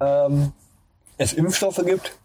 [0.00, 0.52] ähm,
[1.18, 2.18] es Impfstoffe gibt,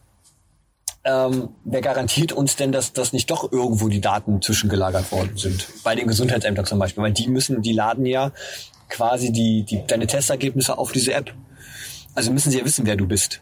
[1.04, 5.68] ähm, wer garantiert uns denn, dass, dass nicht doch irgendwo die Daten zwischengelagert worden sind?
[5.84, 8.32] Bei den Gesundheitsämtern zum Beispiel, weil die müssen, die laden ja
[8.90, 11.34] quasi die, die, deine Testergebnisse auf diese App.
[12.16, 13.42] Also müssen sie ja wissen, wer du bist.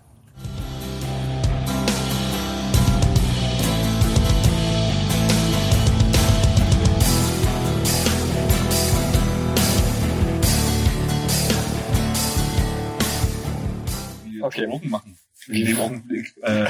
[14.56, 14.88] Okay.
[14.88, 15.18] machen
[15.48, 16.66] in dem Augenblick, äh,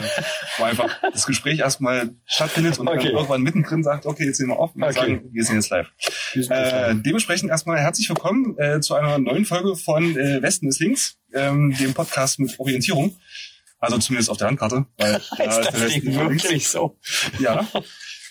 [0.58, 3.04] wo einfach das Gespräch erstmal stattfindet und okay.
[3.04, 4.94] dann irgendwann mittendrin sagt, okay, jetzt nehmen wir auf und okay.
[4.94, 5.88] sagen, wir sind jetzt live.
[6.36, 11.18] Äh, dementsprechend erstmal herzlich willkommen äh, zu einer neuen Folge von äh, Westen ist links,
[11.34, 13.18] ähm, dem Podcast mit Orientierung.
[13.80, 14.86] Also zumindest auf der Landkarte.
[14.98, 16.72] Weil, heißt ja, das Ding wirklich links.
[16.72, 16.98] so?
[17.40, 17.68] Ja.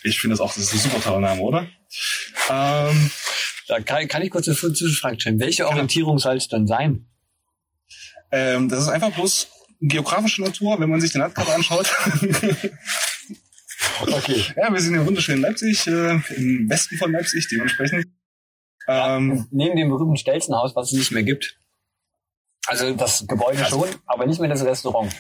[0.03, 1.67] Ich finde das auch, das ist ein super toller Name, oder?
[2.51, 3.11] Ähm,
[3.69, 5.39] da kann, kann ich kurz eine Zwischenfrage stellen.
[5.39, 7.07] Welche Orientierung soll es dann sein?
[8.33, 9.49] Ähm, das ist einfach bloß
[9.81, 11.87] geografische Natur, wenn man sich den Landkarte anschaut.
[14.01, 14.45] okay.
[14.57, 18.07] Ja, wir sind im wunderschönen Leipzig, äh, im Westen von Leipzig, dementsprechend.
[18.89, 21.59] Ähm, neben dem berühmten Stelzenhaus, was es nicht mehr gibt.
[22.67, 25.15] Also das Gebäude also, schon, aber nicht mehr das Restaurant.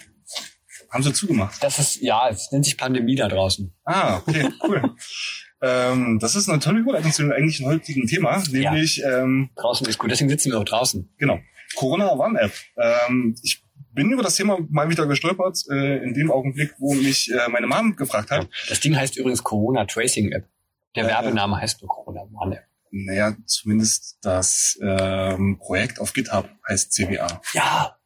[0.90, 1.62] Haben sie zugemacht?
[1.62, 3.72] Das ist, ja, es nennt sich Pandemie da draußen.
[3.84, 4.94] Ah, okay, cool.
[5.62, 8.98] ähm, das ist eine tolle Überleitung zu dem eigentlichen heutigen Thema, nämlich...
[8.98, 9.22] Ja.
[9.22, 11.08] Ähm, draußen ist gut, deswegen sitzen wir auch draußen.
[11.18, 11.40] Genau.
[11.76, 12.52] Corona One-App.
[12.76, 17.30] Ähm, ich bin über das Thema mal wieder gestolpert, äh, in dem Augenblick, wo mich
[17.30, 18.48] äh, meine Mom gefragt hat.
[18.68, 20.48] Das Ding heißt übrigens Corona Tracing App.
[20.96, 22.64] Der äh, Werbename heißt nur Corona One App.
[22.90, 27.40] Naja, zumindest das ähm, Projekt auf GitHub heißt CWA.
[27.54, 27.96] Ja.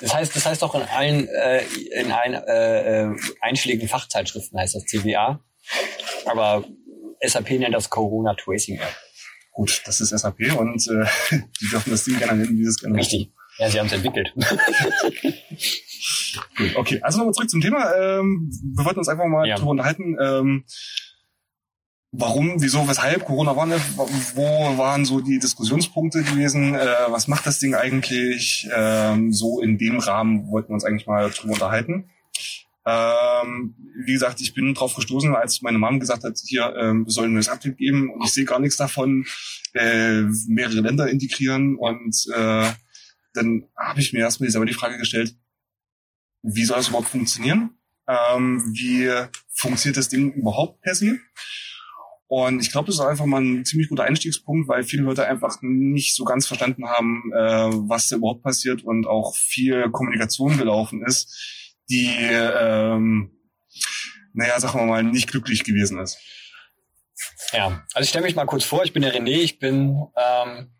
[0.00, 1.62] Das heißt, das heißt auch in allen, äh,
[1.98, 5.40] in allen äh, äh einschlägigen Fachzeitschriften heißt das CWA.
[6.26, 6.64] Aber
[7.22, 8.94] SAP nennt das Corona Tracing App.
[9.56, 11.06] Gut, das ist SAP und äh,
[11.60, 13.32] die dürfen das Ding gerne nennen, wie sie es gerne Richtig.
[13.56, 14.34] Ja, sie haben es entwickelt.
[16.58, 17.90] Gut, okay, also nochmal zurück zum Thema.
[17.94, 19.54] Ähm, wir wollten uns einfach mal ja.
[19.54, 20.18] darüber unterhalten.
[20.20, 20.64] Ähm,
[22.12, 27.46] warum, wieso, weshalb Corona war nicht, wo waren so die Diskussionspunkte gewesen, äh, was macht
[27.46, 32.10] das Ding eigentlich, ähm, so in dem Rahmen wollten wir uns eigentlich mal drüber unterhalten.
[32.86, 33.74] Ähm,
[34.04, 37.34] wie gesagt, ich bin drauf gestoßen, als meine Mom gesagt hat, hier, ähm, wir sollen
[37.34, 39.26] neues Update geben und ich sehe gar nichts davon,
[39.74, 42.70] äh, mehrere Länder integrieren und äh,
[43.34, 45.34] dann habe ich mir erstmal selber die Frage gestellt,
[46.42, 47.70] wie soll das überhaupt funktionieren?
[48.08, 49.10] Ähm, wie
[49.52, 51.18] funktioniert das Ding überhaupt per se?
[52.28, 55.58] Und ich glaube, das ist einfach mal ein ziemlich guter Einstiegspunkt, weil viele Leute einfach
[55.62, 61.04] nicht so ganz verstanden haben, äh, was da überhaupt passiert und auch viel Kommunikation gelaufen
[61.04, 63.30] ist, die, ähm,
[64.32, 66.18] naja, sagen wir mal, nicht glücklich gewesen ist.
[67.52, 70.72] Ja, also ich stelle mich mal kurz vor, ich bin der René, ich bin ähm,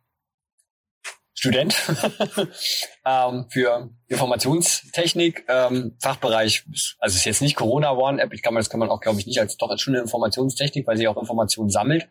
[1.34, 1.76] Student
[3.06, 6.64] ähm, für Informationstechnik, ähm, Fachbereich,
[6.98, 9.00] also es ist jetzt nicht Corona One App, ich kann man, das kann man auch,
[9.00, 12.08] glaube ich, nicht als doch als schon eine Informationstechnik, weil sie auch Informationen sammelt.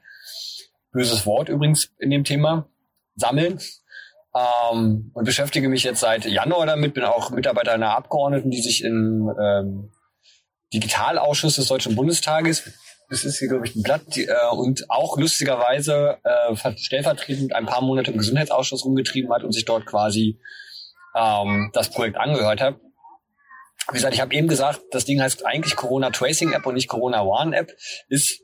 [0.92, 2.70] Böses Wort übrigens in dem Thema.
[3.16, 3.60] Sammeln.
[4.36, 8.84] Ähm, und beschäftige mich jetzt seit Januar damit, bin auch Mitarbeiter einer Abgeordneten, die sich
[8.84, 9.92] im ähm,
[10.74, 12.64] Digitalausschuss des Deutschen Bundestages
[13.10, 14.02] das ist hier, glaube ich, ein Blatt.
[14.16, 19.52] Die, äh, und auch lustigerweise äh, stellvertretend ein paar Monate im Gesundheitsausschuss rumgetrieben hat und
[19.52, 20.40] sich dort quasi
[21.16, 22.80] ähm, das Projekt angehört hat.
[23.90, 26.88] Wie gesagt, ich habe eben gesagt, das Ding heißt eigentlich Corona Tracing App und nicht
[26.88, 27.72] Corona One App.
[28.10, 28.42] Ist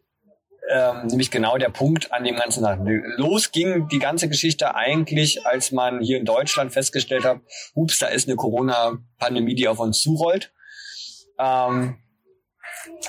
[0.69, 2.79] ähm, nämlich genau der Punkt an dem ganzen Tag.
[3.17, 7.39] Los ging die ganze Geschichte eigentlich, als man hier in Deutschland festgestellt hat,
[7.73, 10.53] ups, da ist eine Corona-Pandemie, die auf uns zurollt.
[11.39, 11.97] Ähm,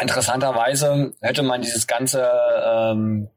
[0.01, 2.31] interessanterweise hätte man dieses ganze
[2.65, 3.29] ähm,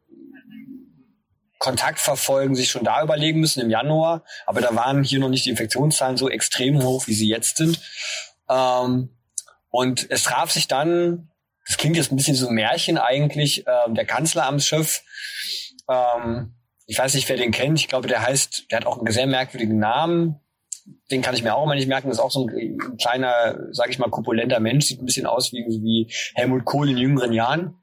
[1.59, 5.49] Kontaktverfolgen sich schon da überlegen müssen im Januar, aber da waren hier noch nicht die
[5.49, 7.79] Infektionszahlen so extrem hoch, wie sie jetzt sind.
[8.49, 9.09] Ähm,
[9.69, 11.31] und es traf sich dann,
[11.65, 15.01] das klingt jetzt ein bisschen so Märchen eigentlich, ähm, der Kanzleramtschef,
[15.89, 16.55] ähm,
[16.87, 19.27] ich weiß nicht, wer den kennt, ich glaube, der heißt, der hat auch einen sehr
[19.27, 20.39] merkwürdigen Namen,
[21.11, 22.09] den kann ich mir auch immer nicht merken.
[22.09, 24.85] Das ist auch so ein kleiner, sage ich mal, korpulenter Mensch.
[24.85, 27.75] Sieht ein bisschen aus wie, wie Helmut Kohl in jüngeren Jahren.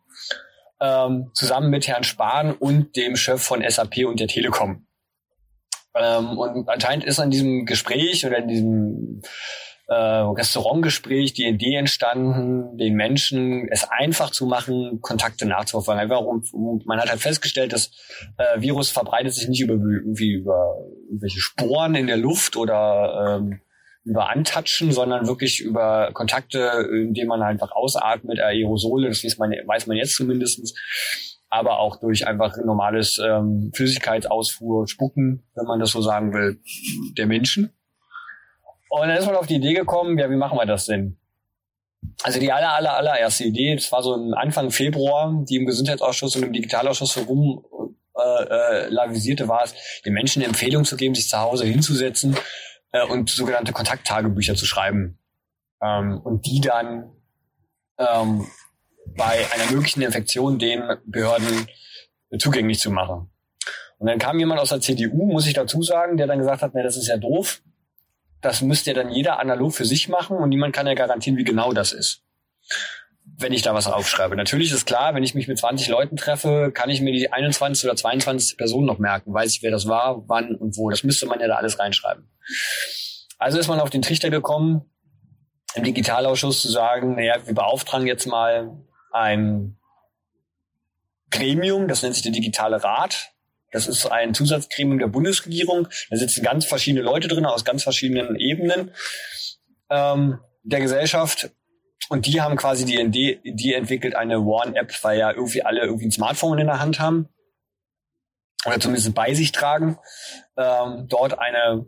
[0.80, 4.86] Ähm, zusammen mit Herrn Spahn und dem Chef von SAP und der Telekom.
[5.94, 9.22] Ähm, und anscheinend ist an diesem Gespräch oder in diesem
[9.92, 16.00] äh, Restaurantgespräch die Idee entstanden, den Menschen es einfach zu machen, Kontakte nachzuverfolgen.
[16.00, 16.22] Einfach
[16.84, 17.90] man hat halt festgestellt, das
[18.38, 20.76] äh, Virus verbreitet sich nicht über irgendwie über
[21.08, 23.60] irgendwelche Sporen in der Luft oder ähm,
[24.04, 29.86] über Antatschen, sondern wirklich über Kontakte, indem man einfach ausatmet, Aerosole, das weiß man, weiß
[29.86, 30.74] man jetzt zumindestens
[31.52, 36.58] aber auch durch einfach normales ähm, Flüssigkeitsausfuhr, Spucken, wenn man das so sagen will,
[37.18, 37.70] der Menschen.
[38.92, 41.16] Und dann ist man auf die Idee gekommen, ja, wie machen wir das denn?
[42.22, 46.42] Also die aller, aller, allererste Idee, das war so Anfang Februar, die im Gesundheitsausschuss und
[46.42, 47.64] im Digitalausschuss herum
[48.14, 49.74] äh, äh, lavisierte, war es,
[50.04, 52.36] den Menschen eine Empfehlung zu geben, sich zu Hause hinzusetzen
[52.92, 55.18] äh, und sogenannte Kontakttagebücher zu schreiben.
[55.80, 57.12] Ähm, und die dann
[57.96, 58.46] ähm,
[59.16, 61.66] bei einer möglichen Infektion den Behörden
[62.38, 63.30] zugänglich zu machen.
[63.96, 66.74] Und dann kam jemand aus der CDU, muss ich dazu sagen, der dann gesagt hat,
[66.74, 67.62] nee, das ist ja doof.
[68.42, 71.44] Das müsste ja dann jeder analog für sich machen und niemand kann ja garantieren, wie
[71.44, 72.22] genau das ist.
[73.24, 74.36] Wenn ich da was aufschreibe.
[74.36, 77.84] Natürlich ist klar, wenn ich mich mit 20 Leuten treffe, kann ich mir die 21
[77.84, 79.32] oder 22 Person noch merken.
[79.32, 80.90] Weiß ich, wer das war, wann und wo.
[80.90, 82.28] Das müsste man ja da alles reinschreiben.
[83.38, 84.82] Also ist man auf den Trichter gekommen,
[85.74, 88.76] im Digitalausschuss zu sagen, naja, wir beauftragen jetzt mal
[89.12, 89.78] ein
[91.30, 93.32] Gremium, das nennt sich der Digitale Rat.
[93.72, 95.88] Das ist ein Zusatzgremium der Bundesregierung.
[96.10, 98.92] Da sitzen ganz verschiedene Leute drin aus ganz verschiedenen Ebenen
[99.90, 101.50] ähm, der Gesellschaft.
[102.08, 106.06] Und die haben quasi die Idee, die entwickelt eine One-App, weil ja irgendwie alle irgendwie
[106.06, 107.28] ein Smartphone in der Hand haben.
[108.66, 109.98] Oder zumindest bei sich tragen.
[110.56, 111.86] Ähm, dort eine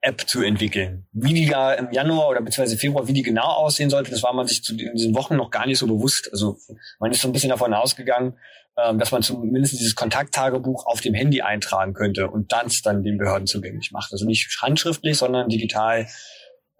[0.00, 1.06] App zu entwickeln.
[1.12, 4.32] Wie die da im Januar oder beziehungsweise Februar, wie die genau aussehen sollte, das war
[4.32, 6.28] man sich zu in diesen Wochen noch gar nicht so bewusst.
[6.32, 6.56] Also
[7.00, 8.38] man ist so ein bisschen davon ausgegangen,
[8.78, 13.18] ähm, dass man zumindest dieses Kontakttagebuch auf dem Handy eintragen könnte und dann dann den
[13.18, 14.12] Behörden zugänglich macht.
[14.12, 16.06] Also nicht handschriftlich, sondern digital.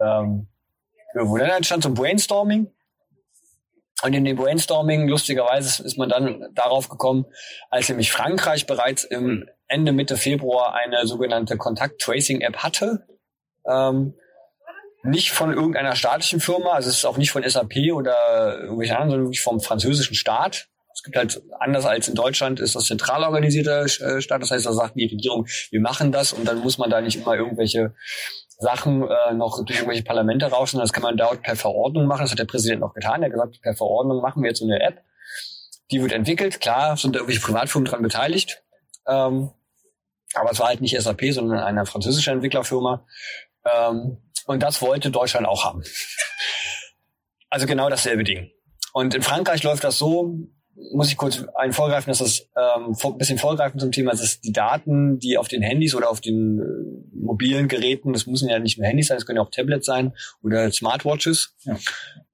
[0.01, 0.47] Ähm,
[1.15, 2.71] wo dann entstand so ein Brainstorming.
[4.05, 7.27] Und in dem Brainstorming, lustigerweise, ist man dann darauf gekommen,
[7.69, 13.09] als nämlich Frankreich bereits im Ende Mitte Februar eine sogenannte Kontakt-Tracing-App hatte.
[13.69, 14.15] Ähm,
[15.03, 19.11] nicht von irgendeiner staatlichen Firma, also es ist auch nicht von SAP oder irgendwelchen anderen,
[19.11, 20.69] sondern wirklich vom französischen Staat.
[20.99, 24.43] Es gibt halt, anders als in Deutschland, ist das zentral organisierter äh, Staat.
[24.43, 27.19] Das heißt, da sagt die Regierung, wir machen das und dann muss man da nicht
[27.19, 27.95] immer irgendwelche
[28.59, 30.81] Sachen äh, noch durch irgendwelche Parlamente rauschen.
[30.81, 32.23] Das kann man dort per Verordnung machen.
[32.23, 33.23] Das hat der Präsident auch getan.
[33.23, 35.05] Er hat gesagt, per Verordnung machen wir jetzt so eine App.
[35.93, 36.61] Die wird entwickelt.
[36.61, 38.65] Klar sind da irgendwelche Privatfirmen dran beteiligt.
[39.07, 39.53] Ähm,
[40.35, 43.07] aber es war halt nicht SAP, sondern eine französische Entwicklerfirma.
[43.65, 45.85] Ähm, und das wollte Deutschland auch haben.
[47.51, 48.51] Also genau dasselbe Ding.
[48.93, 50.35] Und in Frankreich läuft das so,
[50.93, 54.53] muss ich kurz einen vorgreifen, dass das ähm, ein bisschen vorgreifen zum Thema, dass die
[54.53, 58.79] Daten, die auf den Handys oder auf den äh, mobilen Geräten, das müssen ja nicht
[58.79, 61.77] nur Handys sein, das können ja auch Tablets sein oder Smartwatches, ja.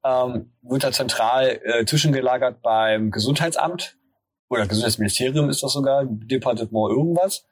[0.04, 3.96] ähm, wird da zentral äh, zwischengelagert beim Gesundheitsamt
[4.48, 7.46] oder Gesundheitsministerium ist das sogar, Departement irgendwas.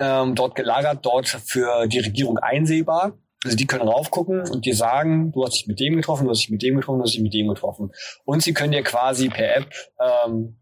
[0.00, 3.18] Ähm, dort gelagert, dort für die Regierung einsehbar.
[3.44, 6.42] Also die können raufgucken und dir sagen, du hast dich mit dem getroffen, du hast
[6.42, 7.92] dich mit dem getroffen, du hast dich mit dem getroffen.
[8.24, 10.56] Und sie können dir quasi per App, ähm,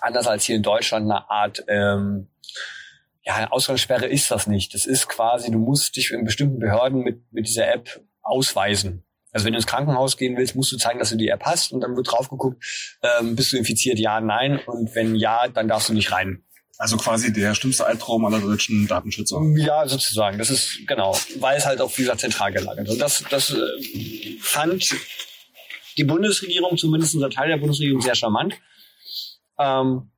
[0.00, 2.28] anders als hier in Deutschland, eine Art ähm,
[3.28, 4.72] ja, eine Ausgangssperre ist das nicht.
[4.72, 9.04] Das ist quasi, du musst dich in bestimmten Behörden mit, mit dieser App ausweisen.
[9.32, 11.70] Also wenn du ins Krankenhaus gehen willst, musst du zeigen, dass du die App hast
[11.72, 12.64] und dann wird drauf geguckt,
[13.02, 14.58] ähm, bist du infiziert, ja, nein.
[14.66, 16.42] Und wenn ja, dann darfst du nicht rein.
[16.78, 19.42] Also quasi der schlimmste Albtraum aller deutschen Datenschützer.
[19.56, 20.38] Ja, sozusagen.
[20.38, 22.92] Das ist genau, weil es halt auf dieser zentral gelagert ist.
[22.92, 24.94] Und das, das äh, fand
[25.96, 28.54] die Bundesregierung, zumindest ein Teil der Bundesregierung, sehr charmant.
[29.58, 30.12] Ähm,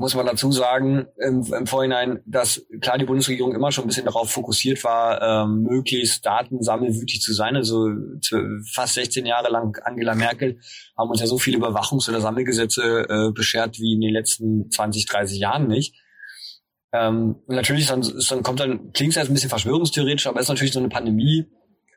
[0.00, 4.06] muss man dazu sagen, im, im Vorhinein, dass klar die Bundesregierung immer schon ein bisschen
[4.06, 7.54] darauf fokussiert war, ähm, möglichst datensammelwütig zu sein.
[7.54, 7.90] Also
[8.72, 10.58] fast 16 Jahre lang Angela Merkel
[10.96, 15.04] haben uns ja so viele Überwachungs- oder Sammelgesetze äh, beschert wie in den letzten 20,
[15.04, 15.94] 30 Jahren nicht.
[16.94, 20.40] Ähm, natürlich ist dann, ist dann kommt dann, klingt es jetzt ein bisschen verschwörungstheoretisch, aber
[20.40, 21.44] ist natürlich so eine Pandemie,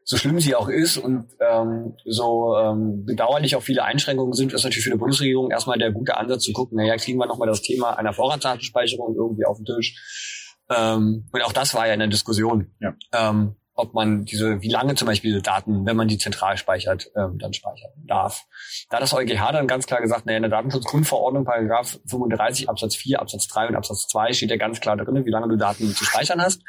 [0.06, 4.64] so schlimm sie auch ist und ähm, so ähm, bedauerlich auch viele Einschränkungen sind, ist
[4.64, 7.62] natürlich für die Bundesregierung erstmal der gute Ansatz zu gucken, naja, kriegen wir nochmal das
[7.62, 10.56] Thema einer Vorratsdatenspeicherung irgendwie auf den Tisch.
[10.70, 12.72] Ähm, und auch das war ja in der Diskussion.
[12.80, 12.94] Ja.
[13.14, 17.10] Ähm, ob man diese, wie lange zum Beispiel diese Daten, wenn man die zentral speichert,
[17.16, 18.46] ähm, dann speichern darf.
[18.90, 22.96] Da hat das EuGH dann ganz klar gesagt, naja, in der Datenschutzgrundverordnung, Paragraph 35 Absatz
[22.96, 25.88] 4, Absatz 3 und Absatz 2 steht ja ganz klar drin, wie lange du Daten
[25.88, 26.62] zu speichern hast.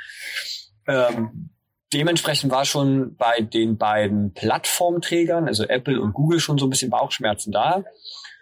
[0.86, 1.50] Ähm,
[1.94, 6.90] dementsprechend war schon bei den beiden Plattformträgern, also Apple und Google, schon so ein bisschen
[6.90, 7.84] Bauchschmerzen da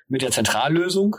[0.08, 1.16] mit der Zentrallösung.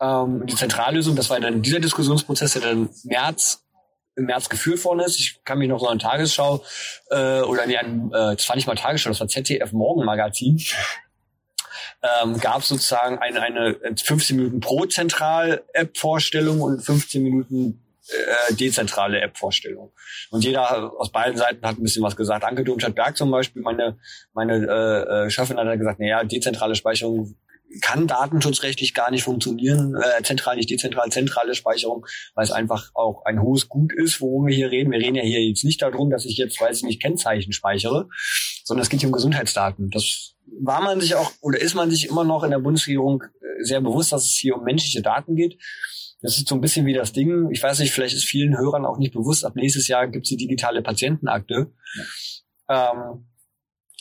[0.00, 3.64] Ähm, die Zentrallösung, das war dann dieser Diskussionsprozess, der dann März
[4.16, 5.18] im März geführt worden ist.
[5.20, 6.64] Ich kann mich noch so an Tagesschau
[7.10, 10.60] äh, oder nee, an, äh, das war nicht mal Tagesschau, das war ZDF Morgenmagazin.
[12.22, 19.92] Ähm, gab sozusagen eine, eine 15 Minuten pro Zentral-App-Vorstellung und 15 Minuten äh, dezentrale App-Vorstellung.
[20.30, 22.44] Und jeder aus beiden Seiten hat ein bisschen was gesagt.
[22.44, 23.98] Anke Domstadt-Berg zum Beispiel, meine,
[24.32, 27.36] meine äh, äh Chefin hat gesagt, naja, dezentrale Speicherung
[27.82, 33.24] kann datenschutzrechtlich gar nicht funktionieren, äh, zentral nicht dezentral, zentrale Speicherung, weil es einfach auch
[33.24, 34.90] ein hohes Gut ist, worum wir hier reden.
[34.90, 38.08] Wir reden ja hier jetzt nicht darum, dass ich jetzt, weiß ich nicht, Kennzeichen speichere,
[38.64, 39.90] sondern es geht hier um Gesundheitsdaten.
[39.90, 43.64] Das war man sich auch oder ist man sich immer noch in der Bundesregierung äh,
[43.64, 45.58] sehr bewusst, dass es hier um menschliche Daten geht.
[46.20, 47.50] Das ist so ein bisschen wie das Ding.
[47.50, 50.30] Ich weiß nicht, vielleicht ist vielen Hörern auch nicht bewusst, ab nächstes Jahr gibt es
[50.30, 51.72] die digitale Patientenakte.
[52.68, 52.92] Ja.
[52.92, 53.24] Ähm,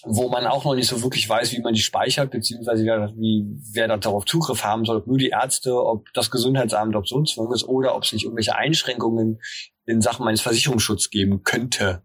[0.04, 3.46] wo man auch noch nicht so wirklich weiß, wie man die speichert, beziehungsweise wer, wie,
[3.74, 7.38] wer da darauf Zugriff haben soll, ob nur die Ärzte, ob das Gesundheitsamt, ob sonst
[7.38, 9.40] was ist, oder ob es nicht irgendwelche Einschränkungen
[9.86, 12.04] in Sachen meines Versicherungsschutzes geben könnte.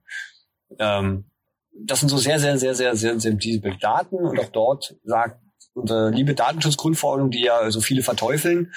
[0.78, 1.26] Ähm,
[1.74, 5.40] das sind so sehr, sehr, sehr, sehr, sehr sensible Daten und auch dort sagt
[5.74, 8.72] unsere liebe Datenschutzgrundverordnung, die ja so viele verteufeln,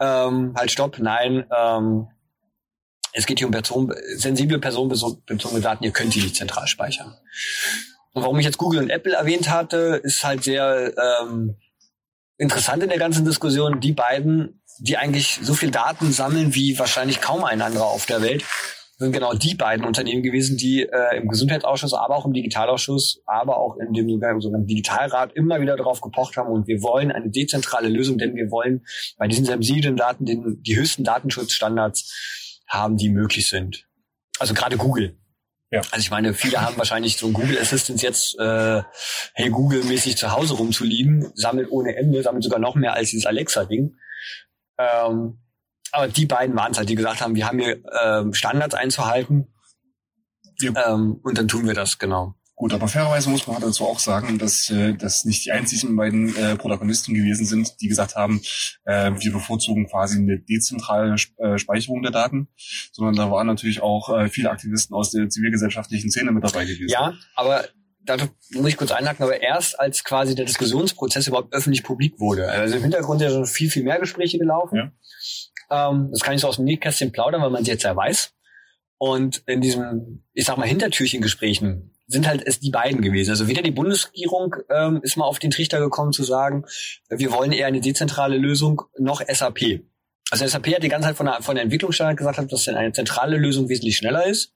[0.00, 2.08] ähm, halt stopp, nein, ähm,
[3.12, 7.16] es geht hier um Person, sensible personenbezogene Daten, ihr könnt die nicht zentral speichern.
[8.12, 11.56] Und warum ich jetzt Google und Apple erwähnt hatte, ist halt sehr ähm,
[12.38, 13.80] interessant in der ganzen Diskussion.
[13.80, 18.22] Die beiden, die eigentlich so viel Daten sammeln wie wahrscheinlich kaum ein anderer auf der
[18.22, 18.44] Welt,
[18.98, 23.58] sind genau die beiden Unternehmen gewesen, die äh, im Gesundheitsausschuss, aber auch im Digitalausschuss, aber
[23.58, 24.08] auch in dem
[24.40, 28.50] sogenannten Digitalrat immer wieder darauf gepocht haben und wir wollen eine dezentrale Lösung, denn wir
[28.50, 28.84] wollen
[29.18, 33.86] bei diesen sensiblen Daten den, die höchsten Datenschutzstandards haben, die möglich sind.
[34.38, 35.16] Also gerade Google.
[35.70, 35.80] Ja.
[35.90, 38.82] Also ich meine, viele haben wahrscheinlich so ein Google Assistant jetzt, äh,
[39.34, 43.96] hey Google-mäßig zu Hause rumzuliegen, sammelt ohne Ende, sammelt sogar noch mehr als dieses Alexa-Ding.
[44.78, 45.43] Ähm,
[45.94, 49.48] aber die beiden waren es halt, die gesagt haben, wir haben hier ähm, Standards einzuhalten.
[50.60, 50.94] Ja.
[50.94, 52.34] Ähm, und dann tun wir das, genau.
[52.56, 56.36] Gut, aber fairerweise muss man dazu auch sagen, dass äh, das nicht die einzigen beiden
[56.36, 58.40] äh, Protagonisten gewesen sind, die gesagt haben,
[58.84, 62.48] äh, wir bevorzugen quasi eine dezentrale äh, Speicherung der Daten,
[62.92, 66.90] sondern da waren natürlich auch äh, viele Aktivisten aus der zivilgesellschaftlichen Szene mit dabei gewesen.
[66.90, 67.64] Ja, aber
[68.04, 68.16] da
[68.52, 72.48] muss ich kurz einhaken, aber erst als quasi der Diskussionsprozess überhaupt öffentlich publik wurde.
[72.48, 74.76] Also im Hintergrund ja schon viel, viel mehr Gespräche gelaufen.
[74.76, 74.92] Ja.
[75.70, 78.32] Ähm, das kann ich so aus dem Nähkästchen plaudern, weil man es jetzt ja weiß.
[78.98, 83.30] Und in diesem, ich sag mal, Hintertürchen-Gesprächen sind halt es die beiden gewesen.
[83.30, 86.64] Also weder die Bundesregierung ähm, ist mal auf den Trichter gekommen zu sagen,
[87.08, 89.82] wir wollen eher eine dezentrale Lösung, noch SAP.
[90.30, 93.36] Also SAP hat die ganze Zeit von der, von der Entwicklungsstandard gesagt, dass eine zentrale
[93.36, 94.54] Lösung wesentlich schneller ist.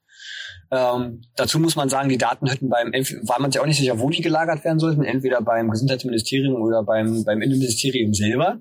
[0.71, 3.99] Ähm, dazu muss man sagen, die Daten hätten beim, war man sich auch nicht sicher,
[3.99, 8.59] wo die gelagert werden sollten, entweder beim Gesundheitsministerium oder beim, beim Innenministerium selber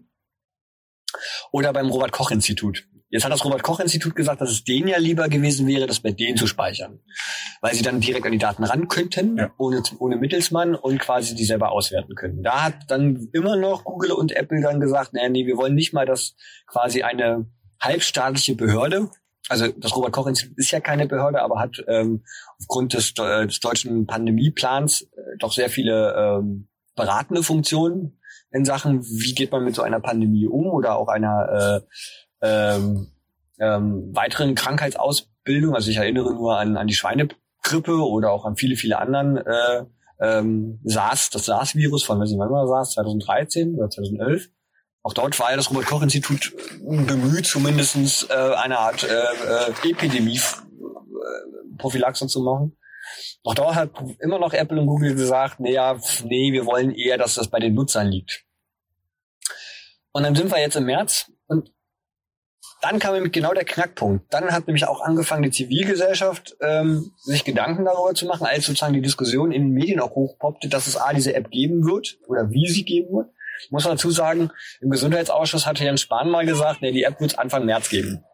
[1.52, 2.84] oder beim Robert Koch Institut.
[3.10, 6.00] Jetzt hat das Robert Koch Institut gesagt, dass es denen ja lieber gewesen wäre, das
[6.00, 7.00] bei denen zu speichern,
[7.62, 9.50] weil sie dann direkt an die Daten ran könnten, ja.
[9.56, 12.42] ohne, ohne Mittelsmann und quasi die selber auswerten können.
[12.42, 15.94] Da hat dann immer noch Google und Apple dann gesagt, nee, nee, wir wollen nicht
[15.94, 16.34] mal, dass
[16.66, 17.46] quasi eine
[17.80, 19.08] halbstaatliche Behörde,
[19.48, 22.24] also das Robert Koch Institut ist ja keine Behörde, aber hat ähm,
[22.58, 28.20] aufgrund des, äh, des deutschen Pandemieplans äh, doch sehr viele ähm, beratende Funktionen
[28.50, 31.82] in Sachen, wie geht man mit so einer Pandemie um oder auch einer
[32.42, 33.08] äh, ähm,
[33.58, 35.74] ähm, weiteren Krankheitsausbildung.
[35.74, 39.84] Also ich erinnere nur an, an die Schweinegrippe oder auch an viele, viele anderen äh,
[40.20, 44.50] ähm, SARS, das SARS-Virus von, weiß ich wann war SARS, 2013 oder 2011.
[45.02, 52.42] Auch dort war ja das Robert-Koch-Institut bemüht, zumindestens äh, eine Art äh, äh, Epidemie-Prophylaxe zu
[52.42, 52.76] machen.
[53.44, 57.34] Auch dort hat immer noch Apple und Google gesagt, naja, nee, wir wollen eher, dass
[57.34, 58.44] das bei den Nutzern liegt.
[60.12, 61.72] Und dann sind wir jetzt im März und
[62.80, 64.32] dann kam nämlich genau der Knackpunkt.
[64.32, 68.94] Dann hat nämlich auch angefangen, die Zivilgesellschaft ähm, sich Gedanken darüber zu machen, als sozusagen
[68.94, 72.50] die Diskussion in den Medien auch hochpoppte, dass es A, diese App geben wird oder
[72.50, 73.30] wie sie geben wird.
[73.70, 74.50] Muss man dazu sagen,
[74.80, 78.24] im Gesundheitsausschuss hatte Jens Spahn mal gesagt, nee, die App wird es Anfang März geben.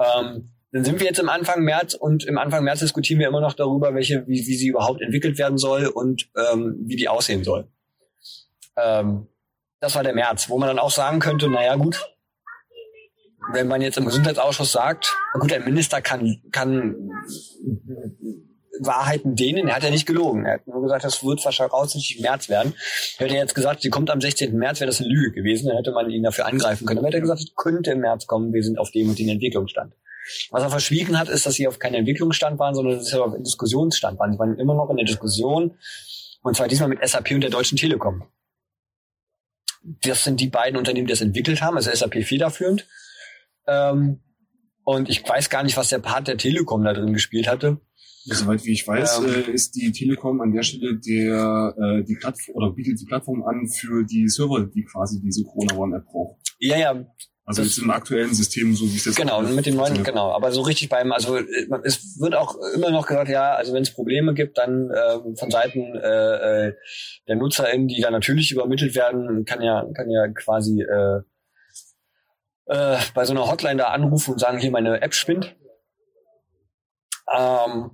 [0.00, 3.40] Ähm, dann sind wir jetzt im Anfang März und im Anfang März diskutieren wir immer
[3.40, 7.44] noch darüber, welche, wie, wie sie überhaupt entwickelt werden soll und ähm, wie die aussehen
[7.44, 7.68] soll.
[8.76, 9.28] Ähm,
[9.78, 12.04] das war der März, wo man dann auch sagen könnte, naja gut,
[13.52, 16.96] wenn man jetzt im Gesundheitsausschuss sagt, gut, ein Minister kann, kann
[18.80, 20.44] Wahrheiten dehnen, er hat ja nicht gelogen.
[20.44, 22.74] Er hat nur gesagt, das wird wahrscheinlich im März werden.
[23.18, 24.56] Hätte er jetzt gesagt, sie kommt am 16.
[24.56, 26.98] März, wäre das eine Lüge gewesen, dann hätte man ihn dafür angreifen können.
[26.98, 29.28] Aber hätte er gesagt, es könnte im März kommen, wir sind auf dem und den
[29.28, 29.94] Entwicklungsstand.
[30.50, 33.32] Was er verschwiegen hat, ist, dass sie auf keinem Entwicklungsstand waren, sondern dass sie auf
[33.32, 34.32] einem Diskussionsstand waren.
[34.32, 35.76] Sie waren immer noch in der Diskussion,
[36.42, 38.24] und zwar diesmal mit SAP und der Deutschen Telekom.
[40.02, 42.86] Das sind die beiden Unternehmen, die das entwickelt haben, also SAP federführend.
[43.66, 44.20] Ähm,
[44.86, 47.80] Und ich weiß gar nicht, was der Part der Telekom da drin gespielt hatte.
[48.26, 52.16] Soweit wie ich weiß, ähm, äh, ist die Telekom an der Stelle der äh, die
[52.16, 56.04] Plattform oder bietet die Plattform an für die Server, die quasi diese Corona One App
[56.06, 56.36] braucht.
[56.58, 57.06] Ja, ja.
[57.46, 60.32] Also jetzt im aktuellen System, so wie es jetzt Genau, mit dem neuen, genau.
[60.32, 61.36] Aber so richtig beim, also
[61.82, 65.50] es wird auch immer noch gesagt, ja, also wenn es Probleme gibt, dann äh, von
[65.50, 66.74] Seiten äh, äh
[67.28, 71.20] der NutzerInnen, die da natürlich übermittelt werden, kann ja, kann ja quasi äh,
[72.66, 75.54] äh, bei so einer Hotline da anrufen und sagen, hier meine App spinnt.
[77.30, 77.90] Ähm,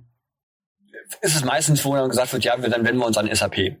[1.21, 3.77] ist es meistens, wo dann gesagt wird, ja, wir, dann wenden wir uns an SAP.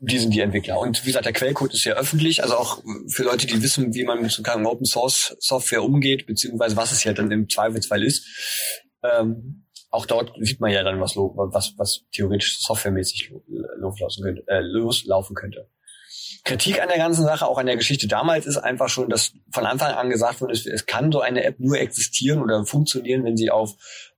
[0.00, 0.78] Die sind die Entwickler.
[0.78, 4.04] Und wie gesagt, der Quellcode ist ja öffentlich, also auch für Leute, die wissen, wie
[4.04, 8.02] man mit so einer Open Source Software umgeht, beziehungsweise was es ja dann im Zweifelsfall
[8.02, 8.24] ist.
[9.02, 13.32] Ähm, auch dort sieht man ja dann, was, was, was theoretisch softwaremäßig
[13.76, 15.68] loslaufen könnte, äh, loslaufen könnte.
[16.44, 19.66] Kritik an der ganzen Sache, auch an der Geschichte damals, ist einfach schon, dass von
[19.66, 23.50] Anfang an gesagt wurde, es kann so eine App nur existieren oder funktionieren, wenn sie
[23.50, 23.74] auf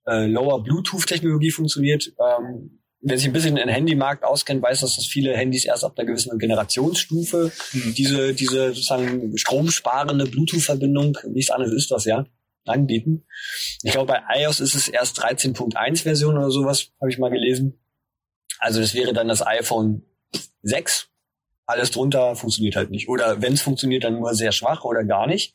[0.06, 2.12] äh, Lower Bluetooth-Technologie funktioniert.
[2.18, 5.84] Ähm, wer sich ein bisschen in den Handymarkt auskennt, weiß, dass das viele Handys erst
[5.84, 7.94] ab einer gewissen Generationsstufe mhm.
[7.94, 12.26] diese, diese sozusagen stromsparende Bluetooth-Verbindung, nichts anderes ist das ja,
[12.66, 13.24] anbieten.
[13.82, 17.78] Ich glaube, bei iOS ist es erst 13.1 Version oder sowas, habe ich mal gelesen.
[18.58, 20.02] Also das wäre dann das iPhone
[20.62, 21.08] 6.
[21.66, 23.08] Alles drunter funktioniert halt nicht.
[23.08, 25.54] Oder wenn es funktioniert, dann nur sehr schwach oder gar nicht.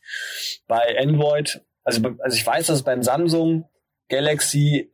[0.67, 3.65] Bei Android, also, also ich weiß, dass beim Samsung
[4.09, 4.91] Galaxy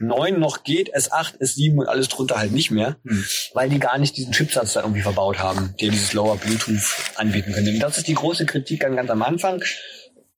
[0.00, 3.24] S9 noch geht, S8, S7 und alles drunter halt nicht mehr, hm.
[3.54, 7.52] weil die gar nicht diesen Chipsatz da irgendwie verbaut haben, der dieses Lower Bluetooth anbieten
[7.52, 7.70] könnte.
[7.70, 9.62] Und das ist die große Kritik ganz am Anfang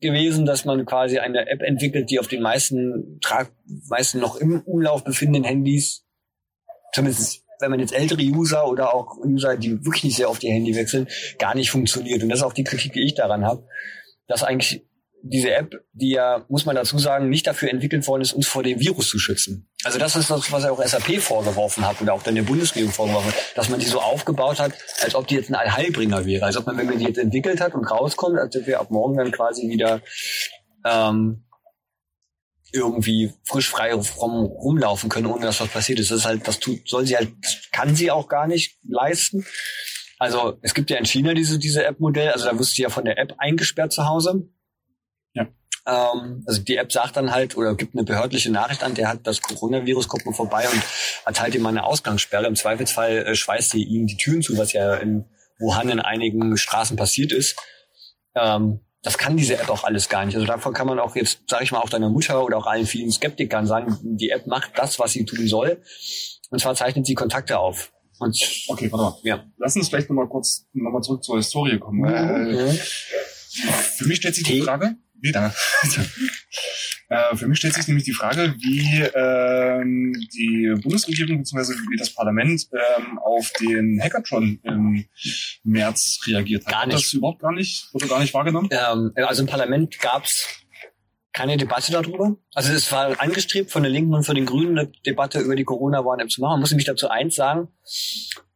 [0.01, 3.21] gewesen, dass man quasi eine App entwickelt, die auf den meisten,
[3.89, 6.05] meisten noch im Umlauf befindenden Handys,
[6.93, 10.53] zumindest wenn man jetzt ältere User oder auch User, die wirklich nicht sehr oft ihr
[10.55, 11.09] Handy wechseln,
[11.39, 12.23] gar nicht funktioniert.
[12.23, 13.67] Und das ist auch die Kritik, die ich daran habe,
[14.27, 14.87] dass eigentlich
[15.23, 18.63] diese App, die ja, muss man dazu sagen, nicht dafür entwickelt worden ist, uns vor
[18.63, 19.69] dem Virus zu schützen.
[19.85, 22.93] Also das ist das, was er auch SAP vorgeworfen hat oder auch dann der Bundesregierung
[22.93, 24.73] vorgeworfen hat, dass man die so aufgebaut hat,
[25.03, 26.47] als ob die jetzt ein Allheilbringer wäre.
[26.47, 28.91] Als ob man, wenn man die jetzt entwickelt hat und rauskommt, als ob wir ab
[28.91, 30.01] morgen dann quasi wieder
[30.85, 31.45] ähm,
[32.73, 36.11] irgendwie frisch frei rum, rumlaufen können, ohne dass was passiert ist.
[36.11, 37.33] Das ist halt, das tut, soll sie halt,
[37.73, 39.45] kann sie auch gar nicht leisten.
[40.19, 43.05] Also es gibt ja in China diese, diese App-Modell, also da wirst du ja von
[43.05, 44.49] der App eingesperrt zu Hause.
[45.91, 49.27] Ähm, also die App sagt dann halt oder gibt eine behördliche Nachricht an, der hat
[49.27, 50.83] das Coronavirus, kommt mal vorbei und
[51.27, 52.47] erteilt ihm eine Ausgangssperre.
[52.47, 55.25] Im Zweifelsfall äh, schweißt sie ihm die Türen zu, was ja in
[55.59, 57.57] Wuhan in einigen Straßen passiert ist.
[58.35, 60.35] Ähm, das kann diese App auch alles gar nicht.
[60.35, 62.87] Also davon kann man auch jetzt, sage ich mal, auch deiner Mutter oder auch allen
[62.87, 65.83] vielen Skeptikern sagen, die App macht das, was sie tun soll.
[66.51, 67.93] Und zwar zeichnet sie Kontakte auf.
[68.19, 68.37] Und
[68.69, 69.19] okay, warte mal.
[69.23, 69.45] Ja.
[69.57, 72.01] Lass uns vielleicht nochmal kurz nochmal zurück zur Historie kommen.
[72.01, 72.55] Mhm.
[72.55, 75.55] Äh, für mich stellt sich die Frage, wieder.
[77.09, 81.73] äh, für mich stellt sich nämlich die Frage, wie ähm, die Bundesregierung bzw.
[81.91, 85.05] wie das Parlament ähm, auf den Hackathon im
[85.65, 86.73] März reagiert hat.
[86.73, 86.97] Gar nicht.
[86.97, 88.69] Hat das überhaupt gar nicht, wurde gar nicht wahrgenommen?
[88.71, 90.61] Ähm, also im Parlament gab's
[91.33, 92.37] keine Debatte darüber.
[92.55, 95.65] Also es war angestrebt von der Linken und von den Grünen eine Debatte über die
[95.65, 96.53] Corona-Warn-App zu machen.
[96.53, 97.69] Man muss nämlich dazu eins sagen,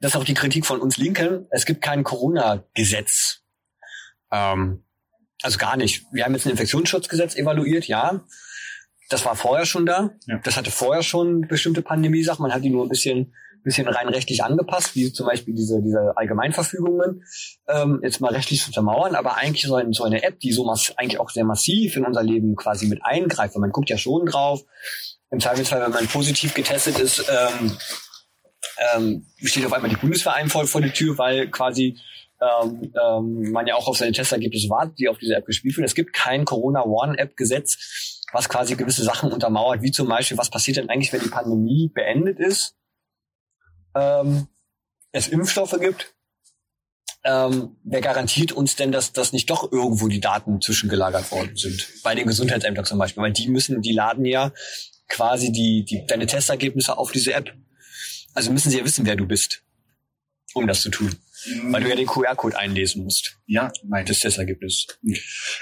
[0.00, 1.46] das ist auch die Kritik von uns Linken.
[1.50, 3.42] Es gibt kein Corona-Gesetz.
[4.32, 4.84] Ähm,
[5.44, 6.06] also gar nicht.
[6.10, 8.24] Wir haben jetzt ein Infektionsschutzgesetz evaluiert, ja.
[9.10, 10.10] Das war vorher schon da.
[10.26, 10.40] Ja.
[10.42, 12.42] Das hatte vorher schon bestimmte Pandemie-Sachen.
[12.42, 16.16] Man hat die nur ein bisschen, bisschen rein rechtlich angepasst, wie zum Beispiel diese, diese
[16.16, 17.22] Allgemeinverfügungen,
[17.68, 19.14] ähm, jetzt mal rechtlich zu untermauern.
[19.14, 22.06] Aber eigentlich so, ein, so eine App, die so mass eigentlich auch sehr massiv in
[22.06, 23.54] unser Leben quasi mit eingreift.
[23.54, 24.62] Und man guckt ja schon drauf.
[25.30, 27.76] Im Zweifelsfall, wenn man positiv getestet ist, ähm,
[28.94, 31.98] ähm, steht auf einmal die Bundeswehr ein vor, vor die Tür, weil quasi
[32.40, 35.86] ähm, ähm, man ja auch auf seine Testergebnisse wartet, die auf diese App gespielt werden.
[35.86, 40.36] Es gibt kein Corona One App Gesetz, was quasi gewisse Sachen untermauert, wie zum Beispiel,
[40.36, 42.76] was passiert denn eigentlich, wenn die Pandemie beendet ist,
[43.94, 44.48] ähm,
[45.12, 46.14] es Impfstoffe gibt.
[47.26, 51.88] Ähm, wer garantiert uns denn, dass, dass nicht doch irgendwo die Daten zwischengelagert worden sind?
[52.02, 54.52] Bei den Gesundheitsämtern zum Beispiel, weil die müssen, die laden ja
[55.08, 57.54] quasi die, die, deine Testergebnisse auf diese App.
[58.34, 59.62] Also müssen sie ja wissen, wer du bist,
[60.52, 61.16] um das zu tun.
[61.64, 63.38] Weil du ja den QR-Code einlesen musst.
[63.46, 64.06] Ja, nein.
[64.06, 64.86] Das ist das Ergebnis.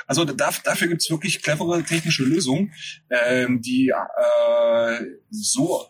[0.07, 2.73] Also da, dafür gibt's wirklich clevere technische Lösungen,
[3.11, 5.87] ähm, die äh, so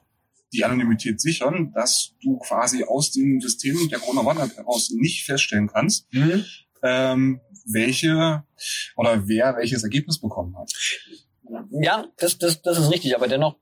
[0.53, 6.13] die Anonymität sichern, dass du quasi aus dem System der Corona-Warn-App heraus nicht feststellen kannst,
[6.13, 6.45] mhm.
[6.83, 8.45] ähm, welche
[8.97, 10.71] oder wer welches Ergebnis bekommen hat.
[11.71, 13.57] Ja, das, das, das ist richtig, aber dennoch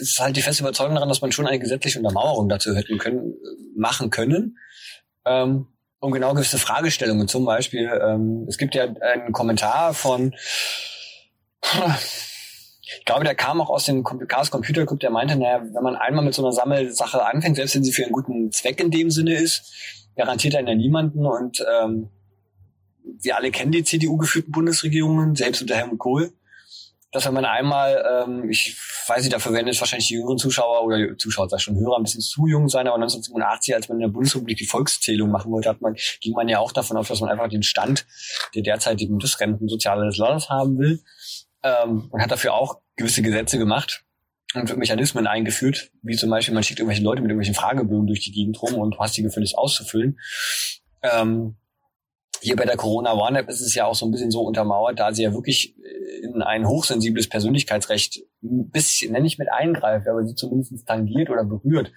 [0.00, 3.34] ist halt die feste Überzeugung daran, dass man schon eine gesetzliche Untermauerung dazu hätten können,
[3.76, 4.58] machen können
[5.26, 5.66] ähm,
[6.00, 7.28] um genau gewisse Fragestellungen.
[7.28, 10.34] Zum Beispiel, ähm, es gibt ja einen Kommentar von
[12.98, 15.96] Ich glaube, der kam auch aus dem Chaos Computer Club, der meinte, naja, wenn man
[15.96, 19.10] einmal mit so einer Sammelsache anfängt, selbst wenn sie für einen guten Zweck in dem
[19.10, 19.72] Sinne ist,
[20.16, 22.10] garantiert einen ja niemanden und ähm,
[23.20, 26.32] wir alle kennen die CDU-geführten Bundesregierungen, selbst unter Helmut Kohl,
[27.14, 30.82] dass wenn man einmal, ähm, ich weiß nicht, dafür werden jetzt wahrscheinlich die jüngeren Zuschauer
[30.84, 34.02] oder Zuschauer, sag schon Hörer, ein bisschen zu jung sein, aber 1987, als man in
[34.02, 37.20] der Bundesrepublik die Volkszählung machen wollte, hat man, ging man ja auch davon aus, dass
[37.20, 38.04] man einfach den Stand
[38.56, 41.04] der derzeitigen Bundesrenten soziales Landes haben will
[41.62, 44.04] ähm, und hat dafür auch gewisse Gesetze gemacht
[44.54, 48.32] und Mechanismen eingeführt, wie zum Beispiel, man schickt irgendwelche Leute mit irgendwelchen Fragebögen durch die
[48.32, 50.18] Gegend rum und hast die gefälligst auszufüllen.
[51.02, 51.56] Ähm,
[52.44, 55.00] hier bei der Corona One App ist es ja auch so ein bisschen so untermauert,
[55.00, 55.74] da sie ja wirklich
[56.22, 61.44] in ein hochsensibles Persönlichkeitsrecht ein bisschen, nenne ich mit eingreift, aber sie zumindest tangiert oder
[61.44, 61.90] berührt.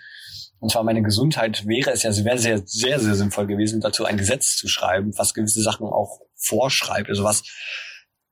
[0.60, 4.16] Und zwar meine Gesundheit wäre es ja sehr, sehr, sehr, sehr sinnvoll gewesen, dazu ein
[4.16, 7.10] Gesetz zu schreiben, was gewisse Sachen auch vorschreibt.
[7.10, 7.44] Also was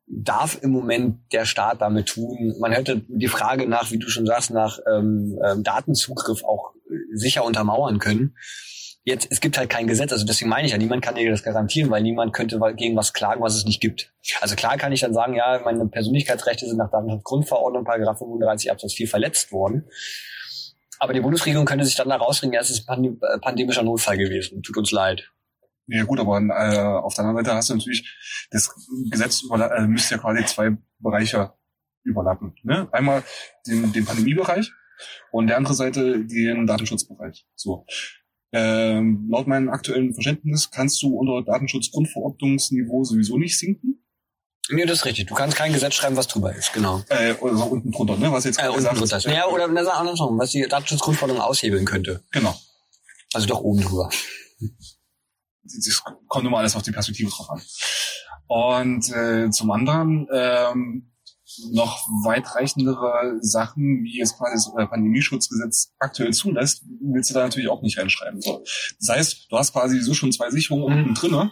[0.07, 2.55] darf im Moment der Staat damit tun?
[2.59, 6.71] Man hätte die Frage nach, wie du schon sagst, nach ähm, ähm, Datenzugriff auch
[7.13, 8.37] sicher untermauern können.
[9.07, 11.43] Jetzt, es gibt halt kein Gesetz, also deswegen meine ich ja, niemand kann dir das
[11.43, 14.11] garantieren, weil niemand könnte gegen was klagen, was es nicht gibt.
[14.41, 18.93] Also klar kann ich dann sagen, ja, meine Persönlichkeitsrechte sind nach Datenschutzgrundverordnung, Paragraph 35 Absatz
[18.95, 19.87] 4 verletzt worden.
[20.97, 24.17] Aber die Bundesregierung könnte sich dann da rausringen, ja, es ist ein äh, pandemischer Notfall
[24.17, 24.63] gewesen.
[24.63, 25.29] Tut uns leid.
[25.85, 28.73] Ja gut, aber äh, auf der anderen Seite hast du natürlich, das
[29.11, 31.53] Gesetz äh, müsste ja quasi zwei Bereiche
[32.03, 32.55] überlappen.
[32.63, 32.87] Ne?
[32.91, 33.23] Einmal
[33.67, 34.71] den, den Pandemiebereich
[35.31, 37.45] und der andere Seite den Datenschutzbereich.
[37.55, 37.85] So.
[38.57, 44.01] Ähm, laut meinem aktuellen Verständnis kannst du unter Datenschutzgrundverordnungsniveau sowieso nicht sinken.
[44.69, 45.25] Nee, das ist richtig.
[45.27, 47.03] Du kannst kein Gesetz schreiben, was drüber ist, genau.
[47.09, 48.31] Äh, oder so unten drunter, ne?
[48.31, 49.25] Was jetzt äh, unten drunter ist.
[49.25, 52.23] Ja, oder eine Sache andersrum, was die Datenschutzgrundverordnung aushebeln könnte.
[52.31, 52.55] Genau.
[53.33, 54.09] Also doch oben drüber.
[55.63, 57.61] Das kommt immer alles auf die Perspektive drauf an.
[58.47, 61.11] Und äh, zum anderen ähm,
[61.71, 67.81] noch weitreichendere Sachen, wie es quasi das Pandemieschutzgesetz aktuell zulässt, willst du da natürlich auch
[67.81, 68.41] nicht reinschreiben.
[68.41, 68.63] So.
[68.99, 71.03] Das heißt, du hast quasi so schon zwei Sicherungen mhm.
[71.03, 71.51] unten drinne,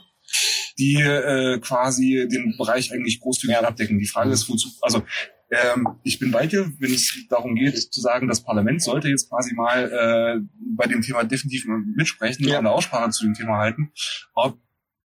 [0.78, 4.00] die äh, quasi den Bereich eigentlich großzügig abdecken.
[4.00, 5.04] Die Frage ist, wozu, also
[5.52, 9.30] ähm, ich bin bei dir, wenn es darum geht, zu sagen, das Parlament sollte jetzt
[9.30, 10.42] quasi mal äh,
[10.76, 12.54] bei dem Thema definitiv mitsprechen ja.
[12.54, 13.92] und eine Aussprache zu dem Thema halten,
[14.34, 14.58] ob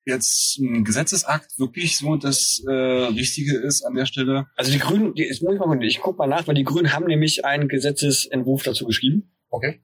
[0.07, 4.47] jetzt ein Gesetzesakt wirklich so das äh, Richtige ist an der Stelle?
[4.57, 7.69] Also die Grünen, die, ich, ich guck mal nach, weil die Grünen haben nämlich einen
[7.69, 9.33] Gesetzesentwurf dazu geschrieben.
[9.51, 9.81] Okay.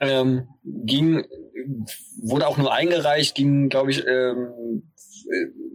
[0.00, 1.24] Ähm, ging,
[2.22, 4.92] wurde auch nur eingereicht, ging, glaube ich, ähm,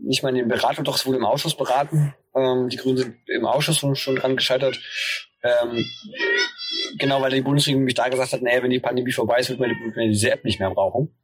[0.04, 2.14] nicht mal in den Beratung, doch es wurde im Ausschuss beraten.
[2.36, 4.80] Ähm, die Grünen sind im Ausschuss schon, dran gescheitert.
[5.42, 5.86] Ähm,
[6.98, 9.60] genau, weil die Bundesregierung nämlich da gesagt hat, naja, wenn die Pandemie vorbei ist, wird
[9.60, 11.16] man, wird man diese App nicht mehr brauchen.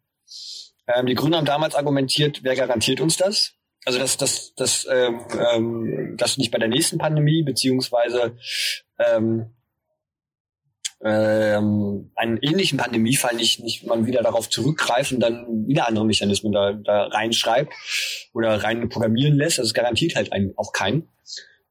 [0.87, 3.53] Ähm, die Grünen haben damals argumentiert, wer garantiert uns das?
[3.85, 5.21] Also dass dass, dass, ähm,
[5.53, 8.37] ähm, dass nicht bei der nächsten Pandemie beziehungsweise
[8.97, 9.55] ähm,
[11.03, 16.73] ähm, einen ähnlichen Pandemiefall nicht, nicht man wieder darauf zurückgreifen, dann wieder andere Mechanismen da,
[16.73, 17.73] da reinschreibt
[18.33, 19.59] oder rein programmieren lässt.
[19.59, 21.07] Es garantiert halt einen, auch keinen.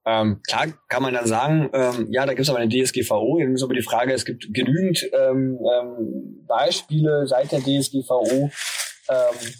[0.06, 3.40] Ähm, klar kann man dann sagen, ähm, ja, da gibt es aber eine DSGVO.
[3.40, 8.50] Jetzt ist aber die Frage, es gibt genügend ähm, ähm, Beispiele seit der DSGVO,
[9.08, 9.54] ähm,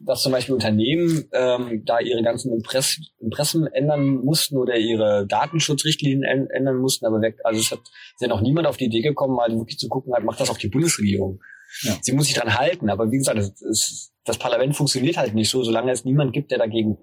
[0.00, 6.22] dass zum Beispiel Unternehmen ähm, da ihre ganzen Impress Impressen ändern mussten oder ihre Datenschutzrichtlinien
[6.22, 9.34] ändern mussten, aber weg, also es hat ist ja noch niemand auf die Idee gekommen,
[9.34, 11.40] mal wirklich zu gucken, halt, macht das auch die Bundesregierung.
[11.82, 11.96] Ja.
[12.00, 15.50] Sie muss sich dran halten, aber wie gesagt, das, das, das Parlament funktioniert halt nicht
[15.50, 16.98] so, solange es niemand gibt, der dagegen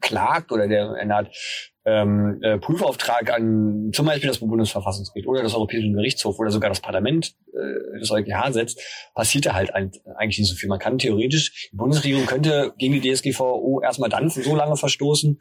[0.00, 1.36] klagt oder der eine Art
[1.84, 6.80] ähm, äh, Prüfauftrag an zum Beispiel das Bundesverfassungsgericht oder das Europäische Gerichtshof oder sogar das
[6.80, 8.80] Parlament, äh, das EuGH setzt,
[9.14, 10.68] passiert da halt eigentlich nicht so viel.
[10.68, 15.40] Man kann theoretisch, die Bundesregierung könnte gegen die DSGVO erstmal dann so lange verstoßen,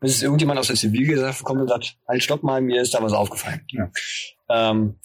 [0.00, 3.02] bis es irgendjemand aus der Zivilgesellschaft kommt und sagt, halt stopp mal, mir ist da
[3.02, 3.62] was aufgefallen.
[3.70, 3.90] Ja.
[4.50, 4.98] Ähm,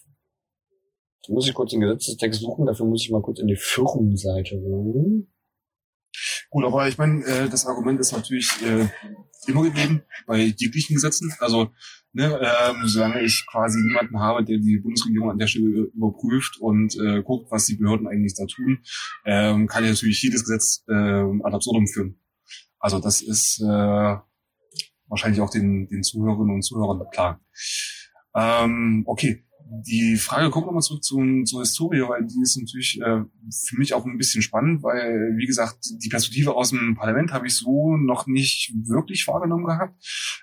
[1.29, 5.33] muss ich kurz den Gesetzestext suchen, dafür muss ich mal kurz in die Firmenseite gehen.
[6.49, 8.88] Gut, aber ich meine, äh, das Argument ist natürlich äh,
[9.47, 11.34] immer gegeben bei jeglichen Gesetzen.
[11.39, 11.71] Also
[12.13, 16.95] ne, ähm, solange ich quasi niemanden habe, der die Bundesregierung an der Stelle überprüft und
[16.99, 18.80] äh, guckt, was die Behörden eigentlich da tun,
[19.26, 22.19] ähm, kann ich natürlich jedes Gesetz äh, ad absurdum führen.
[22.80, 24.17] Also das ist äh,
[25.08, 27.39] wahrscheinlich auch den, den Zuhörerinnen und Zuhörern klar.
[28.36, 33.23] Ähm, okay, die Frage kommt nochmal zurück zum, zur Historie, weil die ist natürlich äh,
[33.67, 37.47] für mich auch ein bisschen spannend, weil, wie gesagt, die Perspektive aus dem Parlament habe
[37.47, 39.95] ich so noch nicht wirklich wahrgenommen gehabt.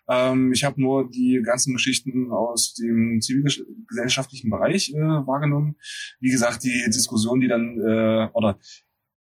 [0.08, 5.76] Ähm, ich habe nur die ganzen Geschichten aus dem zivilgesellschaftlichen Bereich äh, wahrgenommen.
[6.20, 8.58] Wie gesagt, die Diskussion, die dann, äh, oder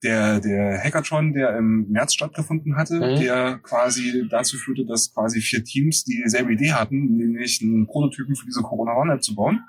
[0.04, 3.20] der, der Hackathon, der im März stattgefunden hatte, mhm.
[3.20, 8.36] der quasi dazu führte, dass quasi vier Teams die dieselbe Idee hatten, nämlich einen Prototypen
[8.36, 9.62] für diese Corona-Warn-App zu bauen.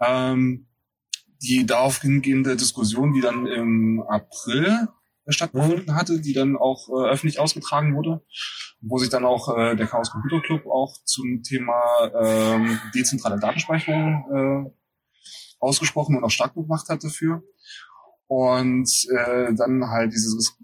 [0.00, 0.66] Ähm,
[1.42, 4.88] die darauf hingehende Diskussion, die dann im April
[5.28, 8.22] stattgefunden hatte, die dann auch äh, öffentlich ausgetragen wurde,
[8.80, 11.74] wo sich dann auch äh, der Chaos Computer Club auch zum Thema
[12.22, 14.70] ähm, dezentrale Datenspeicherung äh,
[15.58, 17.42] ausgesprochen und auch stark gemacht hat dafür.
[18.28, 20.56] Und äh, dann halt dieses,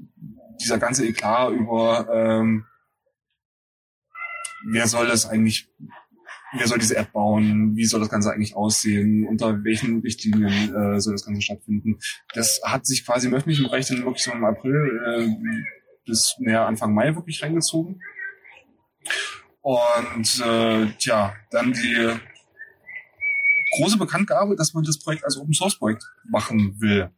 [0.60, 2.66] dieser ganze Eklat über ähm,
[4.64, 5.68] wer soll das eigentlich,
[6.52, 11.00] wer soll diese App bauen, wie soll das Ganze eigentlich aussehen, unter welchen Richtlinien äh,
[11.00, 11.98] soll das Ganze stattfinden.
[12.34, 15.28] Das hat sich quasi im öffentlichen Bereich dann wirklich so im April äh,
[16.04, 18.00] bis mehr Anfang Mai wirklich reingezogen.
[19.60, 22.16] Und äh, tja, dann die
[23.72, 27.10] große Bekanntgabe, dass man das Projekt als Open Source Projekt machen will.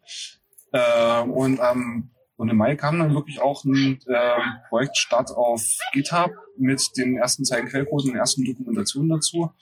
[0.72, 5.62] Äh, und, ähm, und im Mai kam dann wirklich auch ein äh, Projektstart auf
[5.92, 9.52] GitHub mit den ersten Zeilen Quellcode und den ersten Dokumentationen dazu,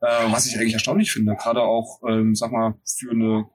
[0.00, 3.48] äh, was ich eigentlich erstaunlich finde, gerade auch, ähm, sag mal, für eine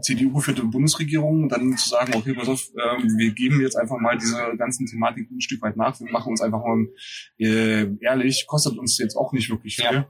[0.00, 4.56] CDU-geführte Bundesregierung dann zu sagen, okay, pass auf, äh, wir geben jetzt einfach mal diese
[4.56, 6.86] ganzen Thematiken ein Stück weit nach, wir machen uns einfach mal
[7.38, 9.84] äh, ehrlich, kostet uns jetzt auch nicht wirklich viel.
[9.84, 10.08] Ja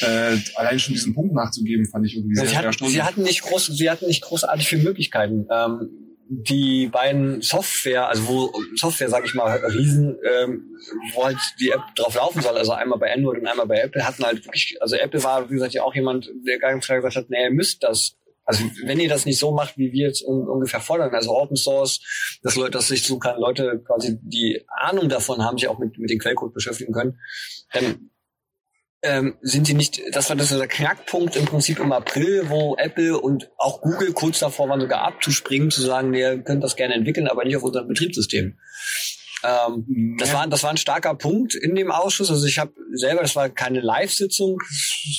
[0.00, 2.96] äh, allein schon diesen Punkt nachzugeben, fand ich irgendwie sehr, sehr erstaunlich.
[2.96, 5.46] Sie hatten nicht groß, sie hatten nicht großartig viele Möglichkeiten.
[5.50, 5.90] Ähm,
[6.30, 10.76] die beiden Software, also wo Software, sag ich mal, Riesen, ähm,
[11.14, 14.06] wo halt die App drauf laufen soll, also einmal bei Android und einmal bei Apple,
[14.06, 17.16] hatten halt wirklich, also Apple war, wie gesagt, ja auch jemand, der ganz klar gesagt
[17.16, 20.24] hat, nee, ihr müsst das also wenn ihr das nicht so macht, wie wir jetzt
[20.24, 22.00] un ungefähr fordern, also Open Source,
[22.42, 25.98] dass Leute, dass sich so kann, Leute quasi die Ahnung davon haben, sich auch mit,
[25.98, 27.20] mit dem Quellcode beschäftigen können,
[27.74, 28.08] dann
[29.02, 33.18] ähm, sind sie nicht, das war das der Knackpunkt im Prinzip im April, wo Apple
[33.18, 37.28] und auch Google kurz davor waren, sogar abzuspringen, zu sagen, ihr könnt das gerne entwickeln,
[37.28, 38.58] aber nicht auf unserem Betriebssystem.
[39.44, 42.30] Ähm, das, war, das war ein starker Punkt in dem Ausschuss.
[42.30, 44.58] Also ich habe selber, das war keine Live-Sitzung,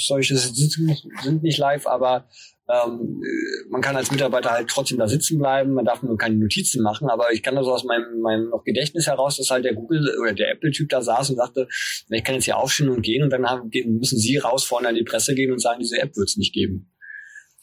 [0.05, 2.27] solche Sitzungen sind nicht live, aber
[2.69, 3.21] ähm,
[3.69, 7.09] man kann als Mitarbeiter halt trotzdem da sitzen bleiben, man darf nur keine Notizen machen,
[7.09, 10.51] aber ich kann das aus meinem, meinem Gedächtnis heraus, dass halt der Google oder der
[10.51, 11.67] Apple-Typ da saß und sagte,
[12.09, 14.95] ich kann jetzt hier aufstehen und gehen und dann haben, müssen sie raus vorne an
[14.95, 16.91] die Presse gehen und sagen, diese App wird es nicht geben.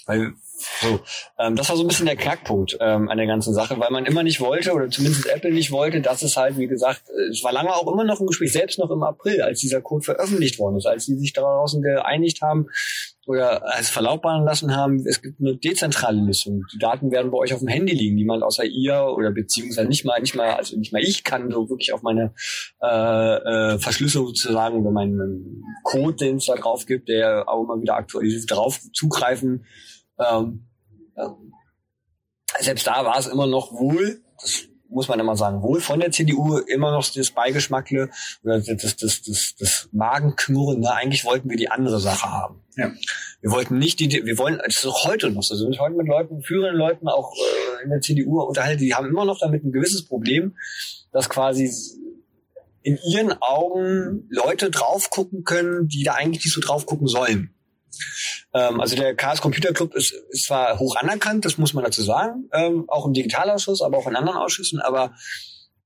[0.06, 0.34] Weil
[0.80, 1.00] so,
[1.38, 4.06] ähm, das war so ein bisschen der Knackpunkt ähm, an der ganzen Sache, weil man
[4.06, 7.44] immer nicht wollte, oder zumindest Apple nicht wollte, dass es halt, wie gesagt, äh, es
[7.44, 10.58] war lange auch immer noch ein Gespräch, selbst noch im April, als dieser Code veröffentlicht
[10.58, 12.68] worden ist, als sie sich draußen geeinigt haben
[13.26, 16.62] oder als verlautbaren lassen haben, es gibt eine dezentrale Lösung.
[16.72, 18.14] Die Daten werden bei euch auf dem Handy liegen.
[18.14, 21.68] Niemand außer ihr oder beziehungsweise nicht mal, nicht mal, also nicht mal ich kann so
[21.68, 22.32] wirklich auf meine
[22.80, 22.86] äh,
[23.74, 27.96] äh, Verschlüsselung sozusagen, wenn mein Code, den es da drauf gibt, der auch immer wieder
[27.96, 29.64] aktualisiert, darauf zugreifen
[30.18, 30.66] ähm,
[31.16, 31.52] ähm,
[32.60, 36.12] selbst da war es immer noch wohl, das muss man immer sagen, wohl von der
[36.12, 38.08] CDU immer noch das Beigeschmackle
[38.42, 40.80] oder das, das, das, das Magenknurren.
[40.80, 40.92] Ne?
[40.92, 42.62] Eigentlich wollten wir die andere Sache haben.
[42.76, 42.92] Ja.
[43.40, 45.96] Wir wollten nicht die, wir wollen, das ist auch heute noch so, also sind heute
[45.96, 49.64] mit Leuten, führenden Leuten auch äh, in der CDU unterhalten, die haben immer noch damit
[49.64, 50.56] ein gewisses Problem,
[51.12, 51.70] dass quasi
[52.82, 57.52] in ihren Augen Leute drauf gucken können, die da eigentlich nicht so drauf gucken sollen.
[58.56, 62.02] Ähm, also der Chaos Computer Club ist, ist zwar hoch anerkannt, das muss man dazu
[62.02, 65.14] sagen, ähm, auch im Digitalausschuss, aber auch in anderen Ausschüssen, aber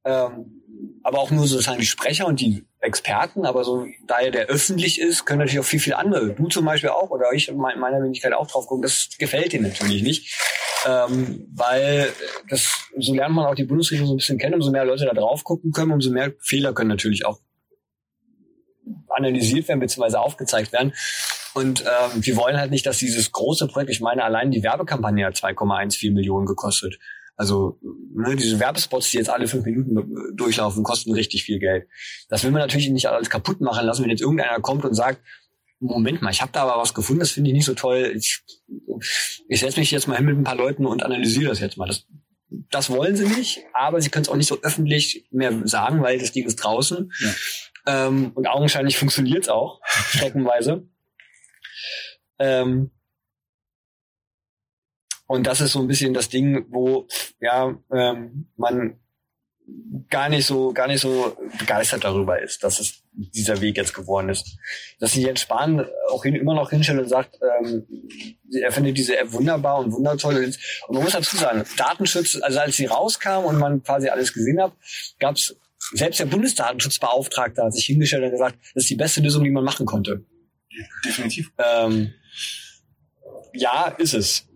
[0.04, 0.62] ähm,
[1.02, 4.98] aber auch nur sozusagen die Sprecher und die Experten, aber so, da er der öffentlich
[5.00, 8.02] ist, können natürlich auch viel, viel andere, du zum Beispiel auch oder ich in meiner
[8.02, 10.38] Wenigkeit auch drauf gucken, das gefällt dir natürlich nicht,
[10.86, 12.12] ähm, weil
[12.48, 15.12] das, so lernt man auch die Bundesregierung so ein bisschen kennen, umso mehr Leute da
[15.12, 17.40] drauf gucken können, umso mehr Fehler können natürlich auch
[19.16, 20.16] analysiert werden bzw.
[20.16, 20.92] aufgezeigt werden.
[21.54, 25.26] Und ähm, wir wollen halt nicht, dass dieses große Projekt, ich meine, allein die Werbekampagne
[25.26, 26.98] hat 2,14 Millionen gekostet.
[27.36, 27.78] Also
[28.14, 31.88] ne, diese Werbespots, die jetzt alle fünf Minuten durchlaufen, kosten richtig viel Geld.
[32.28, 35.22] Das will man natürlich nicht alles kaputt machen lassen, wenn jetzt irgendeiner kommt und sagt,
[35.80, 38.12] Moment mal, ich habe da aber was gefunden, das finde ich nicht so toll.
[38.14, 38.42] Ich,
[39.48, 41.88] ich setze mich jetzt mal hin mit ein paar Leuten und analysiere das jetzt mal.
[41.88, 42.06] Das,
[42.70, 46.18] das wollen sie nicht, aber sie können es auch nicht so öffentlich mehr sagen, weil
[46.18, 47.10] das Ding ist draußen.
[47.20, 47.34] Ja.
[47.86, 50.86] Ähm, und augenscheinlich funktioniert es auch, streckenweise.
[52.38, 52.90] Ähm,
[55.26, 57.06] und das ist so ein bisschen das Ding, wo
[57.40, 58.98] ja ähm, man
[60.08, 64.28] gar nicht so gar nicht so begeistert darüber ist, dass es dieser Weg jetzt geworden
[64.28, 64.58] ist.
[64.98, 67.86] Dass sich Jens Spahn auch hin, immer noch hinstellt und sagt, ähm,
[68.60, 70.52] er findet diese App wunderbar und wundertoll.
[70.88, 74.60] Und man muss dazu sagen, Datenschutz, also als sie rauskam und man quasi alles gesehen
[74.60, 74.72] hat,
[75.18, 75.56] gab es
[75.92, 79.64] selbst der Bundesdatenschutzbeauftragte hat sich hingestellt und gesagt, das ist die beste Lösung, die man
[79.64, 80.24] machen konnte.
[81.04, 81.50] Definitiv.
[81.58, 82.12] Ähm,
[83.52, 84.46] ja, ist es.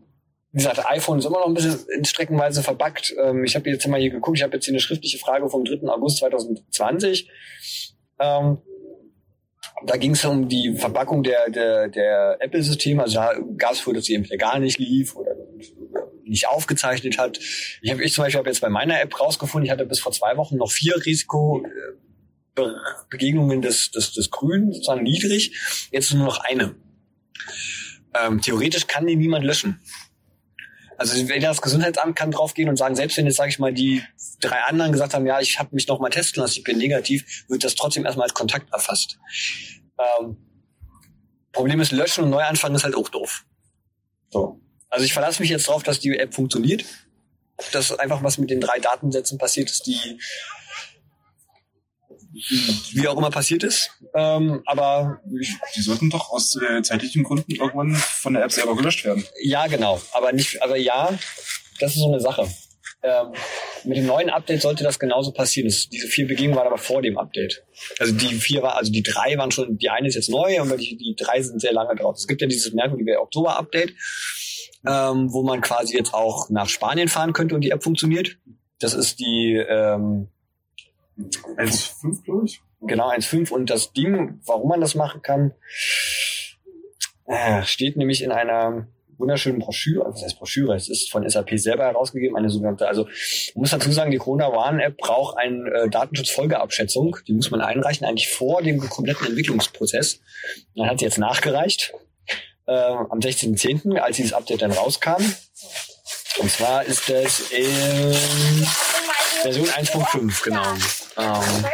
[0.53, 3.15] wie gesagt, iPhone ist immer noch ein bisschen in streckenweise verbuggt.
[3.21, 5.65] Ähm, ich habe jetzt mal hier geguckt, ich habe jetzt hier eine schriftliche Frage vom
[5.65, 5.89] 3.
[5.89, 7.29] August 2020.
[8.21, 8.59] Ähm,
[9.87, 13.03] da ging es um die Verpackung der, der, der Apple-Systeme.
[13.03, 15.35] Also da gab es wohl, dass sie entweder gar nicht lief oder
[16.27, 17.39] nicht aufgezeichnet hat.
[17.83, 20.13] Ich habe ich zum Beispiel hab jetzt bei meiner App rausgefunden, ich hatte bis vor
[20.13, 25.89] zwei Wochen noch vier Risikobegegnungen des, des, des Grünen, sozusagen niedrig.
[25.91, 26.77] Jetzt nur noch eine.
[28.15, 29.81] Ähm, theoretisch kann die niemand löschen.
[30.97, 34.03] Also wenn das Gesundheitsamt kann draufgehen und sagen, selbst wenn jetzt, sage ich mal, die
[34.41, 37.45] drei anderen gesagt haben, ja, ich habe mich noch mal testen lassen, ich bin negativ,
[37.49, 39.19] wird das trotzdem erstmal als Kontakt erfasst.
[39.99, 40.37] Ähm,
[41.53, 43.45] Problem ist, löschen und neu anfangen ist halt auch doof.
[44.31, 44.61] So.
[44.95, 46.85] Also ich verlasse mich jetzt darauf, dass die App funktioniert.
[47.73, 50.21] Dass einfach was mit den drei Datensätzen passiert ist, die
[52.93, 53.91] wie auch immer passiert ist.
[54.15, 59.05] Ähm, aber die sollten doch aus äh, zeitlichen Gründen irgendwann von der App selber gelöscht
[59.05, 59.25] werden.
[59.43, 60.01] Ja, genau.
[60.13, 61.17] Aber nicht, aber ja,
[61.81, 62.49] das ist so eine Sache.
[63.03, 63.33] Ähm,
[63.83, 65.69] mit dem neuen Update sollte das genauso passieren.
[65.69, 67.65] Das, diese vier Begegnungen waren aber vor dem Update.
[67.99, 70.77] Also die vier war, also die drei waren schon, die eine ist jetzt neu, aber
[70.77, 72.17] die, die drei sind sehr lange drauf.
[72.17, 73.93] Es gibt ja dieses merkwürdige Oktober-Update,
[74.87, 78.39] ähm, wo man quasi jetzt auch nach Spanien fahren könnte und die App funktioniert.
[78.81, 80.29] Das ist die ähm,
[81.19, 82.61] 1.5, glaube ich.
[82.81, 83.51] Genau, 1.5.
[83.51, 85.53] Und das Ding, warum man das machen kann,
[87.27, 88.87] äh, steht nämlich in einer
[89.19, 93.63] wunderschönen Broschüre, das heißt Broschüre, es ist von SAP selber herausgegeben, eine sogenannte, also man
[93.63, 98.07] muss dazu sagen, die Corona One App braucht eine äh, Datenschutzfolgeabschätzung, die muss man einreichen,
[98.07, 100.21] eigentlich vor dem kompletten Entwicklungsprozess.
[100.75, 101.95] Man hat sie jetzt nachgereicht,
[102.67, 105.23] äh, am 16.10., als dieses Update dann rauskam.
[106.39, 108.65] Und zwar ist das in
[109.43, 110.63] Version 1.5, genau.
[111.17, 111.65] Ähm,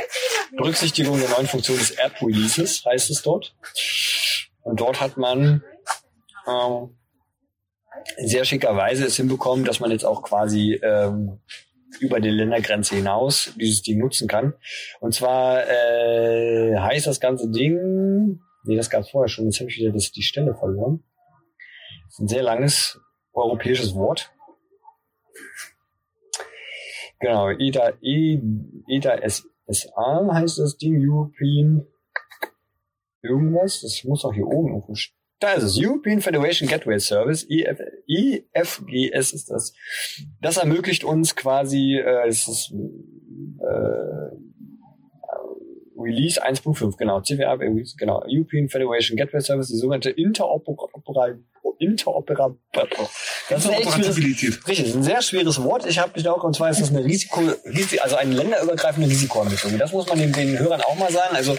[0.57, 3.55] Berücksichtigung der neuen Funktion des App Releases heißt es dort.
[4.63, 5.63] Und dort hat man
[6.47, 6.97] ähm,
[8.19, 11.41] sehr schickerweise es hinbekommen, dass man jetzt auch quasi ähm,
[11.99, 14.55] über die Ländergrenze hinaus dieses Ding nutzen kann.
[15.01, 19.71] Und zwar äh, heißt das ganze Ding, nee, das gab es vorher schon, jetzt habe
[19.71, 21.03] ich wieder das, die Stelle verloren.
[22.05, 23.01] Das ist ein sehr langes
[23.33, 24.33] europäisches Wort.
[27.21, 31.87] Genau, EDA, EDA SA heißt das Ding, European
[33.23, 33.83] irgendwas.
[33.83, 35.17] Das muss auch hier oben irgendwo stehen.
[35.39, 39.73] Da ist es, European Federation Gateway Service, EF, EFGS ist das.
[40.43, 44.37] Das ermöglicht uns quasi, äh, es ist, äh,
[46.01, 51.45] Release 1.5, genau, CWA, genau, European Federation Gateway Service, die sogenannte Interoperabilität.
[53.49, 55.87] Das ist, echt schwieres, richtig, das ist ein sehr schweres Wort.
[55.87, 57.41] Ich habe mich auch, und zwar ist das eine Risiko,
[58.01, 59.79] also eine länderübergreifende Risikoermittlung.
[59.79, 61.35] Das muss man den, den Hörern auch mal sagen.
[61.35, 61.57] Also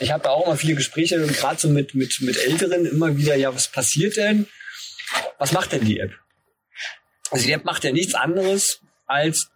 [0.00, 3.36] ich habe da auch immer viele Gespräche, gerade so mit, mit, mit Älteren, immer wieder,
[3.36, 4.46] ja, was passiert denn?
[5.38, 6.12] Was macht denn die App?
[7.30, 9.48] Also die App macht ja nichts anderes als,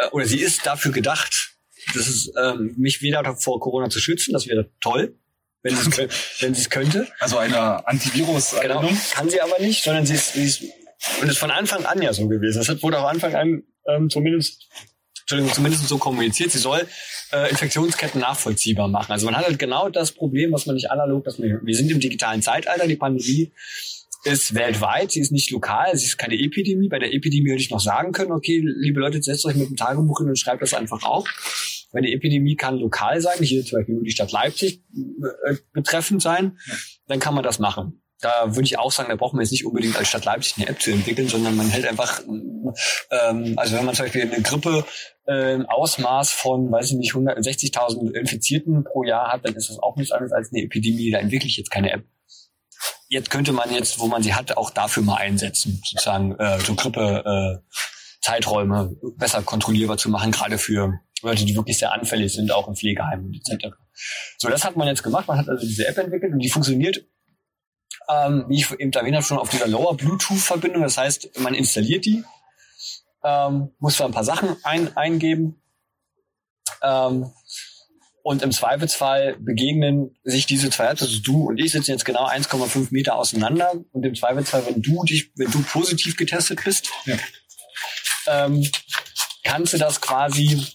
[0.00, 1.53] äh, oder sie ist dafür gedacht,
[1.94, 5.14] das ist, ähm, mich wieder vor Corona zu schützen, das wäre toll
[5.64, 5.98] wenn sie es
[6.42, 7.08] wenn sie könnte.
[7.18, 10.62] Also eine antivirus Genau, kann sie aber nicht, sondern sie ist, sie ist
[11.20, 12.62] und ist von Anfang an ja so gewesen.
[12.64, 14.68] Das wurde auch Anfang an ähm, zumindest
[15.20, 16.52] Entschuldigung, zumindest so kommuniziert.
[16.52, 16.86] Sie soll
[17.32, 19.10] äh, Infektionsketten nachvollziehbar machen.
[19.10, 21.90] Also man hat halt genau das Problem, was man nicht analog, dass man, wir sind
[21.90, 23.50] im digitalen Zeitalter, die Pandemie
[24.24, 26.88] ist weltweit, sie ist nicht lokal, sie ist keine Epidemie.
[26.88, 29.76] Bei der Epidemie hätte ich noch sagen können, okay, liebe Leute, setzt euch mit dem
[29.76, 31.28] Tagebuch hin und schreibt das einfach auf.
[32.02, 34.82] Die Epidemie kann lokal sein, hier zum Beispiel nur die Stadt Leipzig
[35.46, 36.58] äh, betreffend sein,
[37.06, 38.02] dann kann man das machen.
[38.20, 40.68] Da würde ich auch sagen, da braucht man jetzt nicht unbedingt als Stadt Leipzig eine
[40.68, 44.84] App zu entwickeln, sondern man hält einfach, ähm, also wenn man zum Beispiel eine Grippe
[45.26, 49.96] äh, Ausmaß von, weiß ich nicht, 160.000 Infizierten pro Jahr hat, dann ist das auch
[49.96, 51.10] nichts anderes als eine Epidemie.
[51.10, 52.04] Da entwickle ich jetzt keine App.
[53.08, 56.74] Jetzt könnte man jetzt, wo man sie hat, auch dafür mal einsetzen, sozusagen äh, so
[56.74, 57.76] Grippe äh,
[58.22, 62.76] Zeiträume besser kontrollierbar zu machen, gerade für Leute, die wirklich sehr anfällig sind, auch in
[62.76, 63.74] Pflegeheimen etc.
[64.36, 65.26] So, das hat man jetzt gemacht.
[65.28, 67.04] Man hat also diese App entwickelt und die funktioniert,
[68.08, 70.82] ähm, wie ich eben erwähnt habe, schon auf dieser Lower Bluetooth-Verbindung.
[70.82, 72.24] Das heißt, man installiert die,
[73.22, 75.62] ähm, muss da ein paar Sachen ein, eingeben.
[76.82, 77.32] Ähm,
[78.22, 82.26] und im Zweifelsfall begegnen sich diese zwei Apps, also du und ich sitzen jetzt genau
[82.26, 83.72] 1,5 Meter auseinander.
[83.92, 87.16] Und im Zweifelsfall, wenn du dich, wenn du positiv getestet bist, ja.
[88.26, 88.66] ähm,
[89.42, 90.66] kannst du das quasi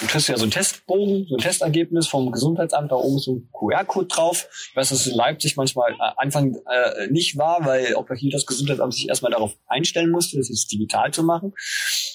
[0.00, 3.48] du kriegst ja so einen Testbogen, so ein Testergebnis vom Gesundheitsamt, da oben so ein
[3.52, 4.48] QR-Code drauf.
[4.70, 8.30] Ich weiß, dass es in Leipzig manchmal äh, Anfang äh, nicht war, weil auch hier
[8.30, 11.52] das Gesundheitsamt sich erstmal darauf einstellen musste, das jetzt digital zu machen.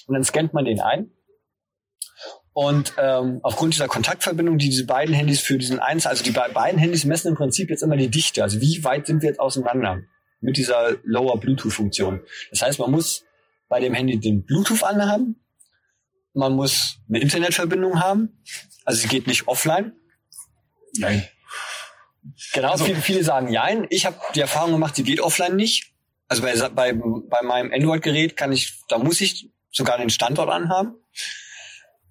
[0.06, 1.10] Und dann scannt man den ein.
[2.52, 6.78] Und ähm, aufgrund dieser Kontaktverbindung, die diese beiden Handys für diesen eins, also die beiden
[6.78, 10.02] Handys messen im Prinzip jetzt immer die Dichte, also wie weit sind wir jetzt auseinander
[10.40, 12.20] mit dieser Lower Bluetooth-Funktion.
[12.50, 13.24] Das heißt, man muss
[13.68, 15.43] bei dem Handy den Bluetooth anhaben,
[16.34, 18.42] man muss eine Internetverbindung haben,
[18.84, 19.92] also sie geht nicht offline.
[20.98, 21.26] Nein.
[22.52, 23.86] Genau, also, viele, viele sagen Nein.
[23.90, 25.92] Ich habe die Erfahrung gemacht, sie geht offline nicht.
[26.28, 30.94] Also bei, bei, bei meinem Android-Gerät kann ich, da muss ich sogar den Standort anhaben.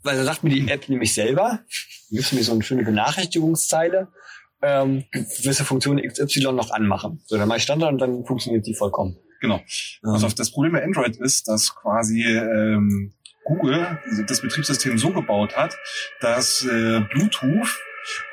[0.04, 1.62] Weil da sagt mir die App nämlich selber,
[2.12, 4.10] gibt mir so eine schöne Benachrichtigungszeile,
[4.62, 7.22] ähm, gewisse Funktionen XY noch anmachen.
[7.26, 9.18] So, dann mache ich Standort und dann funktioniert die vollkommen.
[9.40, 9.62] Genau.
[10.04, 13.14] Also das Problem bei Android ist, dass quasi ähm,
[13.44, 15.78] Google das Betriebssystem so gebaut hat,
[16.20, 17.80] dass äh, Bluetooth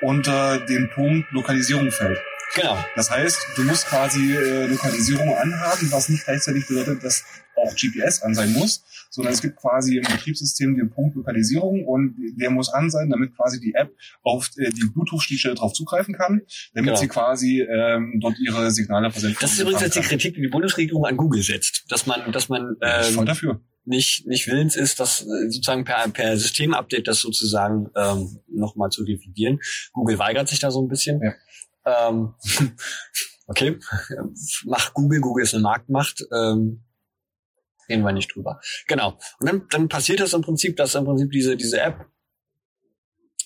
[0.00, 2.18] unter den Punkt Lokalisierung fällt.
[2.54, 2.76] Genau.
[2.96, 7.24] Das heißt, du musst quasi äh, Lokalisierung anhaben, was nicht gleichzeitig bedeutet, dass
[7.56, 12.16] auch GPS an sein muss, sondern es gibt quasi im Betriebssystem den Punkt Lokalisierung und
[12.36, 16.42] der muss an sein, damit quasi die App auf äh, die Bluetooth-Schnittstelle drauf zugreifen kann,
[16.74, 16.96] damit genau.
[16.96, 19.42] sie quasi ähm, dort ihre Signale versenden kann.
[19.42, 22.48] Das ist übrigens jetzt die Kritik, die die Bundesregierung an Google setzt, dass man, dass
[22.48, 23.60] man ähm, voll dafür
[23.90, 29.02] nicht, nicht willens ist, das äh, sozusagen per, per Systemupdate das sozusagen ähm, nochmal zu
[29.02, 29.58] revidieren.
[29.92, 31.20] Google weigert sich da so ein bisschen.
[31.20, 32.08] Ja.
[32.08, 32.34] Ähm,
[33.46, 33.78] okay,
[34.64, 36.24] macht Google, Google ist eine Marktmacht.
[36.32, 36.84] Ähm,
[37.88, 38.60] reden wir nicht drüber.
[38.86, 39.18] Genau.
[39.40, 42.06] Und dann, dann passiert das im Prinzip, dass im Prinzip diese, diese App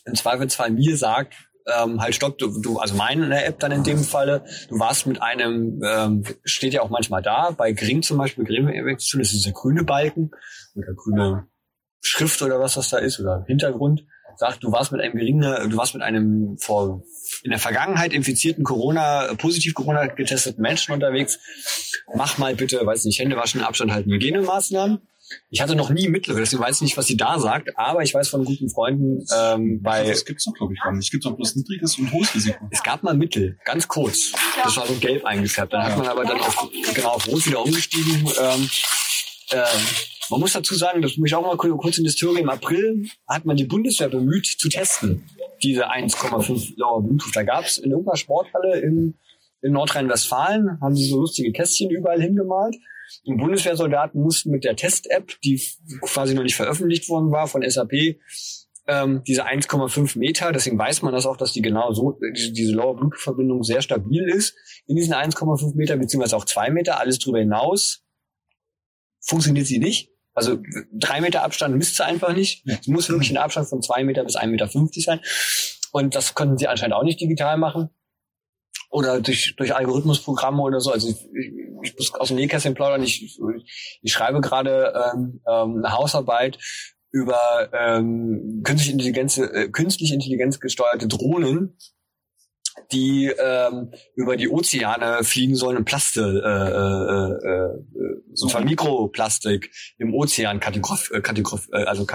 [0.05, 1.35] im Zweifelsfall mir sagt,
[1.67, 5.23] ähm, halt stopp, du, du, also meine App dann in dem Falle, du warst mit
[5.23, 9.53] einem, ähm, steht ja auch manchmal da, bei Gring zum Beispiel, Gring das ist dieser
[9.53, 10.31] grüne Balken
[10.75, 11.49] oder grüne
[12.01, 14.05] Schrift oder was das da ist oder Hintergrund,
[14.37, 17.03] sagt, du warst mit einem geringen, du warst mit einem vor
[17.43, 21.39] in der Vergangenheit infizierten Corona, positiv Corona getesteten Menschen unterwegs.
[22.15, 25.01] Mach mal bitte, weiß nicht, Hände waschen, Abstand halten, Hygienemaßnahmen.
[25.51, 28.15] Ich hatte noch nie mittlere, deswegen weiß ich nicht, was sie da sagt, aber ich
[28.15, 29.99] weiß von guten Freunden ähm, bei.
[29.99, 31.05] Also das gibt's doch, glaube ich, gar nicht.
[31.05, 32.69] Es gibt doch bloß niedriges und hohes Risiko.
[32.71, 34.33] Es gab mal Mittel, ganz kurz.
[34.63, 35.73] Das war so gelb eingefärbt.
[35.73, 35.91] Dann ja.
[35.91, 38.29] hat man aber dann auf, genau, auf rot wieder umgestiegen.
[38.41, 38.71] Ähm,
[39.53, 39.63] ähm,
[40.31, 43.07] man muss dazu sagen, das muss ich auch mal kurz in die Story, im April
[43.29, 45.25] hat man die Bundeswehr bemüht zu testen,
[45.63, 47.37] diese 1,5 Lower Bluetooth.
[47.37, 49.15] Da gab es in irgendeiner Sporthalle in,
[49.61, 52.77] in Nordrhein-Westfalen, haben sie so lustige Kästchen überall hingemalt.
[53.27, 55.61] Die Bundeswehrsoldaten mussten mit der Test-App, die
[56.03, 58.17] quasi noch nicht veröffentlicht worden war von SAP,
[58.87, 62.73] ähm, diese 1,5 Meter, deswegen weiß man das auch, dass die genau so, diese, diese
[62.73, 64.55] Lower Bluetooth-Verbindung sehr stabil ist,
[64.87, 68.05] in diesen 1,5 Meter, beziehungsweise auch 2 Meter, alles drüber hinaus
[69.25, 70.11] funktioniert sie nicht.
[70.35, 70.59] Also
[70.93, 72.65] drei Meter Abstand misst sie einfach nicht.
[72.67, 74.69] Es muss wirklich ein Abstand von zwei Meter bis 1,50 Meter
[75.01, 75.21] sein.
[75.93, 77.91] Und das können sie anscheinend auch nicht digital machen.
[78.95, 80.93] Oder durch, durch Algorithmusprogramme oder so.
[80.93, 81.17] Also ich,
[81.83, 83.03] ich muss aus dem Nähkästchen plaudern.
[83.03, 83.41] Ich,
[84.03, 86.59] ich schreibe gerade ähm, ähm, eine Hausarbeit
[87.11, 91.77] über ähm, künstliche Intelligenz, äh, künstlich Intelligenz gesteuerte Drohnen,
[92.93, 99.73] die ähm, über die Ozeane fliegen sollen und Plaste, äh, äh, äh, so zwar Mikroplastik
[99.99, 102.07] im Ozean kategorif, äh, kategorif, äh, also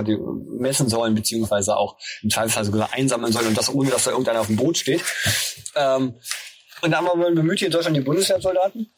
[0.58, 4.40] messen sollen, beziehungsweise auch im Zweifelsfall sogar einsammeln sollen und das ohne, dass da irgendeiner
[4.40, 5.04] auf dem Boot steht.
[5.76, 6.16] Ähm,
[6.82, 8.92] und da haben wir bemüht hier in Deutschland die Bundeswehrsoldaten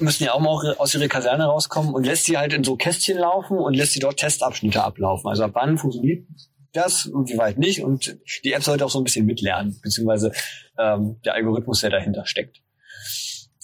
[0.00, 3.18] müssen ja auch mal aus ihrer Kaserne rauskommen und lässt sie halt in so Kästchen
[3.18, 5.28] laufen und lässt sie dort Testabschnitte ablaufen.
[5.28, 6.26] Also ab wann funktioniert
[6.72, 7.82] das und wie weit nicht.
[7.82, 10.32] Und die App sollte auch so ein bisschen mitlernen, beziehungsweise
[10.78, 12.60] ähm, der Algorithmus, der dahinter steckt.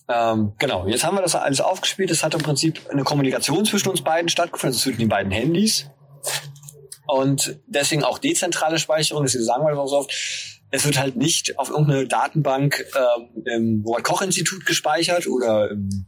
[0.08, 2.10] Ähm, genau, jetzt haben wir das alles aufgespielt.
[2.10, 5.90] Es hat im Prinzip eine Kommunikation zwischen uns beiden stattgefunden, also zwischen den beiden Handys.
[7.06, 10.51] Und deswegen auch dezentrale Speicherung, das sagen wir so oft.
[10.72, 16.06] Es wird halt nicht auf irgendeine Datenbank ähm, im Robert-Koch-Institut gespeichert oder im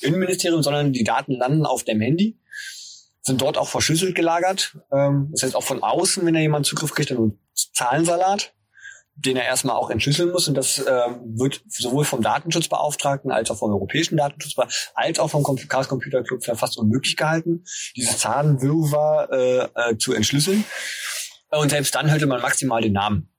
[0.00, 2.38] Innenministerium, sondern die Daten landen auf dem Handy
[3.28, 4.76] sind dort auch verschlüsselt gelagert.
[4.90, 8.52] Ähm, das heißt auch von außen, wenn da jemand Zugriff kriegt, dann Zahlensalat,
[9.14, 10.48] den er erstmal auch entschlüsseln muss.
[10.48, 15.44] Und das ähm, wird sowohl vom Datenschutzbeauftragten als auch vom europäischen Datenschutzbeauftragten als auch vom
[15.44, 20.64] Chaos Computer Club fast unmöglich gehalten, diese Zahlenwirrwarr äh, äh, zu entschlüsseln.
[21.50, 23.30] Und selbst dann hörte man maximal den Namen.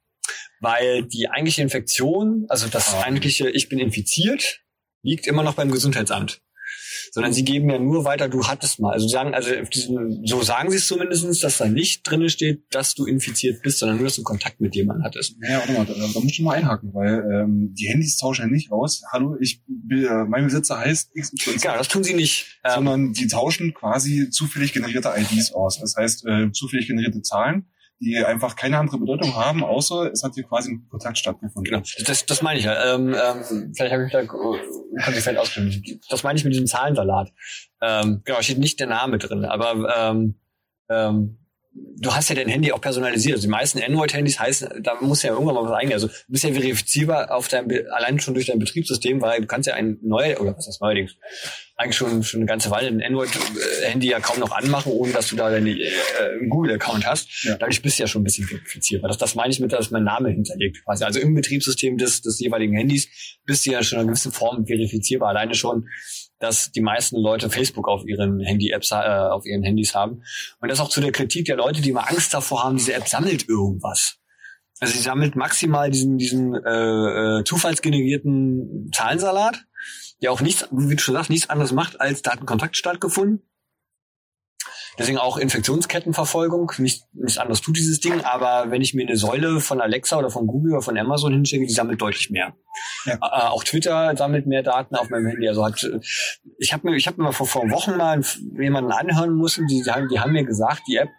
[0.61, 4.61] Weil die eigentliche Infektion, also das eigentliche Ich bin infiziert,
[5.01, 6.41] liegt immer noch beim Gesundheitsamt
[7.11, 8.93] sondern sie geben ja nur weiter, du hattest mal.
[8.93, 12.93] Also sagen, also diesen, so sagen sie es zumindestens, dass da nicht drin steht, dass
[12.95, 15.35] du infiziert bist, sondern nur, dass du Kontakt mit jemandem hattest.
[15.41, 18.47] Ja, warte mal, da, da musst du mal einhaken, weil ähm, die Handys tauschen ja
[18.47, 19.01] nicht aus.
[19.11, 21.57] Hallo, ich äh, mein Besitzer heißt XY.
[21.59, 22.59] Genau, das tun sie nicht.
[22.63, 25.79] Ähm, sondern die tauschen quasi zufällig generierte IDs aus.
[25.79, 27.67] Das heißt, äh, zufällig generierte Zahlen
[27.99, 31.63] die einfach keine andere Bedeutung haben, außer es hat hier quasi ein Kontakt stattgefunden.
[31.63, 32.95] Genau, das, das meine ich ja.
[32.95, 36.05] Ähm, ähm, vielleicht habe ich da konsequent ausgedrückt.
[36.09, 37.31] Das meine ich mit diesem Zahlensalat.
[37.81, 40.35] Ähm, genau, steht nicht der Name drin, aber ähm,
[40.89, 41.39] ähm,
[41.73, 43.35] du hast ja dein Handy auch personalisiert.
[43.35, 45.93] Also die meisten Android-Handys heißen, da muss ja irgendwann mal was eingehen.
[45.93, 49.67] Also du bist ja verifizierbar auf deinem, allein schon durch dein Betriebssystem, weil du kannst
[49.67, 51.15] ja ein neues, oder was ist neuerdings,
[51.79, 55.37] eigentlich schon, schon eine ganze Weile ein Android-Handy ja kaum noch anmachen, ohne dass du
[55.37, 55.87] da deinen äh,
[56.49, 57.45] Google-Account hast.
[57.45, 57.55] Ja.
[57.55, 59.07] Dadurch bist du ja schon ein bisschen verifizierbar.
[59.07, 61.05] Das, das meine ich mit, dass mein Name hinterlegt quasi.
[61.05, 63.07] Also im Betriebssystem des, des jeweiligen Handys
[63.45, 65.29] bist du ja schon in einer gewissen Form verifizierbar.
[65.29, 65.87] Alleine schon
[66.41, 70.23] dass die meisten Leute Facebook auf ihren Handy-Apps, äh, auf ihren Handys haben.
[70.61, 73.09] Und das auch zu der Kritik der Leute, die immer Angst davor haben, diese App
[73.09, 74.19] sammelt irgendwas.
[74.79, 79.65] Also sie sammelt maximal diesen, diesen äh, äh, zufallsgenerierten Zahlensalat,
[80.21, 82.75] der auch nichts, wie du schon sagst, nichts anderes macht, als da hat ein Kontakt
[82.75, 83.41] stattgefunden
[84.99, 86.73] Deswegen auch Infektionskettenverfolgung.
[86.77, 90.29] Nicht, nichts anderes tut dieses Ding, aber wenn ich mir eine Säule von Alexa oder
[90.29, 92.53] von Google oder von Amazon hinschicke, die sammelt deutlich mehr.
[93.05, 93.13] Ja.
[93.13, 95.47] Äh, auch Twitter sammelt mehr Daten auf meinem Handy.
[95.47, 95.89] Also hat,
[96.57, 98.21] ich habe mir, ich habe mir vor, vor Wochen mal
[98.59, 101.09] jemanden anhören müssen, die, die, haben, die haben mir gesagt, die App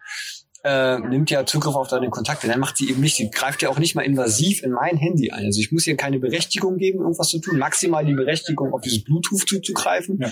[0.63, 2.47] äh, nimmt ja Zugriff auf deine Kontakte.
[2.47, 5.31] Dann macht sie eben nicht, sie greift ja auch nicht mal invasiv in mein Handy
[5.31, 5.47] ein.
[5.47, 9.05] Also ich muss ihr keine Berechtigung geben, irgendwas zu tun, maximal die Berechtigung, auf dieses
[9.05, 10.19] Bluetooth zuzugreifen.
[10.21, 10.31] Ja.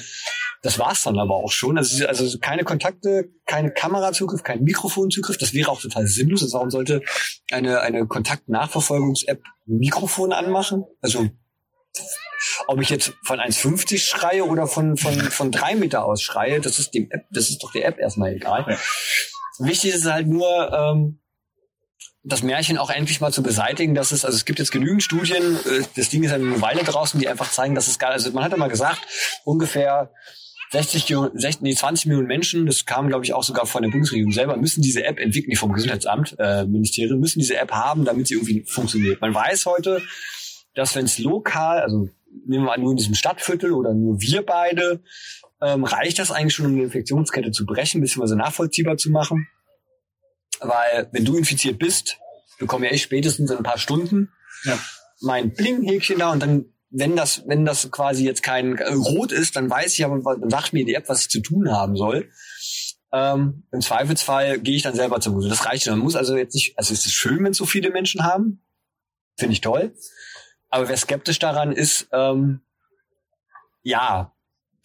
[0.63, 1.79] Das war's dann aber auch schon.
[1.79, 5.39] Also, also keine Kontakte, keine Kamerazugriff, kein Mikrofonzugriff.
[5.39, 6.43] Das wäre auch total sinnlos.
[6.43, 7.03] Also warum sollte
[7.51, 10.85] eine, eine Kontaktnachverfolgungs-App Mikrofon anmachen?
[11.01, 11.29] Also
[12.67, 16.79] ob ich jetzt von 1,50 schreie oder von, von, von drei Meter aus schreie, das
[16.79, 18.65] ist dem App, das ist doch der App erstmal egal.
[18.69, 18.79] Ja.
[19.59, 21.19] Wichtig ist halt nur, ähm,
[22.29, 25.57] das Märchen auch endlich mal zu beseitigen, dass es, also es gibt jetzt genügend Studien,
[25.57, 28.45] äh, das Ding ist eine Weile draußen, die einfach zeigen, dass es gar, also man
[28.45, 29.01] hat ja mal gesagt,
[29.45, 30.11] ungefähr
[30.71, 34.33] 60, 60 nee, 20 Millionen Menschen, das kam glaube ich auch sogar von der Bundesregierung
[34.33, 38.29] selber, müssen diese App entwickeln, die vom Gesundheitsamt, äh, Ministerium, müssen diese App haben, damit
[38.29, 39.21] sie irgendwie funktioniert.
[39.21, 40.03] Man weiß heute,
[40.75, 42.09] dass wenn es lokal, also
[42.47, 45.03] nehmen wir an, nur in diesem Stadtviertel oder nur wir beide
[45.61, 49.49] ähm, reicht das eigentlich schon, um eine Infektionskette zu brechen, beziehungsweise nachvollziehbar zu machen.
[50.61, 52.19] Weil wenn du infiziert bist,
[52.59, 54.33] bekomme ja ich spätestens in ein paar Stunden
[54.65, 54.79] ja.
[55.21, 59.57] mein Bling-Häkchen da und dann, wenn das, wenn das quasi jetzt kein äh, Rot ist,
[59.57, 62.31] dann weiß ich aber, dann sagt mir die App, was ich zu tun haben soll.
[63.13, 65.49] Ähm, Im Zweifelsfall gehe ich dann selber zum Uso.
[65.49, 65.95] Das reicht schon.
[65.95, 68.63] Man muss also jetzt nicht, also es ist schön, wenn so viele Menschen haben.
[69.37, 69.95] Finde ich toll.
[70.69, 72.61] Aber wer skeptisch daran ist, ähm,
[73.83, 74.35] ja,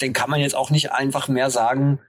[0.04, 2.00] dann kann man jetzt auch nicht einfach mehr sagen,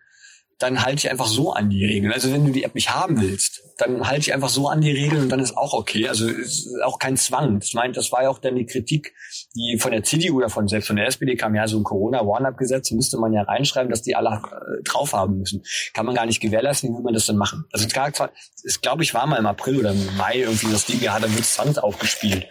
[0.58, 2.12] dann halte ich einfach so an die Regeln.
[2.12, 4.92] Also wenn du die App nicht haben willst, dann halte ich einfach so an die
[4.92, 6.08] Regeln und dann ist auch okay.
[6.08, 7.60] Also ist auch kein Zwang.
[7.62, 9.14] Ich meine, das war ja auch dann die Kritik,
[9.54, 12.92] die von der CDU oder von selbst von der SPD kam ja so ein Corona-Warn-Up-Gesetz,
[12.92, 15.62] müsste man ja reinschreiben, dass die alle äh, drauf haben müssen.
[15.92, 17.64] Kann man gar nicht gewährleisten, wie will man das dann machen?
[17.72, 21.18] Also es glaube ich war mal im April oder im Mai irgendwie das Ding, ja,
[21.18, 22.46] dann wird Sand aufgespielt.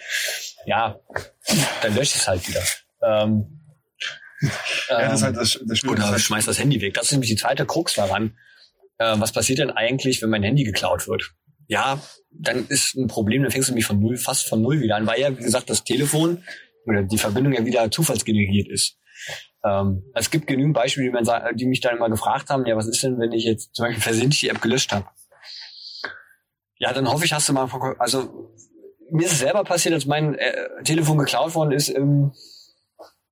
[0.66, 1.00] Ja,
[1.82, 2.62] dann lösche ich es halt wieder.
[3.02, 3.63] Ähm,
[4.90, 6.94] ja, das ist halt das, das Oder halt schmeiß das Handy weg.
[6.94, 8.38] Das ist nämlich die zweite Krux daran.
[8.98, 11.34] Äh, was passiert denn eigentlich, wenn mein Handy geklaut wird?
[11.68, 14.98] Ja, dann ist ein Problem, dann fängst du mich von null, fast von null wieder
[14.98, 16.44] an, weil ja, wie gesagt, das Telefon
[16.86, 18.98] oder die Verbindung ja wieder zufallsgeneriert ist.
[19.64, 22.88] Ähm, es gibt genügend Beispiele, die, man, die mich dann mal gefragt haben, ja, was
[22.88, 25.08] ist denn, wenn ich jetzt zum Beispiel versehentlich die App gelöscht habe?
[26.78, 27.70] Ja, dann hoffe ich, hast du mal,
[28.00, 28.52] also
[29.10, 32.34] mir ist es selber passiert, als mein äh, Telefon geklaut worden ist im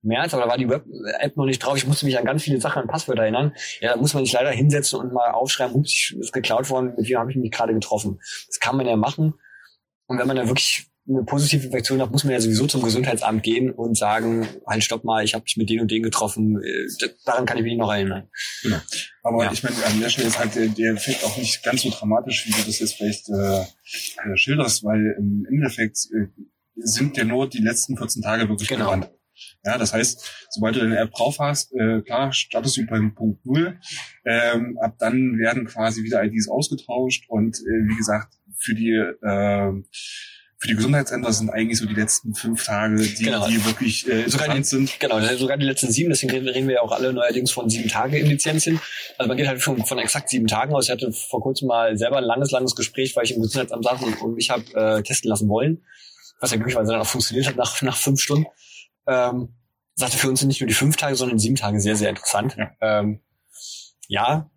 [0.03, 1.77] März, aber da war die Web-App noch nicht drauf.
[1.77, 3.53] Ich musste mich an ganz viele Sachen an Passwörter erinnern.
[3.79, 7.07] Ja, da muss man sich leider hinsetzen und mal aufschreiben, ups, ist geklaut worden, mit
[7.07, 8.19] wem habe ich mich gerade getroffen.
[8.47, 9.33] Das kann man ja machen.
[10.07, 13.43] Und wenn man da wirklich eine positive Infektion hat, muss man ja sowieso zum Gesundheitsamt
[13.43, 16.61] gehen und sagen, halt stopp mal, ich habe mich mit denen und denen getroffen.
[16.61, 18.29] Äh, daran kann ich mich noch erinnern.
[18.61, 18.77] Genau.
[19.23, 19.51] Aber ja.
[19.51, 22.45] ich meine, an der Stelle ist halt der, der Effekt auch nicht ganz so dramatisch,
[22.47, 26.27] wie du das jetzt vielleicht äh, äh schilderst, weil im Endeffekt äh,
[26.75, 28.89] sind ja nur die letzten 14 Tage wirklich genau.
[28.89, 29.11] relevant.
[29.63, 33.45] Ja, das heißt, sobald du deine App drauf hast, äh, klar, startest du beim Punkt
[33.45, 33.79] Null.
[34.25, 39.83] Ähm, ab dann werden quasi wieder IDs ausgetauscht und äh, wie gesagt, für die äh,
[40.61, 43.47] für die Gesundheitsämter sind eigentlich so die letzten fünf Tage, die, genau.
[43.47, 44.99] die wirklich äh, sogar die, sind.
[44.99, 48.19] Genau, sogar die letzten sieben, deswegen reden wir ja auch alle neuerdings von sieben Tage
[48.19, 48.79] Indizenzien.
[49.17, 50.85] Also man geht halt von, von exakt sieben Tagen aus.
[50.85, 54.03] Ich hatte vor kurzem mal selber ein langes, langes Gespräch, weil ich im Gesundheitsamt saß
[54.03, 55.83] und, und mich habe äh, testen lassen wollen,
[56.39, 58.45] was ja glücklicherweise dann auch funktioniert hat nach, nach fünf Stunden.
[59.07, 59.55] Ähm,
[59.95, 62.55] sagte, für uns sind nicht nur die fünf Tage, sondern sieben Tage sehr, sehr interessant.
[62.57, 63.19] Ja, ähm,
[64.07, 64.49] ja.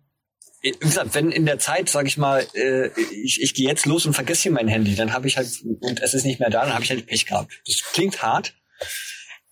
[0.61, 4.05] wie gesagt, wenn in der Zeit, sage ich mal, äh, ich, ich gehe jetzt los
[4.05, 5.49] und vergesse hier mein Handy, dann habe ich halt,
[5.81, 7.61] und es ist nicht mehr da, dann habe ich halt Pech gehabt.
[7.65, 8.55] Das klingt hart,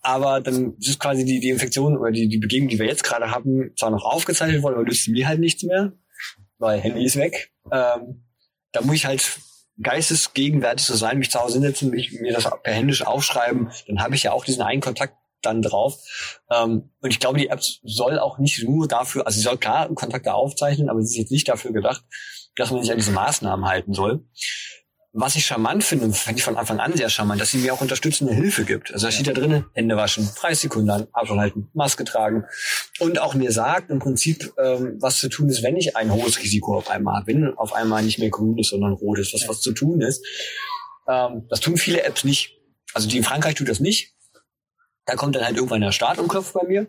[0.02, 3.30] aber dann ist quasi die, die Infektion oder die, die Begegnung, die wir jetzt gerade
[3.30, 5.92] haben, zwar noch aufgezeichnet worden, aber löst mir halt nichts mehr,
[6.58, 7.52] weil Handy ist weg.
[7.72, 8.24] Ähm,
[8.72, 9.38] da muss ich halt
[9.82, 14.14] geistesgegenwärtig zu sein, mich zu Hause hinsetzen, mich, mir das per händisch aufschreiben, dann habe
[14.14, 15.98] ich ja auch diesen einen Kontakt dann drauf.
[16.50, 19.88] Ähm, und ich glaube, die App soll auch nicht nur dafür, also sie soll klar
[19.94, 22.04] Kontakte aufzeichnen, aber sie ist jetzt nicht dafür gedacht,
[22.56, 24.24] dass man sich an diese Maßnahmen halten soll
[25.16, 27.80] was ich charmant finde, fand ich von Anfang an sehr charmant, dass sie mir auch
[27.80, 28.92] unterstützende Hilfe gibt.
[28.92, 32.44] Also da steht da drinnen, Hände waschen, 30 Sekunden Abstand halten, Maske tragen
[32.98, 36.40] und auch mir sagt im Prinzip, ähm, was zu tun ist, wenn ich ein hohes
[36.40, 39.48] Risiko auf einmal habe, wenn auf einmal nicht mehr grün ist, sondern rot ist, was
[39.48, 40.26] was zu tun ist.
[41.08, 42.58] Ähm, das tun viele Apps nicht.
[42.92, 44.14] Also die in Frankreich tut das nicht.
[45.06, 46.88] Da kommt dann halt irgendwann der Start und klopft bei mir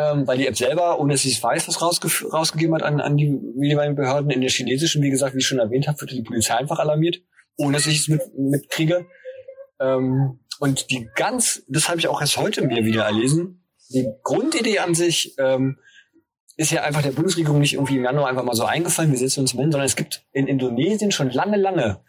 [0.00, 3.00] ähm, weil die App selber, ohne dass ich es weiß, was rausge rausgegeben hat an,
[3.00, 4.30] an die jeweiligen Behörden.
[4.30, 7.20] In der chinesischen, wie gesagt, wie ich schon erwähnt habe, wird die Polizei einfach alarmiert,
[7.56, 9.06] ohne dass ich es mit, mitkriege.
[9.78, 14.78] Ähm, und die ganz, das habe ich auch erst heute mir wieder erlesen, die Grundidee
[14.78, 15.78] an sich ähm,
[16.56, 19.40] ist ja einfach der Bundesregierung nicht irgendwie im Januar einfach mal so eingefallen, wir setzen
[19.40, 22.02] uns hin, sondern es gibt in Indonesien schon lange, lange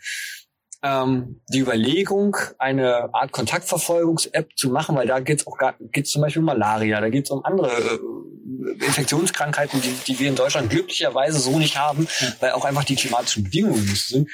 [0.84, 5.58] ähm, die Überlegung, eine Art Kontaktverfolgungs-App zu machen, weil da geht es auch
[5.92, 10.30] geht's zum Beispiel um Malaria, da geht es um andere äh, Infektionskrankheiten, die, die wir
[10.30, 12.08] in Deutschland glücklicherweise so nicht haben,
[12.40, 14.30] weil auch einfach die klimatischen Bedingungen nicht sind.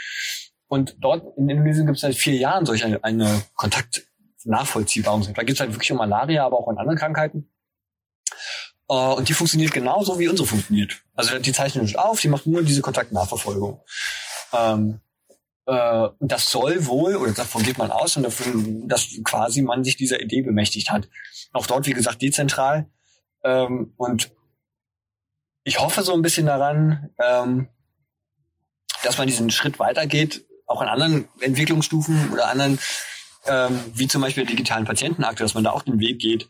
[0.67, 5.33] Und dort in Indonesien gibt es seit vier Jahren solch eine, eine Kontaktnachvollziehbarung.
[5.33, 7.49] Da geht es halt wirklich um Malaria, aber auch um andere Krankheiten.
[8.89, 11.01] Uh, und die funktioniert genauso, wie unsere funktioniert.
[11.13, 13.81] Also die zeichnen nicht auf, die macht nur diese Kontaktnachverfolgung.
[14.53, 15.01] Ähm,
[15.67, 19.97] äh, das soll wohl, oder davon geht man aus, und davon, dass quasi man sich
[19.97, 21.09] dieser Idee bemächtigt hat.
[21.51, 22.89] Auch dort, wie gesagt, dezentral.
[23.43, 24.31] Ähm, und
[25.63, 27.67] ich hoffe so ein bisschen daran, ähm,
[29.03, 32.79] dass man diesen Schritt weitergeht, auch an anderen Entwicklungsstufen oder anderen,
[33.45, 36.47] ähm, wie zum Beispiel der digitalen Patientenakte, dass man da auch den Weg geht,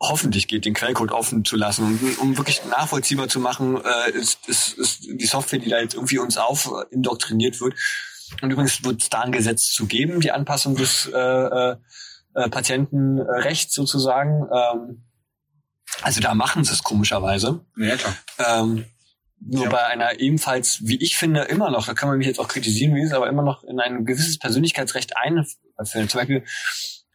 [0.00, 4.48] hoffentlich geht, den Quellcode offen zu lassen, um, um wirklich nachvollziehbar zu machen, äh, ist,
[4.48, 7.74] ist, ist die Software, die da jetzt irgendwie uns auf indoktriniert wird.
[8.42, 11.76] Und übrigens wird es da ein Gesetz zu geben, die Anpassung des äh, äh,
[12.34, 14.46] äh Patientenrechts sozusagen.
[14.52, 15.04] Ähm,
[16.02, 17.64] also da machen sie es komischerweise.
[17.76, 18.16] Ja, klar.
[18.38, 18.84] Ähm,
[19.40, 19.70] nur ja.
[19.70, 22.94] bei einer ebenfalls, wie ich finde, immer noch, da kann man mich jetzt auch kritisieren,
[22.94, 26.10] wie es aber immer noch in ein gewisses Persönlichkeitsrecht einfällt.
[26.10, 26.44] Zum Beispiel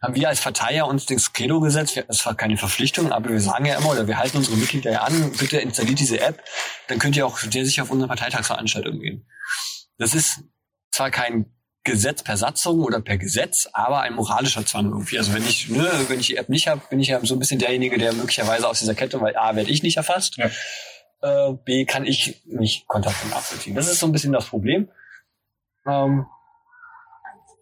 [0.04, 2.02] haben wir als Verteiler uns das Credo gesetzt.
[2.08, 5.02] Es war keine Verpflichtung, aber wir sagen ja immer, oder wir halten unsere Mitglieder ja
[5.02, 6.42] an, bitte installiert diese App,
[6.88, 9.26] dann könnt ihr auch sehr sicher auf unsere Parteitagsveranstaltung gehen.
[9.98, 10.42] Das ist
[10.90, 11.46] zwar kein
[11.84, 15.18] Gesetz per Satzung oder per Gesetz, aber ein moralischer Zwang irgendwie.
[15.18, 17.38] Also wenn ich, ne, wenn ich die App nicht habe, bin ich ja so ein
[17.38, 20.50] bisschen derjenige, der möglicherweise aus dieser Kette, weil A, werde ich nicht erfasst, ja.
[21.20, 23.74] äh, B, kann ich nicht Kontakte nachvollziehen.
[23.74, 24.88] Das ist so ein bisschen das Problem.
[25.86, 26.26] Ähm,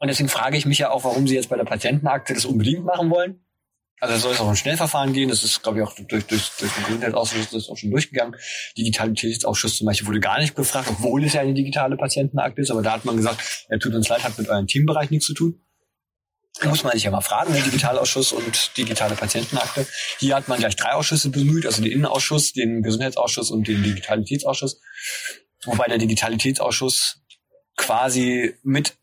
[0.02, 2.84] und deswegen frage ich mich ja auch, warum Sie jetzt bei der Patientenakte das unbedingt
[2.84, 3.46] machen wollen.
[4.00, 5.28] Also soll es auch ein Schnellverfahren gehen.
[5.28, 8.34] Das ist, glaube ich, auch durch, durch, durch den Gesundheitsausschuss das ist auch schon durchgegangen.
[8.76, 12.72] Digitalitätsausschuss zum Beispiel wurde gar nicht befragt, obwohl es ja eine digitale Patientenakte ist.
[12.72, 15.34] Aber da hat man gesagt, ja, tut uns leid, hat mit eurem Teambereich nichts zu
[15.34, 15.62] tun.
[16.60, 19.86] Da muss man sich ja mal fragen, der Digitalausschuss und digitale Patientenakte.
[20.18, 24.80] Hier hat man gleich drei Ausschüsse bemüht, also den Innenausschuss, den Gesundheitsausschuss und den Digitalitätsausschuss.
[25.64, 27.20] Wobei der Digitalitätsausschuss
[27.76, 28.96] quasi mit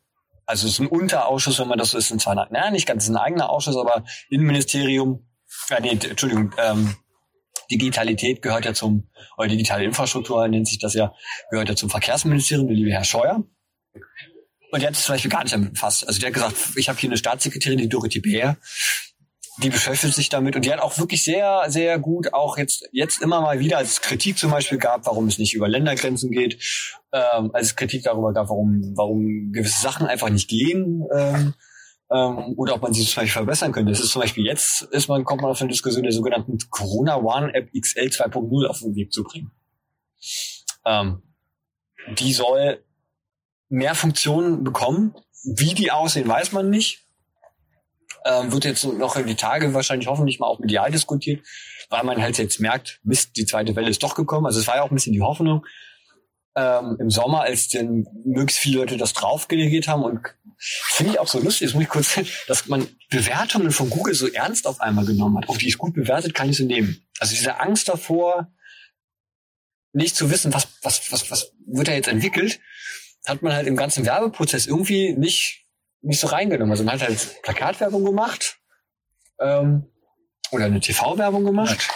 [0.50, 3.08] also es ist ein Unterausschuss, wenn man das so ist, ein zwar, naja, nicht ganz
[3.08, 5.28] ein eigener Ausschuss, aber Innenministerium,
[5.70, 6.96] äh, nee, Entschuldigung, ähm,
[7.70, 11.14] Digitalität gehört ja zum, oder digitale Infrastruktur nennt sich das ja,
[11.52, 13.44] gehört ja zum Verkehrsministerium, der liebe Herr Scheuer.
[14.72, 16.08] Und der hat sich zum Beispiel gar nicht damit befasst.
[16.08, 18.58] Also der hat gesagt, ich habe hier eine Staatssekretärin, die Dorothee Bär,
[19.62, 23.22] die beschäftigt sich damit und die hat auch wirklich sehr, sehr gut auch jetzt, jetzt
[23.22, 26.62] immer mal wieder, als Kritik zum Beispiel gab, warum es nicht über Ländergrenzen geht,
[27.12, 31.54] ähm, als Kritik darüber gab, warum, warum gewisse Sachen einfach nicht gehen, ähm,
[32.12, 33.92] ähm, oder ob man sie zum Beispiel verbessern könnte.
[33.92, 37.18] Das ist zum Beispiel jetzt, ist man, kommt man auf eine Diskussion der sogenannten Corona
[37.18, 39.52] One App XL 2.0 auf den Weg zu bringen.
[40.86, 41.22] Ähm,
[42.18, 42.84] die soll
[43.68, 45.16] mehr Funktionen bekommen.
[45.44, 47.09] Wie die aussehen, weiß man nicht.
[48.26, 51.46] Ähm, wird jetzt noch in die Tage wahrscheinlich hoffentlich mal auch medial diskutiert,
[51.90, 54.46] weil man halt jetzt merkt, Mist, die zweite Welle ist doch gekommen.
[54.46, 55.66] Also es war ja auch ein bisschen die Hoffnung
[56.56, 60.20] ähm, im Sommer, als denn möglichst viele Leute das draufgelegt haben und
[60.58, 64.28] finde ich auch so lustig, das muss ich kurz, dass man Bewertungen von Google so
[64.28, 65.50] ernst auf einmal genommen hat.
[65.50, 67.06] Auch die ist gut bewertet, kann ich sie nehmen.
[67.20, 68.52] Also diese Angst davor,
[69.94, 72.60] nicht zu wissen, was, was, was, was wird da jetzt entwickelt,
[73.26, 75.66] hat man halt im ganzen Werbeprozess irgendwie nicht
[76.02, 76.72] nicht so reingenommen.
[76.72, 78.58] Also man hat halt Plakatwerbung gemacht
[79.40, 79.86] ähm,
[80.52, 81.90] oder eine TV-Werbung gemacht.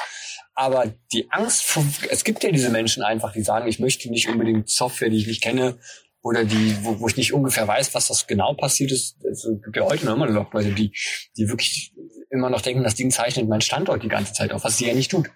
[0.56, 4.30] Aber die Angst vor, es gibt ja diese Menschen einfach, die sagen, ich möchte nicht
[4.30, 5.80] unbedingt Software, die ich nicht kenne,
[6.24, 9.18] oder die, wo, wo ich nicht ungefähr weiß, was das genau passiert ist.
[9.26, 10.93] Es gibt ja heute noch immer noch Leute, die,
[11.38, 11.93] die wirklich
[12.30, 14.93] immer noch denken, das Ding zeichnet meinen Standort die ganze Zeit auf, was sie ja
[14.93, 15.30] nicht tut.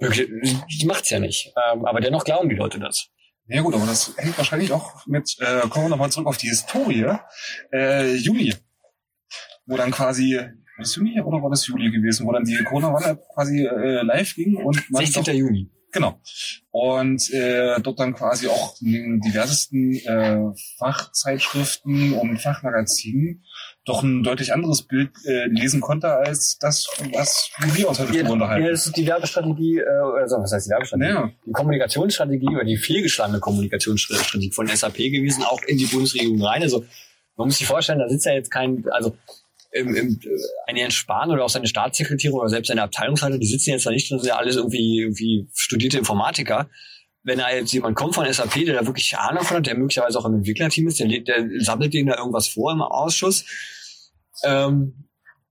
[0.00, 1.52] Die macht's ja nicht.
[1.72, 3.08] Ähm, aber dennoch glauben die Leute das.
[3.48, 6.48] Ja gut, aber das hängt wahrscheinlich auch mit, äh, kommen wir nochmal zurück auf die
[6.48, 7.06] Historie,
[7.72, 8.54] äh, Juli,
[9.66, 10.40] wo dann quasi
[10.76, 14.34] war das Juni oder war das Juli gewesen, wo dann die Corona-Warn-App quasi äh, live
[14.34, 15.24] ging und man 16.
[15.24, 15.70] Doch, Juni.
[15.90, 16.20] Genau.
[16.70, 23.42] Und äh, dort dann quasi auch in den diversesten äh, Fachzeitschriften und Fachmagazinen
[23.86, 28.28] doch ein deutlich anderes Bild äh, lesen konnte, als das, was wir uns heute ja,
[28.28, 28.64] unterhalten.
[28.64, 31.10] Ja, das ist die Werbestrategie, äh, also was heißt die Werbestrategie?
[31.10, 31.30] Ja.
[31.46, 36.62] Die Kommunikationsstrategie oder die fehlgeschlagene Kommunikationsstrategie von SAP gewesen, auch in die Bundesregierung rein.
[36.62, 36.84] Also
[37.36, 39.16] man muss sich vorstellen, da sitzt ja jetzt kein, also
[39.70, 40.28] im, im, äh,
[40.66, 43.90] ein Jens Spahn oder auch seine Staatssekretäre oder selbst seine Abteilungsleiter, die sitzen jetzt da
[43.90, 46.68] nicht, das sind ja alles irgendwie, irgendwie studierte Informatiker.
[47.22, 50.18] Wenn da jetzt jemand kommt von SAP, der da wirklich Ahnung von hat, der möglicherweise
[50.18, 53.44] auch im Entwicklerteam ist, der, der sammelt denen da irgendwas vor im Ausschuss.
[54.44, 55.06] Ähm,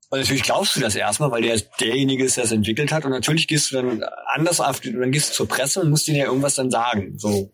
[0.10, 3.06] und natürlich glaubst du das erstmal, weil der derjenige ist, der es entwickelt hat.
[3.06, 6.18] Und natürlich gehst du dann anders auf, dann gehst du zur Presse und musst denen
[6.18, 7.18] ja irgendwas dann sagen.
[7.18, 7.52] So.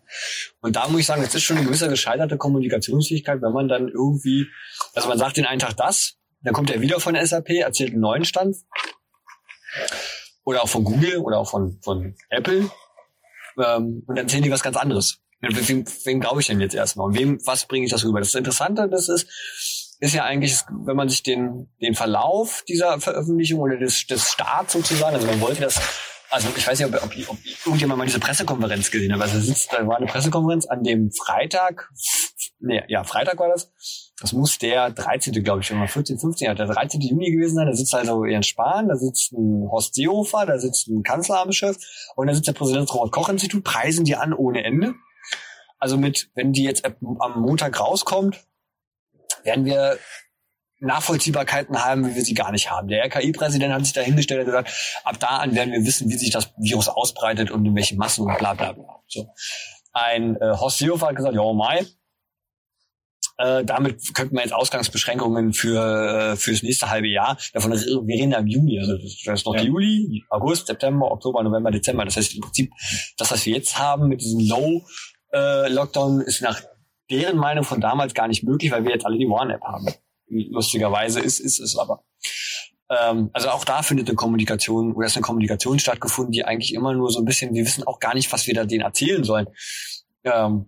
[0.61, 3.87] Und da muss ich sagen, das ist schon eine gewisse gescheiterte Kommunikationsfähigkeit, wenn man dann
[3.87, 4.47] irgendwie,
[4.93, 8.01] also man sagt den einen Tag das, dann kommt er wieder von SAP, erzählt einen
[8.01, 8.57] neuen Stand.
[10.43, 12.69] Oder auch von Google oder auch von, von Apple.
[13.57, 15.19] Ähm, und dann erzählen die was ganz anderes.
[15.39, 17.07] Wem, wem glaube ich denn jetzt erstmal?
[17.07, 18.19] Und wem, was bringe ich das rüber?
[18.19, 23.59] Das Interessante das ist, ist ja eigentlich, wenn man sich den, den Verlauf dieser Veröffentlichung
[23.59, 25.79] oder des, des Starts sozusagen, also man wollte das
[26.31, 29.21] also ich weiß nicht, ob, ob, ob irgendjemand mal diese Pressekonferenz gesehen hat.
[29.21, 31.89] Also sitzt, da war eine Pressekonferenz an dem Freitag,
[32.59, 33.73] nee, ja, Freitag war das.
[34.21, 35.43] Das muss der 13.
[35.43, 37.01] glaube ich, schon mal 14, 15, ja, der 13.
[37.01, 37.67] Juni gewesen sein.
[37.67, 41.75] Da sitzt also Jens Spahn, da sitzt ein Horst Seehofer, da sitzt ein Kanzleramtschef
[42.15, 44.93] und da sitzt der Präsident des Robert-Koch-Institut, preisen die an ohne Ende.
[45.79, 48.45] Also mit, wenn die jetzt am Montag rauskommt,
[49.43, 49.97] werden wir
[50.79, 52.87] Nachvollziehbarkeiten haben, wie wir sie gar nicht haben.
[52.87, 56.17] Der RKI-Präsident hat sich da hingestellt und gesagt, ab da an werden wir wissen, wie
[56.17, 59.01] sich das Virus ausbreitet und in welchen Massen und bla bla bla.
[59.07, 59.27] So.
[59.93, 61.85] Ein äh, Horst Seehofer hat gesagt, ja, mai,
[63.37, 67.37] äh, damit könnten wir jetzt Ausgangsbeschränkungen für äh, fürs nächste halbe Jahr.
[67.53, 69.61] Davon wir reden ja im Juni, also das ist noch ja.
[69.61, 72.05] Juli, August, September, Oktober, November, Dezember.
[72.05, 72.71] Das heißt im Prinzip,
[73.17, 74.83] das, was wir jetzt haben mit diesem Low
[75.33, 76.61] äh, Lockdown, ist nach
[77.11, 79.87] deren Meinung von damals gar nicht möglich, weil wir jetzt alle die One-App haben
[80.31, 82.03] lustigerweise ist, ist es aber.
[82.89, 86.93] Ähm, also auch da findet eine Kommunikation oder ist eine Kommunikation stattgefunden, die eigentlich immer
[86.93, 89.47] nur so ein bisschen, wir wissen auch gar nicht, was wir da denen erzählen sollen.
[90.23, 90.65] Ähm,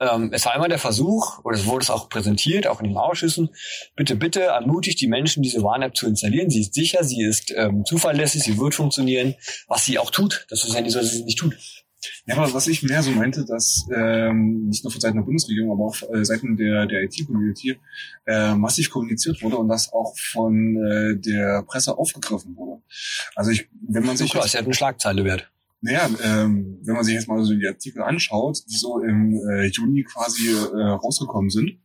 [0.00, 2.96] ähm, es war immer der Versuch, oder es wurde es auch präsentiert, auch in den
[2.96, 3.50] Ausschüssen,
[3.96, 6.50] bitte, bitte ermutigt die Menschen, diese Warn-App zu installieren.
[6.50, 9.34] Sie ist sicher, sie ist ähm, zuverlässig, sie wird funktionieren,
[9.66, 10.46] was sie auch tut.
[10.50, 11.56] Das ist ja nicht so, dass sie es nicht tut.
[12.26, 15.72] Ja, aber was ich mehr so meinte, dass ähm, nicht nur von Seiten der Bundesregierung,
[15.72, 17.78] aber auch äh, Seiten der, der IT-Community
[18.26, 22.82] äh, massiv kommuniziert wurde und das auch von äh, der Presse aufgegriffen wurde.
[23.34, 24.30] Also ich, wenn man sich...
[24.30, 25.50] Klar, ist ja eine Schlagzeile wert.
[25.80, 29.66] Naja, ähm, wenn man sich jetzt mal so die Artikel anschaut, die so im äh,
[29.66, 31.78] Juni quasi äh, rausgekommen sind,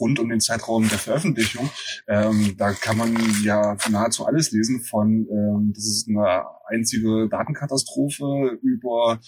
[0.00, 1.70] rund um den Zeitraum der Veröffentlichung.
[2.08, 8.58] Ähm, da kann man ja nahezu alles lesen von, ähm, das ist eine einzige Datenkatastrophe
[8.62, 9.20] über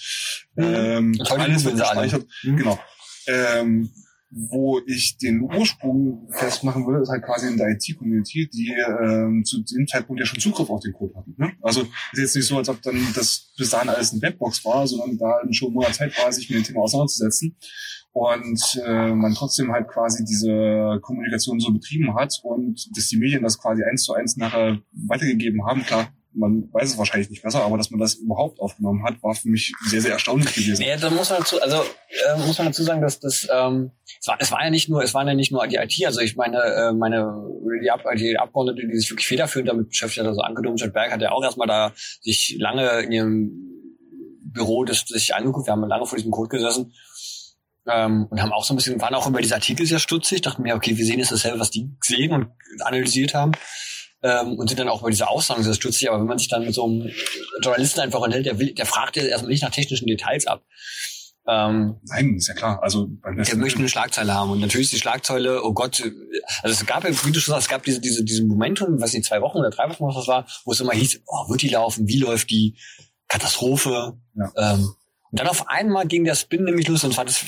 [0.55, 0.65] mhm.
[0.65, 2.27] ähm, alles wird gespeichert.
[2.43, 2.57] Mhm.
[2.57, 2.79] Genau.
[3.27, 3.91] Ähm,
[4.35, 9.63] wo ich den Ursprung festmachen würde, ist halt quasi in der IT-Community, die ähm, zu
[9.63, 11.35] dem Zeitpunkt ja schon Zugriff auf den Code hatten.
[11.37, 11.53] Ne?
[11.61, 14.87] Also ist jetzt nicht so, als ob dann das bis dahin alles eine Blackbox war,
[14.87, 17.57] sondern da schon ein Monat Zeit war, sich mit dem Thema auseinanderzusetzen
[18.13, 23.43] und äh, man trotzdem halt quasi diese Kommunikation so betrieben hat und dass die Medien
[23.43, 25.83] das quasi eins zu eins nachher weitergegeben haben.
[25.83, 29.35] Klar, man weiß es wahrscheinlich nicht besser, aber dass man das überhaupt aufgenommen hat, war
[29.35, 30.83] für mich sehr, sehr erstaunlich gewesen.
[30.83, 34.29] Ja, da muss man dazu, also äh, muss man dazu sagen, dass das ähm, es
[34.29, 36.37] war, es war ja nicht nur, es waren ja nicht nur die IT, also ich
[36.37, 37.35] meine, äh, meine
[37.83, 41.21] die, Ab die Abgeordnete, die sich wirklich federführend damit beschäftigt hat, also Anke Domscheit-Berg hat
[41.21, 43.51] ja auch erstmal da sich lange in ihrem
[44.45, 46.93] Büro das sich angeguckt, wir haben lange vor diesem Code gesessen
[47.87, 50.63] ähm, und haben auch so ein bisschen, waren auch über diese Artikel sehr stutzig, dachten
[50.63, 52.49] mir, okay, wir sehen jetzt dasselbe, was die sehen und
[52.81, 53.53] analysiert haben.
[54.23, 56.65] Ähm, und sind dann auch über diese Aussagen sehr stutzig, aber wenn man sich dann
[56.65, 57.11] mit so einem
[57.61, 60.63] Journalisten einfach unterhält, der will, der fragt ja erstmal nicht nach technischen Details ab.
[61.49, 62.81] Ähm, Nein, ist ja klar.
[62.85, 66.01] Also beim besten der möchte eine Schlagzeile haben und natürlich ist die Schlagzeile, oh Gott,
[66.63, 69.27] also es gab wie du schon sagst, es gab diese, diese, diesen Momentum, was nicht
[69.27, 71.71] zwei Wochen oder drei Wochen was das war, wo es immer hieß, oh, wird die
[71.71, 72.77] laufen, wie läuft die,
[73.33, 74.19] Katastrophe.
[74.35, 74.53] Ja.
[74.57, 74.95] Ähm,
[75.31, 77.43] und dann auf einmal ging der Spin nämlich los und zwar das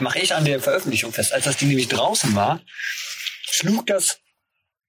[0.00, 1.34] mache ich an der Veröffentlichung fest.
[1.34, 2.60] Als das Ding nämlich draußen war,
[3.50, 4.20] schlug das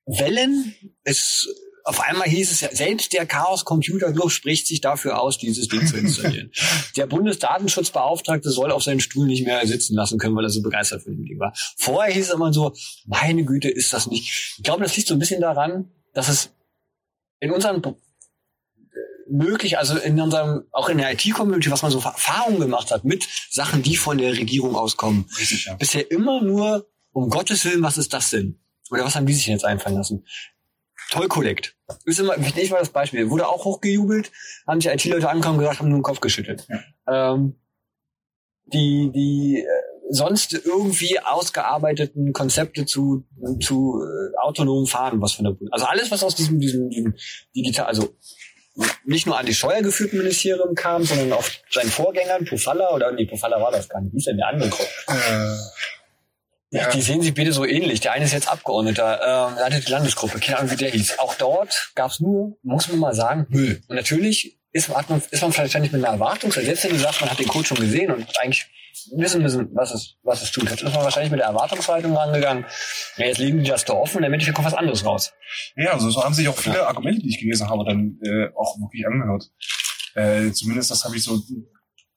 [0.07, 0.73] Wellen.
[1.03, 1.47] Es
[1.87, 5.69] auf einmal hieß es ja, selbst der Chaos Computer Club spricht sich dafür aus, dieses
[5.69, 6.51] Ding zu installieren.
[6.97, 11.03] der Bundesdatenschutzbeauftragte soll auf seinen Stuhl nicht mehr sitzen lassen können, weil er so begeistert
[11.03, 11.53] von dem Ding war.
[11.77, 12.73] Vorher hieß es immer so,
[13.05, 14.55] meine Güte, ist das nicht.
[14.57, 16.49] Ich glaube, das liegt so ein bisschen daran, dass es
[17.39, 17.81] in unseren
[19.29, 23.25] möglich, also in unserem, auch in der IT-Community, was man so Erfahrungen gemacht hat mit
[23.49, 25.29] Sachen, die von der Regierung auskommen.
[25.79, 28.59] Bisher immer nur, um Gottes Willen, was ist das denn?
[28.91, 30.25] Oder was haben die sich denn jetzt einfallen lassen?
[31.09, 31.75] Toll-Collect.
[32.05, 33.29] Ist immer, nicht mal das Beispiel.
[33.29, 34.31] Wurde auch hochgejubelt,
[34.65, 36.67] haben sich IT-Leute angekommen und gesagt, haben nur den Kopf geschüttelt.
[37.07, 37.33] Ja.
[37.33, 37.55] Ähm,
[38.65, 39.67] die, die äh,
[40.09, 43.25] sonst irgendwie ausgearbeiteten Konzepte zu,
[43.61, 47.15] zu äh, autonomem Fahren, was von der Also alles, was aus diesem, diesem, diesem
[47.55, 48.15] digital, also
[49.05, 53.59] nicht nur an die steuergeführten Ministerium kam, sondern auch seinen Vorgängern, Pofalla, oder nee, Pofalla
[53.59, 55.05] war das gar nicht, wie ist denn der andere Kopf?
[55.07, 55.55] Äh,
[56.71, 56.89] ja.
[56.89, 58.01] Die sehen sich beide so ähnlich.
[58.01, 61.19] Der eine ist jetzt Abgeordneter, äh, leitet die Landesgruppe, keine Ahnung, wie der hieß.
[61.19, 63.81] Auch dort gab es nur, muss man mal sagen, Müll.
[63.87, 67.21] Und natürlich ist, man, ist man vielleicht nicht mit einer Erwartung, selbst wenn du sagst,
[67.21, 68.67] man hat den Code schon gesehen und eigentlich
[69.15, 70.69] wissen müssen, was es, was es tut.
[70.69, 72.65] Jetzt ist man wahrscheinlich mit der Erwartungshaltung rangegangen.
[73.17, 75.33] Ja, jetzt liegen die Just offen und im Endeffekt kommt was anderes raus.
[75.75, 78.77] Ja, also so haben sich auch viele Argumente, die ich gelesen habe, dann äh, auch
[78.79, 79.49] wirklich angehört.
[80.15, 81.41] Äh, zumindest das habe ich so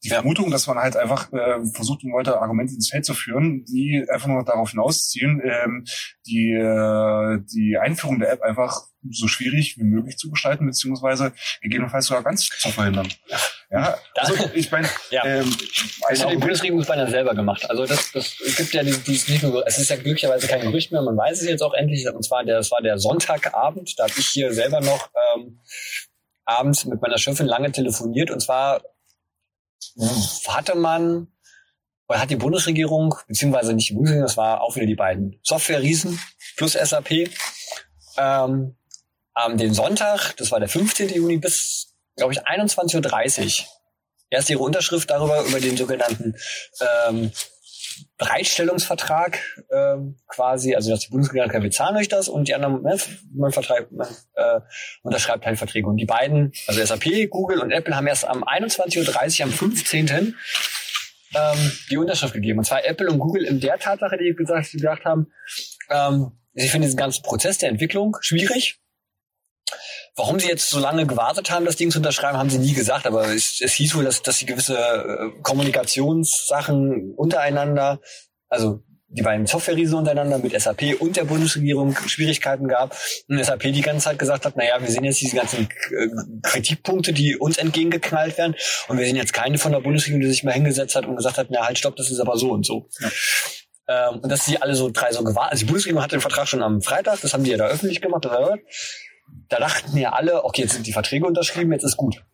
[0.02, 4.04] die Vermutung, dass man halt einfach äh, versucht, Leute Argumente ins Feld zu führen, die
[4.08, 5.84] einfach nur darauf hinausziehen, ähm,
[6.26, 11.32] die, äh, die Einführung der App einfach so schwierig wie möglich zu gestalten, beziehungsweise
[11.62, 13.08] gegebenenfalls sogar ganz zu verhindern.
[13.70, 15.24] Ja, also ich meine, ja.
[15.24, 15.54] ähm,
[16.02, 17.68] also die Bundesregierung beinahe selber gemacht.
[17.70, 20.62] Also das, das es gibt ja die, die nicht nur, es ist ja glücklicherweise kein
[20.62, 23.98] Gerücht mehr, man weiß es jetzt auch endlich, und zwar der, das war der Sonntagabend,
[23.98, 25.60] da habe ich hier selber noch ähm,
[26.44, 28.82] abends mit meiner Chefin lange telefoniert und zwar
[30.48, 31.28] hatte man,
[32.08, 36.20] oder hat die Bundesregierung, beziehungsweise nicht die Bundesregierung, das war auch wieder die beiden Software-Riesen
[36.56, 37.30] plus SAP,
[38.16, 38.76] ähm,
[39.34, 41.08] am den Sonntag, das war der 15.
[41.10, 43.66] Juni, bis, glaube ich, 21.30 Uhr,
[44.30, 46.34] erst ihre Unterschrift darüber, über den sogenannten
[46.80, 47.32] ähm,
[48.18, 49.38] Bereitstellungsvertrag
[49.70, 52.96] ähm, quasi, also dass die Bundesregierung sagt, wir zahlen euch das und die anderen, ne,
[53.34, 54.60] man, vertreibt, man äh,
[55.02, 55.86] unterschreibt halt Verträge.
[55.86, 60.34] Und die beiden, also SAP, Google und Apple haben erst am 21.30 Uhr, am 15.
[61.32, 62.58] Ähm, die Unterschrift gegeben.
[62.58, 65.32] Und zwar Apple und Google in der Tatsache, die gesagt, gesagt haben,
[65.88, 68.80] ähm, sie finden diesen ganzen Prozess der Entwicklung schwierig
[70.20, 73.06] Warum sie jetzt so lange gewartet haben, das Ding zu unterschreiben, haben sie nie gesagt.
[73.06, 78.00] Aber es, es hieß wohl, dass, dass sie gewisse äh, Kommunikationssachen untereinander,
[78.50, 82.94] also die beiden Software-Riesen untereinander mit SAP und der Bundesregierung Schwierigkeiten gab.
[83.28, 86.08] Und SAP die ganze Zeit gesagt hat, naja, wir sehen jetzt diese ganzen äh,
[86.42, 88.54] Kritikpunkte, die uns entgegengeknallt werden.
[88.88, 91.38] Und wir sehen jetzt keine von der Bundesregierung, die sich mal hingesetzt hat und gesagt
[91.38, 92.90] hat, na halt, stopp, das ist aber so und so.
[93.00, 93.08] Ja.
[93.88, 95.52] Ähm, und dass sie alle so drei so gewartet.
[95.52, 98.02] Also die Bundesregierung hatte den Vertrag schon am Freitag, das haben die ja da öffentlich
[98.02, 98.26] gemacht.
[99.50, 102.24] Da dachten ja alle, okay, jetzt sind die Verträge unterschrieben, jetzt ist gut.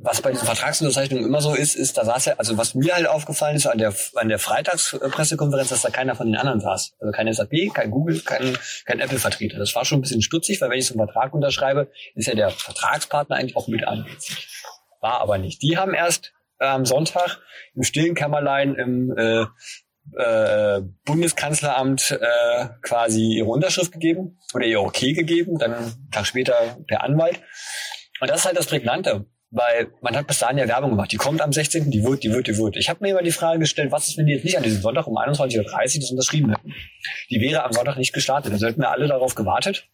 [0.00, 3.08] Was bei diesen Vertragsunterzeichnungen immer so ist, ist, da saß ja, also was mir halt
[3.08, 6.94] aufgefallen ist an der, an der Freitagspressekonferenz, dass da keiner von den anderen saß.
[7.00, 9.58] Also kein SAP, kein Google, kein, kein Apple-Vertreter.
[9.58, 12.34] Das war schon ein bisschen stutzig, weil wenn ich so einen Vertrag unterschreibe, ist ja
[12.34, 14.46] der Vertragspartner eigentlich auch mit anwesend.
[15.00, 15.62] War aber nicht.
[15.62, 17.40] Die haben erst am ähm, Sonntag
[17.74, 19.46] im stillen Kämmerlein im äh,
[20.16, 26.78] äh, Bundeskanzleramt äh, quasi ihre Unterschrift gegeben oder ihr Okay gegeben, dann einen Tag später
[26.90, 27.40] der Anwalt.
[28.20, 31.12] Und das ist halt das Prägnante, weil man hat bis dahin ja Werbung gemacht.
[31.12, 32.76] Die kommt am 16., die wird, die wird, die wird.
[32.76, 34.82] Ich habe mir immer die Frage gestellt, was ist, wenn die jetzt nicht an diesem
[34.82, 36.74] Sonntag um 21.30 Uhr das unterschrieben hätten?
[37.30, 38.52] Die wäre am Sonntag nicht gestartet.
[38.52, 39.88] Dann hätten wir alle darauf gewartet,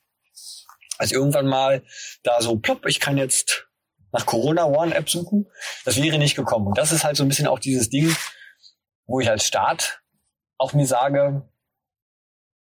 [0.99, 1.83] als irgendwann mal
[2.23, 3.69] da so, plopp, ich kann jetzt
[4.13, 5.47] nach Corona One App suchen.
[5.85, 6.69] Das wäre nicht gekommen.
[6.69, 8.15] Und das ist halt so ein bisschen auch dieses Ding,
[9.07, 10.04] wo ich als Staat
[10.65, 11.43] auch mir sage,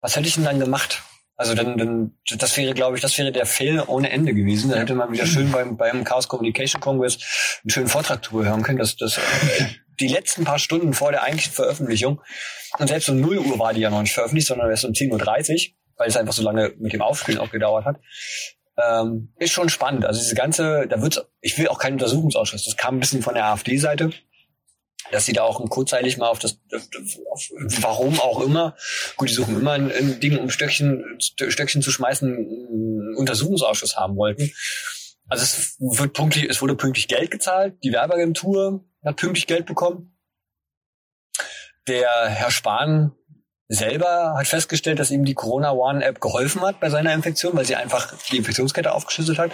[0.01, 1.03] was hätte ich denn dann gemacht?
[1.39, 4.71] Also dann, dann das wäre, glaube ich, das wäre der Fail ohne Ende gewesen.
[4.71, 7.19] Da hätte man wieder schön beim, beim Chaos Communication Congress
[7.63, 9.21] einen schönen Vortrag drüber hören können, dass das
[10.01, 12.21] die letzten paar Stunden vor der eigentlichen Veröffentlichung,
[12.79, 15.71] und selbst um 0 Uhr war die ja noch nicht veröffentlicht, sondern erst um 10.30
[15.71, 18.01] Uhr, weil es einfach so lange mit dem Aufspielen auch gedauert hat.
[18.77, 20.05] Ähm, ist schon spannend.
[20.05, 22.67] Also diese ganze, da wird ich will auch keinen Untersuchungsausschuss.
[22.67, 24.11] Das kam ein bisschen von der AfD-Seite
[25.13, 26.59] dass sie da auch kurzzeitig mal auf das,
[27.31, 27.51] auf,
[27.81, 28.77] warum auch immer,
[29.17, 34.17] gut, die suchen immer ein, ein Ding, um Stöckchen, Stöckchen zu schmeißen, einen Untersuchungsausschuss haben
[34.17, 34.53] wollten.
[35.29, 40.17] Also es wird pünktlich, es wurde pünktlich Geld gezahlt, die Werbeagentur hat pünktlich Geld bekommen.
[41.89, 43.13] Der Herr Spahn
[43.69, 47.65] selber hat festgestellt, dass ihm die Corona One App geholfen hat bei seiner Infektion, weil
[47.65, 49.53] sie einfach die Infektionskette aufgeschlüsselt hat.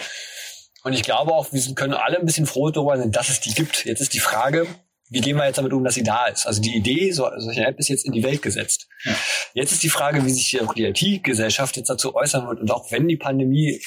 [0.85, 3.55] Und ich glaube auch, wir können alle ein bisschen froh darüber sein, dass es die
[3.55, 3.85] gibt.
[3.85, 4.67] Jetzt ist die Frage,
[5.13, 6.47] wie gehen wir jetzt damit um, dass sie da ist?
[6.47, 8.89] Also die Idee so, solcher App ist jetzt in die Welt gesetzt.
[9.05, 9.15] Ja.
[9.53, 12.91] Jetzt ist die Frage, wie sich auch die IT-Gesellschaft jetzt dazu äußern wird und auch
[12.91, 13.83] wenn die Pandemie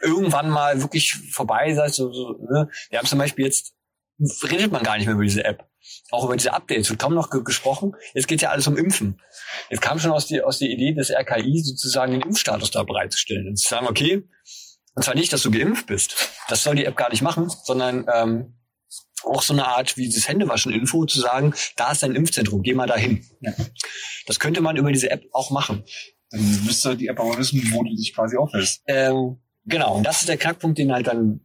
[0.00, 2.68] irgendwann mal wirklich vorbei ist, so, so, ne?
[2.88, 3.74] wir haben zum Beispiel jetzt,
[4.50, 5.68] redet man gar nicht mehr über diese App.
[6.10, 7.92] Auch über diese Updates wird kaum noch ge gesprochen.
[8.14, 9.20] Jetzt geht ja alles um Impfen.
[9.70, 13.48] Jetzt kam schon aus, die, aus der Idee des RKI sozusagen den Impfstatus da bereitzustellen.
[13.48, 14.26] Und zu sagen, okay,
[14.94, 16.30] und zwar nicht, dass du geimpft bist.
[16.48, 18.54] Das soll die App gar nicht machen, sondern ähm,
[19.26, 22.86] auch so eine Art wie dieses Händewaschen-Info zu sagen, da ist ein Impfzentrum, geh mal
[22.86, 23.24] dahin.
[23.40, 23.52] Ja.
[24.26, 25.84] Das könnte man über diese App auch machen.
[26.30, 28.82] Dann müsste die App aber wissen, wo du dich quasi aufhältst.
[28.86, 31.40] Ähm, genau, und das ist der Knackpunkt, den halt dann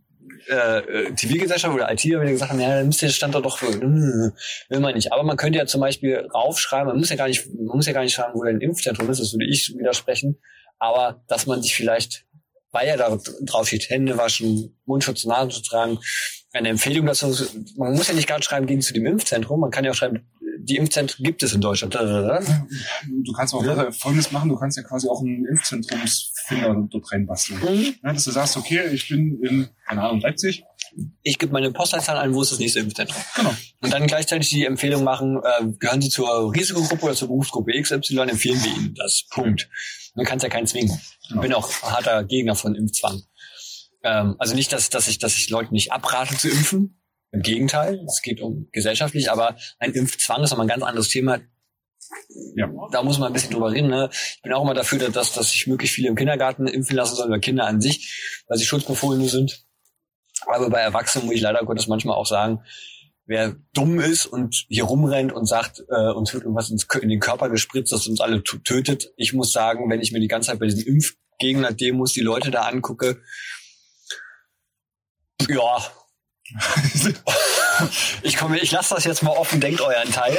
[0.48, 4.80] äh, Zivilgesellschaft oder IT wieder gesagt haben, ja, dann müsste der Standort doch, äh, will
[4.80, 5.12] man nicht.
[5.14, 7.94] Aber man könnte ja zum Beispiel raufschreiben, man muss ja gar nicht, man muss ja
[7.94, 10.38] gar nicht schreiben, wo dein Impfzentrum ist, das würde ich widersprechen,
[10.80, 12.26] aber dass man sich vielleicht,
[12.72, 16.00] weil ja da drauf steht, Hände waschen, Mundschutz, Nasenschutz tragen,
[16.54, 17.34] eine Empfehlung dazu,
[17.78, 20.22] man muss ja nicht gerade schreiben, gehen zu dem Impfzentrum, man kann ja auch schreiben,
[20.64, 21.96] die Impfzentren gibt es in Deutschland.
[21.96, 23.92] Du kannst auch ja.
[23.92, 27.60] Folgendes machen, du kannst ja quasi auch einen Impfzentrumsfinder dort reinbasteln.
[27.60, 27.96] Mhm.
[28.04, 30.64] Ja, dass du sagst, okay, ich bin in, keine Ahnung, Leipzig.
[31.24, 33.22] Ich gebe meine Postleitzahl ein, wo ist das nächste Impfzentrum.
[33.36, 33.56] Genau.
[33.82, 38.20] Und dann gleichzeitig die Empfehlung machen, äh, gehören Sie zur Risikogruppe oder zur Berufsgruppe XY,
[38.30, 39.24] empfehlen wir Ihnen das.
[39.30, 39.70] Punkt.
[40.16, 41.00] Man kann es ja keinen zwingen.
[41.30, 41.42] Genau.
[41.42, 43.22] Ich bin auch harter Gegner von Impfzwang.
[44.04, 48.04] Ähm, also nicht, dass, dass ich, dass ich Leuten nicht abrate zu impfen, im Gegenteil,
[48.06, 51.40] es geht um gesellschaftlich, aber ein Impfzwang ist nochmal ein ganz anderes Thema.
[52.56, 52.70] Ja.
[52.92, 53.88] Da muss man ein bisschen drüber reden.
[53.88, 54.10] Ne?
[54.12, 57.30] Ich bin auch immer dafür, dass, dass sich möglichst viele im Kindergarten impfen lassen sollen,
[57.30, 59.66] oder Kinder an sich, weil sie Schutzbefohlene sind.
[60.46, 62.64] Aber bei Erwachsenen muss ich leider Gottes manchmal auch sagen,
[63.28, 67.22] wer dumm ist und hier rumrennt und sagt, äh, uns wird irgendwas ins, in den
[67.22, 69.14] Körper gespritzt, das uns alle tötet.
[69.16, 72.64] Ich muss sagen, wenn ich mir die ganze Zeit bei diesen Impfgegner-Demos die Leute da
[72.64, 73.22] angucke,
[75.50, 75.92] ja,
[78.24, 80.38] ich komme, ich lasse das jetzt mal offen, denkt euren Teil.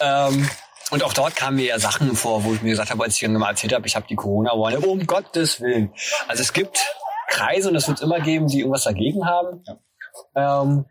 [0.00, 0.48] ähm,
[0.90, 3.28] und auch dort kamen mir ja Sachen vor, wo ich mir gesagt habe, als ich
[3.28, 5.92] mal erzählt habe, ich habe die Corona-Warne, um Gottes Willen.
[6.26, 6.78] Also es gibt
[7.28, 9.62] Kreise und es wird immer geben, die irgendwas dagegen haben.
[10.34, 10.62] Ja.
[10.62, 10.86] Ähm,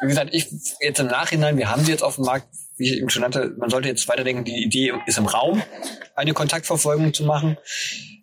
[0.00, 0.48] wie gesagt, ich
[0.80, 2.46] jetzt im Nachhinein, wir haben sie jetzt auf dem Markt,
[2.76, 5.62] wie ich eben schon nannte, man sollte jetzt weiterdenken, die Idee ist im Raum,
[6.14, 7.56] eine Kontaktverfolgung zu machen.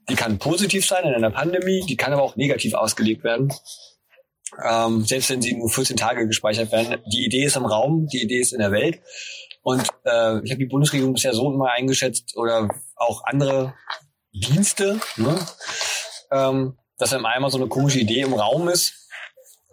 [0.08, 3.52] Die kann positiv sein in einer Pandemie, die kann aber auch negativ ausgelegt werden
[4.64, 7.02] ähm, selbst wenn sie nur 14 Tage gespeichert werden.
[7.12, 9.00] Die Idee ist im Raum, die Idee ist in der Welt.
[9.64, 13.74] Und äh, ich habe die Bundesregierung bisher so immer eingeschätzt oder auch andere
[14.32, 15.40] Dienste, ne?
[16.32, 19.10] ähm, dass wenn einmal so eine komische Idee im Raum ist,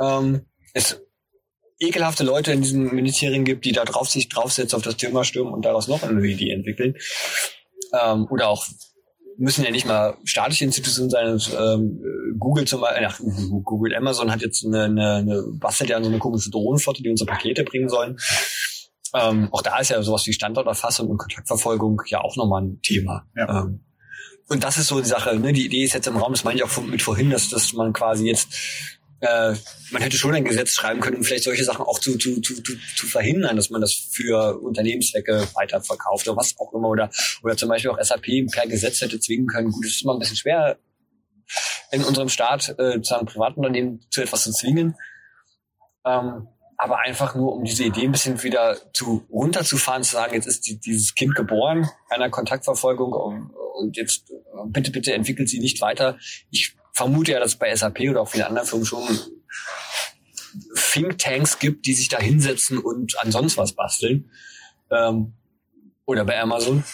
[0.00, 1.00] ähm, es
[1.78, 5.52] ekelhafte Leute in diesen Ministerien gibt, die da drauf sich draufsetzen auf das Thema stürmen
[5.52, 6.96] und daraus noch eine Idee entwickeln.
[7.92, 8.66] Ähm, oder auch
[9.38, 11.40] müssen ja nicht mal staatliche Institutionen sein.
[11.58, 12.00] Ähm,
[12.38, 13.20] Google zum Beispiel, ach,
[13.64, 17.30] Google Amazon hat jetzt eine, eine, eine bastelt ja so eine komische Drohnenflotte, die unsere
[17.30, 18.18] Pakete bringen sollen.
[19.14, 23.26] Ähm, auch da ist ja sowas wie Standorterfassung und Kontaktverfolgung ja auch nochmal ein Thema.
[23.36, 23.62] Ja.
[23.62, 23.80] Ähm,
[24.48, 25.52] und das ist so die Sache, ne?
[25.52, 27.92] Die Idee ist jetzt im Raum, das meine ich auch mit vorhin, dass, dass man
[27.92, 28.48] quasi jetzt
[29.22, 29.54] äh,
[29.92, 32.60] man hätte schon ein Gesetz schreiben können, um vielleicht solche Sachen auch zu, zu, zu,
[32.60, 37.08] zu verhindern, dass man das für Unternehmenszwecke weiterverkauft oder was auch immer oder,
[37.44, 39.70] oder zum Beispiel auch SAP per Gesetz hätte zwingen können.
[39.70, 40.76] Gut, es ist immer ein bisschen schwer
[41.92, 44.96] in unserem Staat, äh, zu einem Privatunternehmen zu etwas zu zwingen.
[46.04, 50.46] Ähm, aber einfach nur, um diese Idee ein bisschen wieder zu runterzufahren, zu sagen, jetzt
[50.46, 54.32] ist die, dieses Kind geboren, einer Kontaktverfolgung und, und jetzt
[54.66, 56.18] bitte, bitte entwickelt sie nicht weiter.
[56.50, 59.18] Ich vermute ja, dass es bei SAP oder auch vielen anderen Firmen schon
[60.74, 64.30] Thinktanks gibt, die sich da hinsetzen und an sonst was basteln.
[64.90, 65.32] Ähm,
[66.04, 66.84] oder bei Amazon.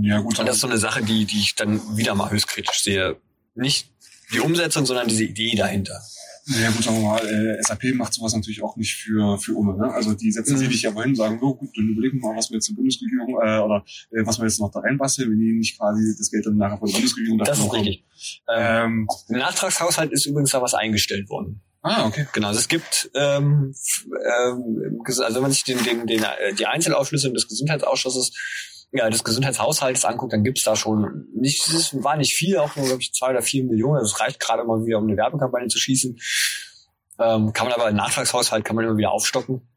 [0.00, 0.38] Ja, gut.
[0.38, 3.16] Und das ist so eine Sache, die, die ich dann wieder mal höchst kritisch sehe.
[3.54, 3.90] Nicht
[4.32, 6.02] die Umsetzung, sondern diese Idee dahinter.
[6.46, 9.78] Ja gut, sagen wir mal, äh, SAP macht sowas natürlich auch nicht für für ohne.
[9.78, 9.92] Ne?
[9.92, 10.58] Also die setzen mhm.
[10.58, 12.66] sich nicht aber hin und sagen, oh, gut, dann überlegen wir mal, was wir jetzt
[12.66, 16.14] zur Bundesregierung äh, oder äh, was wir jetzt noch da reinbasteln, wenn die nicht quasi
[16.18, 18.04] das Geld dann nachher von der Bundesregierung Das ist richtig.
[18.54, 21.62] Ähm, Im Nachtragshaushalt ist übrigens da was eingestellt worden.
[21.80, 22.26] Ah, okay.
[22.32, 23.74] Genau, also es gibt, ähm,
[24.08, 28.32] ähm, also wenn man sich den, den, den, äh, die Einzelaufschlüsse des Gesundheitsausschusses
[28.92, 32.86] ja, des Gesundheitshaushalts anguckt, dann gibt's da schon nicht, es war nicht viel, auch nur,
[32.86, 34.00] glaube ich, zwei oder vier Millionen.
[34.00, 36.16] Das reicht gerade mal wieder, um eine Werbekampagne zu schießen.
[37.18, 39.68] Ähm, kann man aber im Nachtragshaushalt kann man immer wieder aufstocken.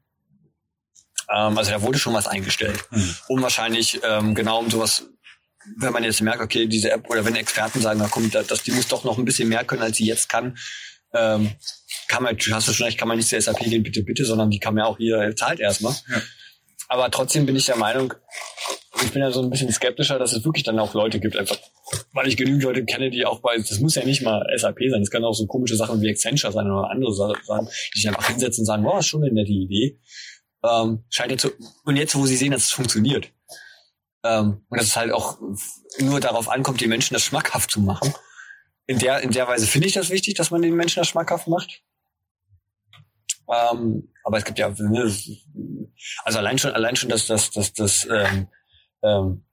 [1.29, 2.85] Ähm, also da wurde schon was eingestellt.
[2.91, 3.15] Mhm.
[3.27, 5.03] Um wahrscheinlich ähm, genau um sowas,
[5.77, 8.71] wenn man jetzt merkt, okay, diese App oder wenn Experten sagen, na komm, das, die
[8.71, 10.57] muss doch noch ein bisschen mehr können, als sie jetzt kann,
[11.13, 11.51] ähm,
[12.07, 14.49] kann man, hast du schon recht, kann man nicht zur SAP gehen, bitte, bitte, sondern
[14.49, 15.93] die kann man ja auch hier zahlt erstmal.
[16.09, 16.21] Ja.
[16.87, 18.13] Aber trotzdem bin ich der Meinung,
[19.03, 21.57] ich bin ja so ein bisschen skeptischer, dass es wirklich dann auch Leute gibt, einfach,
[22.13, 25.01] weil ich genügend Leute kenne, die auch bei, das muss ja nicht mal SAP sein,
[25.01, 28.27] es kann auch so komische Sachen wie Accenture sein oder andere Sachen, die sich einfach
[28.27, 29.99] hinsetzen und sagen, wow, ist schon eine nette Idee.
[30.63, 31.51] Ähm, scheint jetzt so,
[31.85, 33.31] und jetzt, wo sie sehen, dass es funktioniert.
[34.23, 35.37] Ähm, und dass es halt auch
[35.99, 38.13] nur darauf ankommt, die Menschen das schmackhaft zu machen.
[38.87, 41.47] In der, in der Weise finde ich das wichtig, dass man den Menschen das schmackhaft
[41.47, 41.83] macht.
[43.49, 48.47] Ähm, aber es gibt ja, also allein schon, allein schon, dass das, dass das, ähm,
[49.07, 49.43] ähm,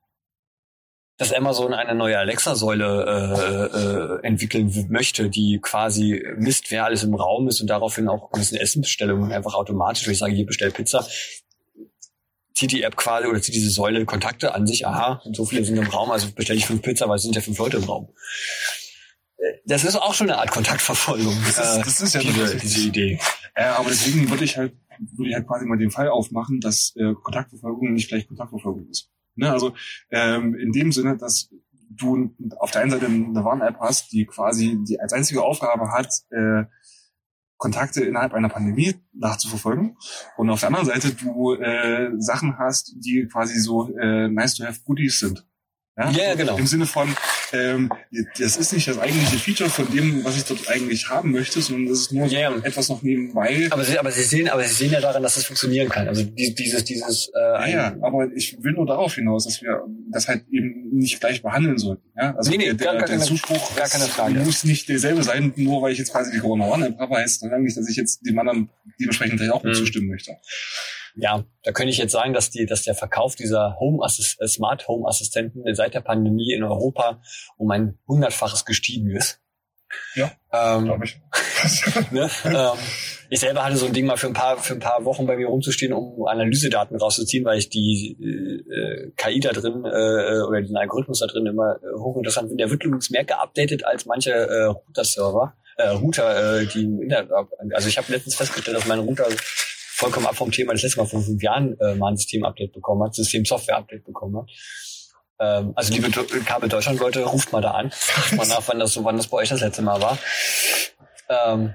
[1.17, 7.15] dass Amazon eine neue Alexa-Säule äh, äh, entwickeln möchte, die quasi misst, wer alles im
[7.15, 10.73] Raum ist und daraufhin auch ein bisschen Essenbestellungen einfach automatisch, wenn ich sage, hier bestell
[10.73, 11.07] Pizza,
[12.55, 15.77] zieht die App quasi oder zieht diese Säule Kontakte an sich, aha, so viele sind
[15.77, 18.09] im Raum, also bestelle ich fünf Pizza, weil es sind ja fünf Leute im Raum.
[19.37, 21.37] Äh, das ist auch schon eine Art Kontaktverfolgung.
[21.47, 23.21] Das ist, das ist ja diese, diese Idee.
[23.57, 24.73] Ja, aber deswegen würde ich halt,
[25.13, 29.11] würde ich halt quasi mal den Fall aufmachen, dass äh, Kontaktverfolgung nicht gleich Kontaktverfolgung ist.
[29.37, 29.51] Ne?
[29.51, 29.75] Also
[30.11, 31.51] ähm, in dem Sinne, dass
[31.91, 36.09] du auf der einen Seite eine Warn-App hast, die quasi die als einzige Aufgabe hat,
[36.31, 36.65] äh,
[37.57, 39.97] Kontakte innerhalb einer Pandemie nachzuverfolgen.
[40.37, 44.65] Und auf der anderen Seite du äh, Sachen hast, die quasi so äh, nice to
[44.65, 45.47] have goodies sind.
[45.97, 46.57] Ja, ja genau.
[46.57, 47.09] Im Sinne von,
[47.55, 47.91] ähm,
[48.39, 51.89] das ist nicht das eigentliche Feature von dem, was ich dort eigentlich haben möchte, sondern
[51.89, 52.53] das ist nur yeah.
[52.53, 53.69] so etwas noch nebenbei.
[53.71, 56.09] Aber sie, aber sie sehen, aber sie sehen ja daran, dass es funktionieren kann.
[56.09, 57.31] Also dieses, dieses.
[57.35, 61.21] Äh, ja, ja, aber ich will nur darauf hinaus, dass wir das halt eben nicht
[61.21, 62.03] gleich behandeln sollten.
[62.17, 64.41] Ja, also nee, nee, der, gar, der, der Zuspruch gar keine Frage.
[64.41, 67.43] muss nicht derselbe sein, nur weil ich jetzt quasi die Corona One App habe, heißt
[67.45, 68.69] dann nicht, dass ich jetzt dem anderen
[69.01, 69.75] dementsprechend auch mhm.
[69.75, 70.37] zustimmen möchte
[71.17, 74.49] ja, da könnte ich jetzt sagen, dass die, dass der Verkauf dieser Home Assist, äh,
[74.49, 77.21] Smart Home Assistenten seit der Pandemie in Europa
[77.57, 79.41] um ein hundertfaches gestiegen ist.
[80.15, 81.21] Ja, ähm, glaube ich.
[82.11, 82.79] ne, ähm,
[83.31, 85.37] ich selber hatte so ein Ding mal für ein paar für ein paar Wochen bei
[85.37, 90.77] mir rumzustehen, um Analysedaten rauszuziehen, weil ich die äh, KI da drin äh, oder den
[90.77, 92.63] Algorithmus da drin immer äh, hochinteressant finde.
[92.63, 97.31] Der wird übrigens mehr geupdatet als manche äh, Router-Server, äh, Router, äh, die im Internet.
[97.73, 99.27] Also ich habe letztens festgestellt, dass mein Router
[99.95, 103.05] vollkommen ab vom Thema, das letzte Mal vor fünf Jahren äh, mal ein System-Update bekommen
[103.05, 104.51] hat, System-Software-Update bekommen hat.
[105.39, 108.93] Ähm, also liebe Kabel Deutschland Leute, ruft mal da an, fragt mal nach, wann das
[108.93, 110.19] so, wann das bei euch das letzte Mal war.
[111.29, 111.75] Ähm,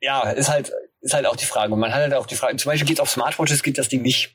[0.00, 0.72] ja, ist halt,
[1.02, 1.74] ist halt auch die Frage.
[1.74, 4.00] Und man hat halt auch die Frage, zum Beispiel geht auf Smartwatches geht das Ding
[4.00, 4.34] nicht.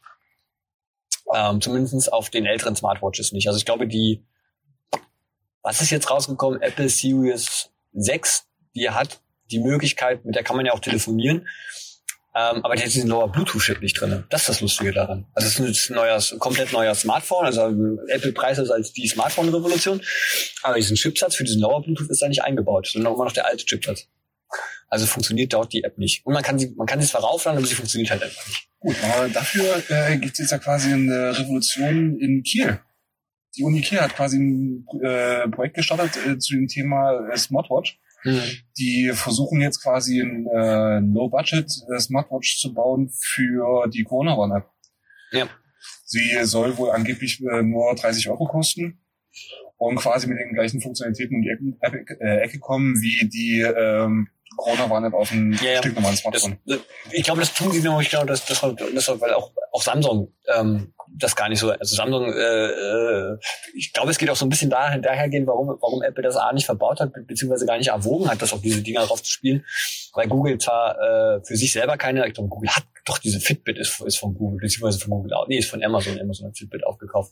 [1.33, 3.47] Ähm, zumindest auf den älteren Smartwatches nicht.
[3.47, 4.23] Also ich glaube, die,
[5.63, 6.61] was ist jetzt rausgekommen?
[6.61, 9.19] Apple Series 6, die hat
[9.49, 11.47] die Möglichkeit, mit der kann man ja auch telefonieren.
[12.37, 14.25] Ähm, aber der hat diesen Lower Bluetooth-Chip nicht drin.
[14.29, 15.25] Das ist das Lustige daran.
[15.33, 17.45] Also es ist ein neues, komplett neuer Smartphone.
[17.45, 17.61] Also
[18.09, 20.01] Apple preist es als die Smartphone-Revolution.
[20.61, 23.45] Aber diesen Chipsatz für diesen Lower Bluetooth ist da nicht eingebaut, sondern immer noch der
[23.45, 24.07] alte Chipsatz.
[24.89, 26.25] Also funktioniert dort die App nicht.
[26.25, 28.67] Und man kann sie, man kann sie zwar raufladen, aber sie funktioniert halt einfach nicht.
[28.79, 32.79] Gut, aber dafür äh, gibt es jetzt ja quasi eine Revolution in Kiel.
[33.57, 37.97] Die Uni Kiel hat quasi ein äh, Projekt gestartet äh, zu dem Thema äh, Smartwatch.
[38.25, 38.41] Mhm.
[38.77, 44.65] Die versuchen jetzt quasi ein äh, Low-Budget äh, Smartwatch zu bauen für die Corona-Warn-App.
[45.31, 45.47] Ja.
[46.05, 48.99] Sie soll wohl angeblich äh, nur 30 Euro kosten
[49.77, 54.27] und quasi mit den gleichen Funktionalitäten um die Ecke, äh, Ecke kommen wie die ähm,
[54.57, 55.77] Corona-Warn-App auf dem ja, ja.
[55.79, 56.57] stinknormalen Smartphone.
[56.65, 56.79] Das,
[57.11, 58.01] ich glaube, das tun sie noch.
[58.01, 61.71] Ich glaube, das, das, das, weil auch, auch Samsung ähm, das gar nicht so.
[61.71, 63.37] Also Samsung, äh, äh,
[63.73, 66.35] ich glaube, es geht auch so ein bisschen daher, daher gehen, warum, warum Apple das
[66.35, 69.65] A nicht verbaut hat, beziehungsweise gar nicht erwogen hat, das auf diese Dinger raufzuspielen.
[70.13, 73.77] Weil Google zwar äh, für sich selber keine, ich glaube, Google hat doch diese Fitbit
[73.77, 77.31] ist, ist von Google, beziehungsweise von Google, nee, ist von Amazon, Amazon hat Fitbit aufgekauft.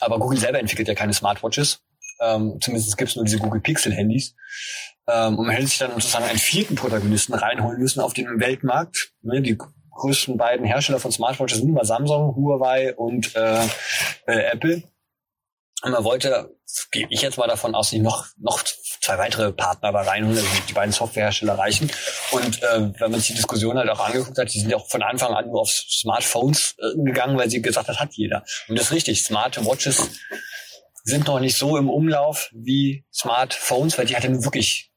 [0.00, 1.80] Aber Google selber entwickelt ja keine Smartwatches.
[2.20, 4.34] Ähm, zumindest gibt es nur diese Google Pixel-Handys.
[5.08, 9.12] Ähm, und man hätte sich dann sozusagen einen vierten Protagonisten reinholen müssen auf den Weltmarkt.
[9.22, 9.58] Ne, die
[9.94, 13.64] größten beiden Hersteller von Smartwatches sind immer Samsung, Huawei und äh,
[14.26, 14.82] äh, Apple.
[15.82, 16.54] Und man wollte,
[16.92, 20.48] gehe ich jetzt mal davon aus, nicht noch, noch zwei weitere Partner da reinholen, also
[20.68, 21.90] die beiden Softwarehersteller reichen.
[22.30, 24.88] Und äh, wenn man sich die Diskussion halt auch angeguckt hat, die sind ja auch
[24.88, 28.44] von Anfang an nur auf Smartphones äh, gegangen, weil sie gesagt hat, hat jeder.
[28.68, 30.08] Und das ist richtig, Smartwatches
[31.04, 34.92] sind noch nicht so im Umlauf wie Smartphones, weil die hat ja nun wirklich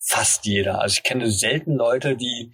[0.00, 0.80] fast jeder.
[0.80, 2.52] Also ich kenne selten Leute, die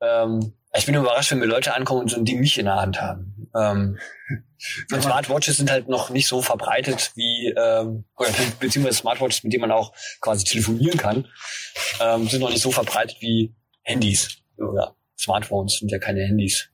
[0.00, 2.76] ähm, ich bin überrascht, wenn mir Leute ankommen und so ein Ding nicht in der
[2.76, 3.48] Hand haben.
[3.54, 3.98] Ähm,
[5.00, 8.30] Smartwatches sind halt noch nicht so verbreitet wie, ähm, oder
[8.60, 11.26] beziehungsweise Smartwatches, mit denen man auch quasi telefonieren kann,
[12.00, 14.38] ähm, sind noch nicht so verbreitet wie Handys.
[14.58, 16.68] Oder Smartphones sind ja keine Handys.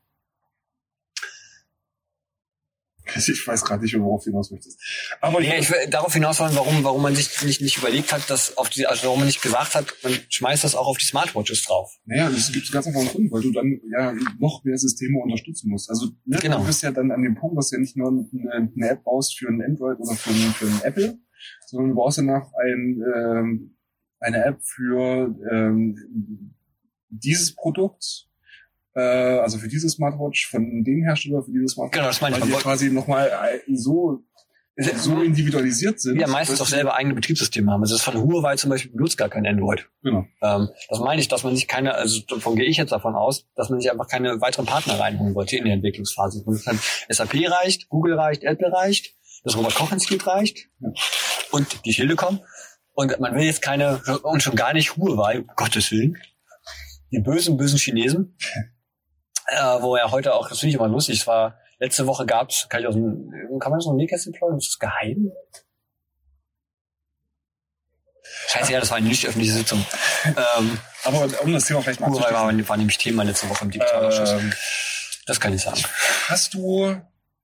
[3.16, 4.80] Ich weiß gerade nicht, worauf du hinaus möchtest.
[5.20, 8.28] Aber ja, ich will darauf hinaus wollen, warum, warum man sich nicht, nicht überlegt hat,
[8.30, 11.06] dass auf die, also warum man nicht gesagt hat, man schmeißt das auch auf die
[11.06, 11.92] Smartwatches drauf.
[12.06, 15.70] Naja, das gibt ganz einfach einen Grund, weil du dann ja noch mehr Systeme unterstützen
[15.70, 15.90] musst.
[15.90, 16.60] Also ne, genau.
[16.60, 19.04] du bist ja dann an dem Punkt, dass du ja nicht nur eine, eine App
[19.04, 21.18] brauchst für ein Android oder für ein, für ein Apple,
[21.66, 23.76] sondern du brauchst danach ein, ähm,
[24.20, 26.54] eine App für ähm,
[27.08, 28.28] dieses Produkt
[28.94, 32.42] äh, also für diese Smartwatch von dem Hersteller, für dieses Smartwatch, genau, das meine ich,
[32.42, 33.30] weil die quasi nochmal
[33.72, 34.24] so
[34.76, 36.20] so individualisiert sind.
[36.20, 37.82] Ja, meistens auch selber eigene Betriebssysteme haben.
[37.82, 39.88] Also das von Huawei zum Beispiel benutzt gar kein Android.
[40.02, 40.24] Genau.
[40.42, 43.46] Ähm, das meine ich, dass man sich keine, also davon gehe ich jetzt davon aus,
[43.54, 46.42] dass man sich einfach keine weiteren Partner reinholen wollte in der Entwicklungsphase.
[46.44, 49.14] Und dann SAP reicht, Google reicht, Apple reicht,
[49.44, 50.90] das Robert Koch Institut reicht ja.
[51.52, 52.40] und die Telekom.
[52.94, 56.16] Und man will jetzt keine, und schon gar nicht Huawei, um Gottes Willen.
[57.12, 58.36] Die bösen, bösen Chinesen
[59.48, 62.66] äh, wo er heute auch, das finde ich immer lustig, es war, letzte Woche gab's,
[62.68, 63.30] kann ich aus dem,
[63.60, 64.58] kann man das noch Nähkästchen plaudern?
[64.58, 65.32] Ist das geheim?
[68.48, 69.84] Scheiße, ja, das war eine nicht öffentliche Sitzung.
[70.24, 73.70] Ähm, aber um das Thema vielleicht mal Huawei war, war nämlich Thema letzte Woche im
[73.70, 74.32] Digitalausschuss.
[74.32, 74.52] Ähm,
[75.26, 75.80] das kann ich sagen.
[76.28, 76.96] Hast du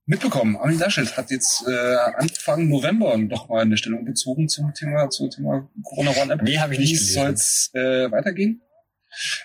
[0.06, 5.08] mitbekommen, Armin Laschet hat jetzt äh, Anfang November noch mal eine Stellung bezogen zum Thema,
[5.10, 6.42] zum Thema Corona One App.
[6.42, 8.62] Nee, habe ich nicht Wie soll es äh, weitergehen?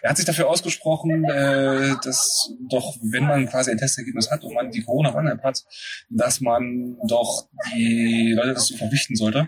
[0.02, 4.54] Er hat sich dafür ausgesprochen, äh, dass doch, wenn man quasi ein Testergebnis hat und
[4.54, 5.64] man die Corona One App hat,
[6.10, 9.48] dass man doch die Leute dazu verpflichten sollte,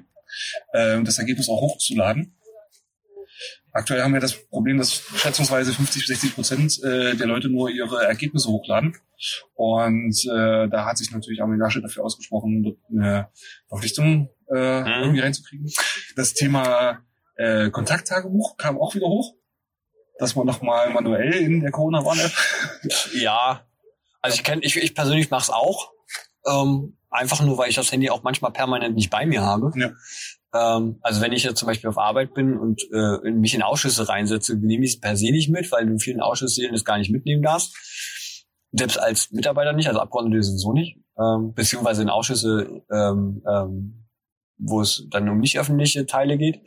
[0.73, 2.33] äh, das Ergebnis auch hochzuladen.
[3.77, 7.69] Aktuell haben wir das Problem, dass schätzungsweise 50 bis 60 Prozent äh, der Leute nur
[7.69, 8.97] ihre Ergebnisse hochladen.
[9.53, 13.29] Und äh, da hat sich natürlich Armin Laschet dafür ausgesprochen, eine
[13.67, 14.87] Verpflichtung äh, mhm.
[14.87, 15.71] irgendwie reinzukriegen.
[16.15, 17.03] Das Thema
[17.35, 19.35] äh, Kontakttagebuch kam auch wieder hoch,
[20.19, 22.31] dass man nochmal manuell in der Corona-Warn-App.
[23.13, 23.65] Ja,
[24.21, 25.91] also ich kenne, ich, ich persönlich mache es auch.
[26.45, 29.71] Ähm, einfach nur, weil ich das Handy auch manchmal permanent nicht bei mir habe.
[29.75, 29.91] Ja.
[30.53, 34.07] Ähm, also wenn ich jetzt zum Beispiel auf Arbeit bin und äh, mich in Ausschüsse
[34.07, 36.97] reinsetze, nehme ich es per se nicht mit, weil du in vielen Ausschüssen das gar
[36.97, 37.75] nicht mitnehmen darfst.
[38.71, 40.97] Selbst als Mitarbeiter nicht, also Abgeordnete sowieso nicht.
[41.19, 44.07] Ähm, beziehungsweise in Ausschüsse, ähm, ähm,
[44.57, 46.61] wo es dann um nicht öffentliche Teile geht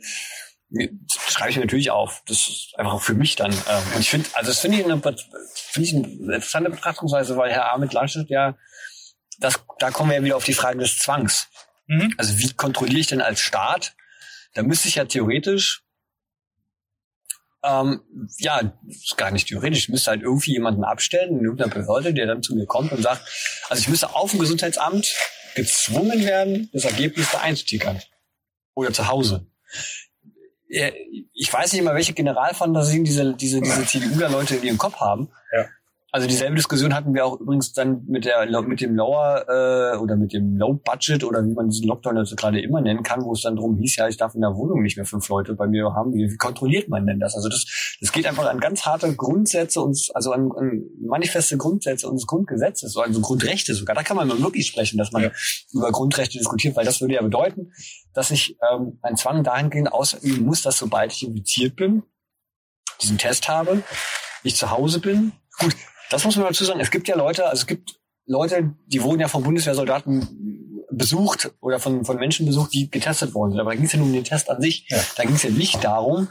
[1.27, 2.23] schreibe ich mir natürlich auf.
[2.27, 3.51] Das ist einfach für mich dann.
[3.51, 7.51] Ähm, und ich finde, also das finde ich, eine, finde ich eine interessante Betrachtungsweise, weil
[7.51, 8.57] Herr Ahmed Laschet ja,
[9.39, 11.47] das, da kommen wir ja wieder auf die Frage des Zwangs.
[11.87, 12.13] Mhm.
[12.17, 13.95] Also wie kontrolliere ich denn als Staat?
[14.53, 15.83] Da müsste ich ja theoretisch,
[17.63, 18.01] ähm,
[18.37, 22.27] ja, ist gar nicht theoretisch, ich müsste halt irgendwie jemanden abstellen in irgendeiner Behörde, der
[22.27, 23.27] dann zu mir kommt und sagt,
[23.69, 25.13] also ich müsste auf dem Gesundheitsamt
[25.55, 28.01] gezwungen werden, das Ergebnis da einzutickern.
[28.73, 29.47] Oder zu Hause.
[31.33, 35.29] Ich weiß nicht mal, welche Generalfantasien diese, diese, diese CDU-Leute in ihrem Kopf haben.
[35.55, 35.65] Ja.
[36.13, 40.17] Also dieselbe Diskussion hatten wir auch übrigens dann mit der mit dem Lower äh, oder
[40.17, 43.31] mit dem Low Budget oder wie man diesen Lockdown jetzt gerade immer nennen kann, wo
[43.31, 45.67] es dann darum hieß, ja, ich darf in der Wohnung nicht mehr fünf Leute bei
[45.67, 46.13] mir haben.
[46.13, 47.35] Wie, wie kontrolliert man denn das?
[47.35, 52.09] Also das, das geht einfach an ganz harte Grundsätze und also an, an manifeste Grundsätze
[52.09, 53.95] unseres Grundgesetzes, also Grundrechte sogar.
[53.95, 55.31] Da kann man wirklich sprechen, dass man ja.
[55.71, 57.71] über Grundrechte diskutiert, weil das würde ja bedeuten,
[58.15, 62.01] dass ich ähm, einen Zwang dahingehend ausüben muss, dass sobald ich infiziert bin,
[63.03, 63.83] diesen Test habe,
[64.41, 65.33] ich zu Hause bin.
[65.59, 65.75] Gut,
[66.09, 66.79] das muss man dazu sagen.
[66.79, 71.79] Es gibt ja Leute, also es gibt Leute, die wurden ja von Bundeswehrsoldaten besucht oder
[71.79, 73.59] von, von Menschen besucht, die getestet worden sind.
[73.59, 74.87] Aber da ging es ja nur um den Test an sich.
[74.89, 74.97] Ja.
[75.17, 76.29] Da ging es ja nicht darum,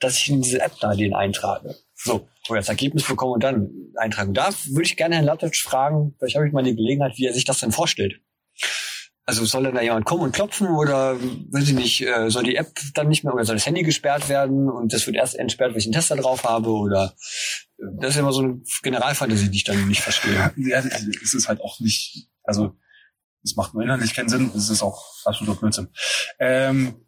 [0.00, 1.76] dass ich in diese App da den eintrage.
[1.94, 4.34] So, wo ich das Ergebnis bekomme und dann eintragen.
[4.34, 7.34] Da würde ich gerne Herrn Lattetsch fragen, vielleicht habe ich mal die Gelegenheit, wie er
[7.34, 8.20] sich das denn vorstellt.
[9.28, 12.54] Also soll dann da jemand kommen und klopfen oder weiß ich nicht, äh, soll die
[12.54, 15.72] App dann nicht mehr oder soll das Handy gesperrt werden und das wird erst entsperrt,
[15.72, 17.16] wenn ich einen Tester drauf habe oder
[17.78, 20.52] äh, das ist immer so eine Generalfantasie, die ich dann nicht verstehe.
[20.56, 22.76] Ja, es ist halt auch nicht, also
[23.42, 25.88] es macht nur inhaltlich keinen Sinn, es ist auch absoluter Blödsinn.
[26.38, 27.05] Ähm,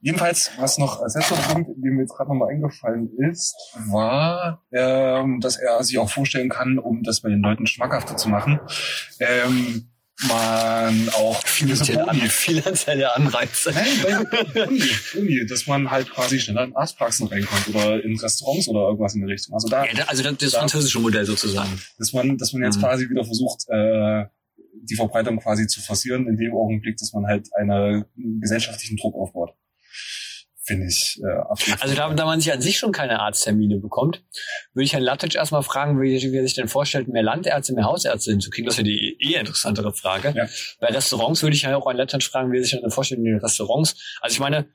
[0.00, 3.54] jedenfalls, was noch als letzter Punkt, dem mir jetzt gerade nochmal eingefallen ist,
[3.88, 8.28] war, ähm, dass er sich auch vorstellen kann, um das bei den Leuten schmackhafter zu
[8.28, 8.60] machen,
[9.20, 9.90] ähm,
[10.28, 13.70] man auch finanzielle, An finanzielle Anreize.
[13.70, 14.26] Nein,
[14.66, 19.14] Uni, Uni, dass man halt quasi schneller in Arztpraxen reinkommt oder in Restaurants oder irgendwas
[19.14, 19.54] in der Richtung.
[19.54, 21.78] Also da, ja, also das, das da, französische Modell sozusagen.
[21.98, 22.80] Dass man, dass man jetzt mhm.
[22.80, 24.24] quasi wieder versucht, äh,
[24.88, 28.06] die Verbreitung quasi zu forcieren, in dem Augenblick, dass man halt einen
[28.40, 29.54] gesellschaftlichen Druck aufbaut
[30.66, 31.82] finde ich äh, absolut.
[31.82, 34.22] Also da, da man sich an sich schon keine Arzttermine bekommt,
[34.74, 37.84] würde ich Herrn Lattic erstmal fragen, wie, wie er sich denn vorstellt, mehr Landärzte, mehr
[37.84, 38.66] Hausärzte hinzukriegen.
[38.66, 40.34] Das wäre die eher interessantere Frage.
[40.36, 40.46] Ja.
[40.80, 43.24] Bei Restaurants würde ich ja auch an Lattic fragen, wie er sich denn vorstellt in
[43.24, 43.96] den Restaurants.
[44.20, 44.66] Also ich meine,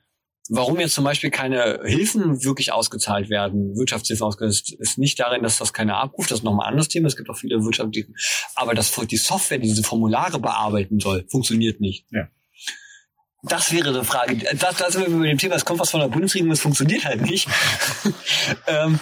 [0.48, 5.58] warum jetzt zum Beispiel keine Hilfen wirklich ausgezahlt werden, Wirtschaftshilfen ausgezahlt, ist nicht darin, dass
[5.58, 6.30] das keiner abruft.
[6.30, 7.08] Das ist nochmal ein anderes Thema.
[7.08, 8.08] Es gibt auch viele Wirtschaftliche.
[8.54, 12.06] Aber das, die Software, die diese Formulare bearbeiten soll, funktioniert nicht.
[12.10, 12.28] Ja.
[13.42, 14.36] Das wäre eine Frage.
[14.54, 17.04] Das, das sind wir mit dem Thema, es kommt was von der Bundesregierung, es funktioniert
[17.04, 17.48] halt nicht.
[18.68, 19.00] ähm,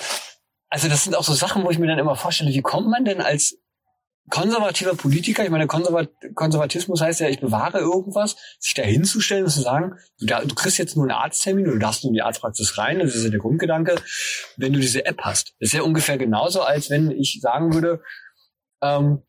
[0.71, 3.05] also das sind auch so Sachen, wo ich mir dann immer vorstelle, wie kommt man
[3.05, 3.59] denn als
[4.31, 9.51] konservativer Politiker, ich meine, Konservat Konservatismus heißt ja, ich bewahre irgendwas, sich da hinzustellen und
[9.51, 12.15] zu sagen, du, da, du kriegst jetzt nur einen Arzttermin oder du darfst nur in
[12.15, 13.97] die Arztpraxis rein, das ist ja der Grundgedanke,
[14.57, 15.55] wenn du diese App hast.
[15.59, 18.03] Das ist ja ungefähr genauso, als wenn ich sagen würde,
[18.83, 19.23] ähm,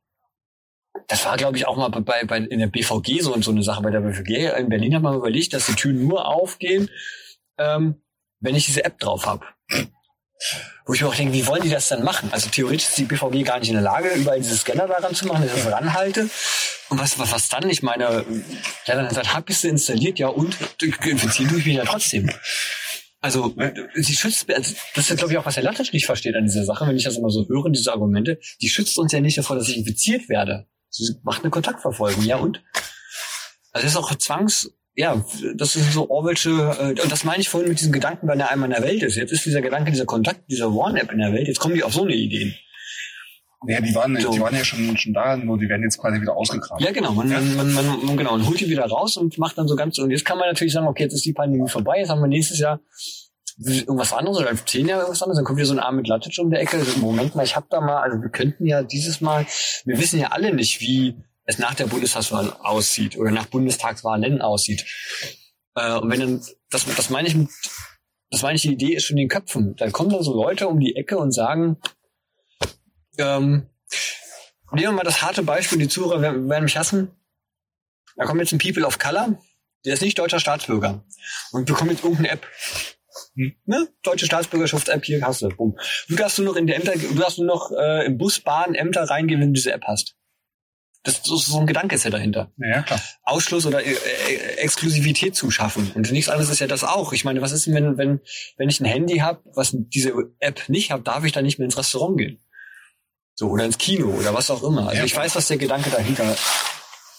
[1.08, 3.64] das war, glaube ich, auch mal bei, bei in der BVG so und so eine
[3.64, 3.82] Sache.
[3.82, 6.90] Bei der BVG in Berlin hat man überlegt, dass die Türen nur aufgehen,
[7.58, 8.02] ähm,
[8.40, 9.46] wenn ich diese App drauf habe.
[10.86, 12.30] Wo ich mir auch denke, wie wollen die das dann machen?
[12.32, 15.28] Also theoretisch ist die BVG gar nicht in der Lage, überall diese Scanner daran zu
[15.28, 16.30] machen, dass ich das ranhalte.
[16.90, 17.70] Und was, was, was dann?
[17.70, 18.26] Ich meine,
[18.86, 22.32] ja, dann sagt, hab ich sie installiert, ja und infizieren tue ich mich ja trotzdem.
[23.22, 23.56] Also,
[23.94, 26.66] sie schützt, also das ist, glaube ich, auch, was Herr Lattisch nicht versteht an dieser
[26.66, 28.40] Sache, wenn ich das immer so höre, diese Argumente.
[28.62, 30.68] Die schützt uns ja nicht davor, dass ich infiziert werde.
[30.92, 32.62] Sie macht eine Kontaktverfolgung, ja und?
[33.72, 35.24] Also, das ist auch Zwangs, ja,
[35.56, 38.52] das ist so Orwellsche, äh, und das meine ich vorhin mit diesem Gedanken, wenn er
[38.52, 39.16] einmal in der Welt ist.
[39.16, 41.94] Jetzt ist dieser Gedanke, dieser Kontakt, dieser One-App in der Welt, jetzt kommen die auf
[41.94, 42.54] so eine Idee.
[43.68, 44.32] Ja, die waren, so.
[44.32, 46.84] die waren ja schon, schon da, nur die werden jetzt quasi wieder ausgegraben.
[46.84, 47.12] Ja, genau.
[47.12, 47.40] Man, ja.
[47.40, 50.10] Man, man, man, genau, man holt die wieder raus und macht dann so ganz, und
[50.10, 52.58] jetzt kann man natürlich sagen, okay, jetzt ist die Pandemie vorbei, jetzt haben wir nächstes
[52.58, 52.82] Jahr
[53.64, 56.38] irgendwas anderes oder zehn Jahre irgendwas anderes, dann kommt wieder so ein Arm mit Latic
[56.40, 56.78] um der Ecke.
[56.78, 59.46] Also, Moment mal, ich hab da mal, also wir könnten ja dieses Mal,
[59.86, 61.16] wir wissen ja alle nicht, wie
[61.46, 64.86] es nach der Bundestagswahl aussieht oder nach Bundestagswahlen aussieht.
[65.76, 67.50] Äh, und wenn dann, das, das meine ich mit,
[68.30, 69.76] das meine ich, die Idee ist schon in den Köpfen.
[69.76, 71.78] Dann kommen da so Leute um die Ecke und sagen,
[73.18, 73.68] ähm,
[74.72, 77.12] nehmen wir mal das harte Beispiel, die Zuhörer werden, werden mich hassen.
[78.16, 79.38] Da kommt jetzt ein People of Color,
[79.86, 81.04] der ist nicht deutscher Staatsbürger
[81.52, 82.48] und bekommt jetzt irgendeine App.
[83.66, 83.88] Ne?
[84.04, 85.50] Deutsche Staatsbürgerschaft-App hier hast du.
[85.50, 85.78] Bumm.
[86.08, 88.76] Du darfst nur noch in der Ämter, du darfst nur noch äh, im Bus, Bahn,
[88.76, 90.16] Ämter reingehen, wenn du diese App hast.
[91.04, 92.52] Das, so, so ein Gedanke ist ja dahinter.
[92.58, 93.02] Ja, klar.
[93.24, 95.92] Ausschluss oder äh, äh, Exklusivität zu schaffen.
[95.96, 97.12] Und nichts anderes ist ja das auch.
[97.12, 98.20] Ich meine, was ist denn, wenn, wenn,
[98.58, 101.66] wenn ich ein Handy habe, was diese App nicht hat, darf ich da nicht mehr
[101.66, 102.40] ins Restaurant gehen?
[103.34, 104.90] So, oder ins Kino oder was auch immer.
[104.90, 106.36] Also ja, ich weiß, was der Gedanke dahinter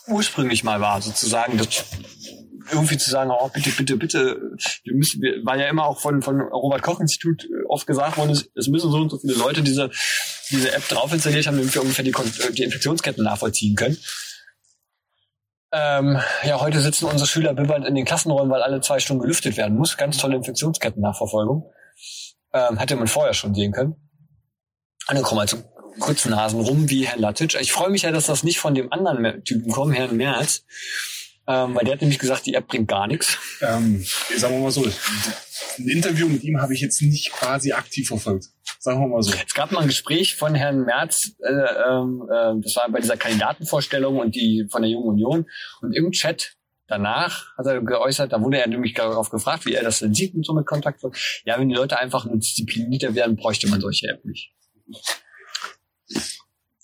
[0.07, 1.85] ursprünglich mal war, sozusagen, das
[2.71, 4.41] irgendwie zu sagen, oh, bitte, bitte, bitte,
[4.85, 8.31] wir müssen, wir, weil ja immer auch von, von Robert Koch Institut oft gesagt worden
[8.31, 9.91] ist, es müssen so und so viele Leute diese,
[10.51, 12.15] diese App drauf installiert haben, damit wir ungefähr die,
[12.53, 13.97] die Infektionsketten nachvollziehen können.
[15.73, 19.57] Ähm, ja, heute sitzen unsere Schüler bibbernd in den Klassenräumen, weil alle zwei Stunden gelüftet
[19.57, 19.97] werden muss.
[19.97, 21.71] Ganz tolle Infektionsketten-Nachverfolgung.
[22.53, 23.93] Ähm, hätte man vorher schon sehen können.
[25.09, 25.65] Und dann kommen zum
[25.99, 27.55] kurzen Nasen rum wie Herr Latic.
[27.61, 30.65] Ich freue mich ja, dass das nicht von dem anderen Typen kommt, Herrn Merz.
[31.49, 33.37] Ähm, weil der hat nämlich gesagt, die App bringt gar nichts.
[33.61, 34.05] Ähm,
[34.37, 34.85] sagen wir mal so,
[35.79, 38.47] ein Interview mit ihm habe ich jetzt nicht quasi aktiv verfolgt.
[38.79, 39.33] Sagen wir mal so.
[39.33, 44.19] Es gab mal ein Gespräch von Herrn Merz, äh, äh, das war bei dieser Kandidatenvorstellung
[44.19, 45.47] und die von der Jungen Union.
[45.81, 46.57] Und im Chat
[46.87, 50.35] danach hat er geäußert, da wurde er nämlich darauf gefragt, wie er das denn sieht
[50.35, 51.03] mit so mit Kontakt.
[51.45, 54.53] Ja, wenn die Leute einfach disziplinierter werden, bräuchte man solche App nicht.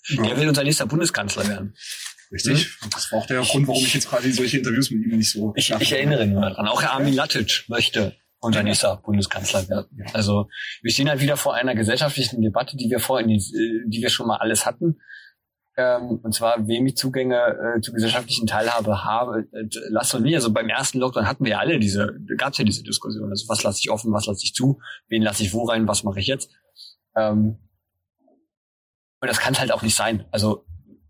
[0.09, 1.75] Der will unser nächster Bundeskanzler werden.
[2.31, 2.65] Richtig.
[2.81, 2.89] Hm?
[2.91, 5.53] Das war auch der Grund, warum ich jetzt quasi solche Interviews mit ihm nicht so.
[5.55, 6.67] Ich, ich erinnere mich mal dran.
[6.67, 10.05] Auch Herr Armin Latic möchte unser nächster Bundeskanzler werden.
[10.13, 10.47] Also
[10.81, 14.37] wir stehen halt wieder vor einer gesellschaftlichen Debatte, die wir vorhin, die, wir schon mal
[14.37, 14.99] alles hatten.
[15.75, 17.35] Ähm, und zwar, wem ich Zugänge
[17.77, 20.35] äh, zur gesellschaftlichen Teilhabe habe, äh, lass und nicht.
[20.35, 23.29] Also beim ersten Lockdown hatten wir ja alle diese, gab es ja diese Diskussion.
[23.29, 26.03] Also was lasse ich offen, was lasse ich zu, wen lasse ich wo rein, was
[26.03, 26.51] mache ich jetzt?
[27.15, 27.59] Ähm,
[29.21, 30.25] und das kann es halt auch nicht sein.
[30.31, 30.65] Also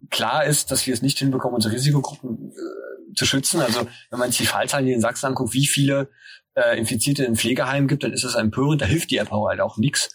[0.09, 3.61] klar ist, dass wir es nicht hinbekommen, unsere Risikogruppen äh, zu schützen.
[3.61, 6.09] Also wenn man sich die Fallzahlen hier in Sachsen anguckt, wie viele
[6.55, 8.81] äh, Infizierte in Pflegeheimen gibt, dann ist das empörend.
[8.81, 10.09] Da hilft die App halt auch nichts.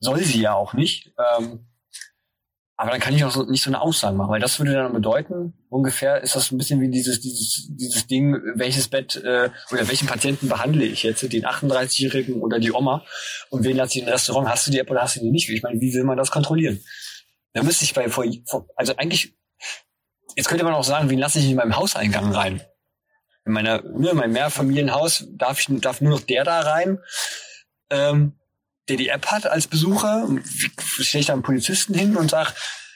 [0.00, 1.12] Soll sie ja auch nicht.
[1.38, 1.66] Ähm,
[2.80, 4.92] aber dann kann ich auch so, nicht so eine Aussage machen, weil das würde dann
[4.92, 9.88] bedeuten, ungefähr ist das ein bisschen wie dieses, dieses, dieses Ding, welches Bett äh, oder
[9.88, 13.04] welchen Patienten behandle ich jetzt, den 38-Jährigen oder die Oma
[13.50, 15.48] und wen lasse ich im Restaurant, hast du die App oder hast du die nicht?
[15.48, 16.78] Ich meine, wie will man das kontrollieren?
[17.58, 18.24] Da müsste ich bei, vor,
[18.76, 19.34] also eigentlich,
[20.36, 22.62] jetzt könnte man auch sagen, wen lasse ich in meinem Hauseingang rein?
[23.44, 27.00] In meiner, ne, in meinem Mehrfamilienhaus darf ich, darf nur noch der da rein,
[27.90, 28.38] ähm,
[28.88, 30.28] der die App hat als Besucher.
[31.00, 32.52] Stelle ich da einen Polizisten hin und sage,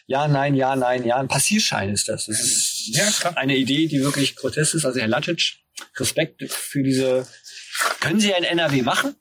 [0.07, 2.27] ja, nein, ja, nein, ja, ein Passierschein ist das.
[2.27, 4.85] Das ist ja, eine Idee, die wirklich grotesk ist.
[4.85, 5.57] Also Herr Latic,
[5.97, 7.27] Respekt für diese,
[7.99, 9.17] können Sie ein NRW machen?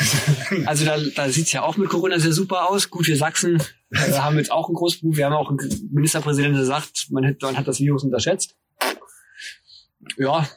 [0.64, 2.88] also da, da sieht's ja auch mit Corona sehr super aus.
[2.88, 5.16] Gut, wir Sachsen äh, haben jetzt auch ein großes Beruf.
[5.16, 8.56] Wir haben auch einen Ministerpräsidenten, der sagt, man hat, man hat das Virus unterschätzt.
[10.16, 10.48] Ja,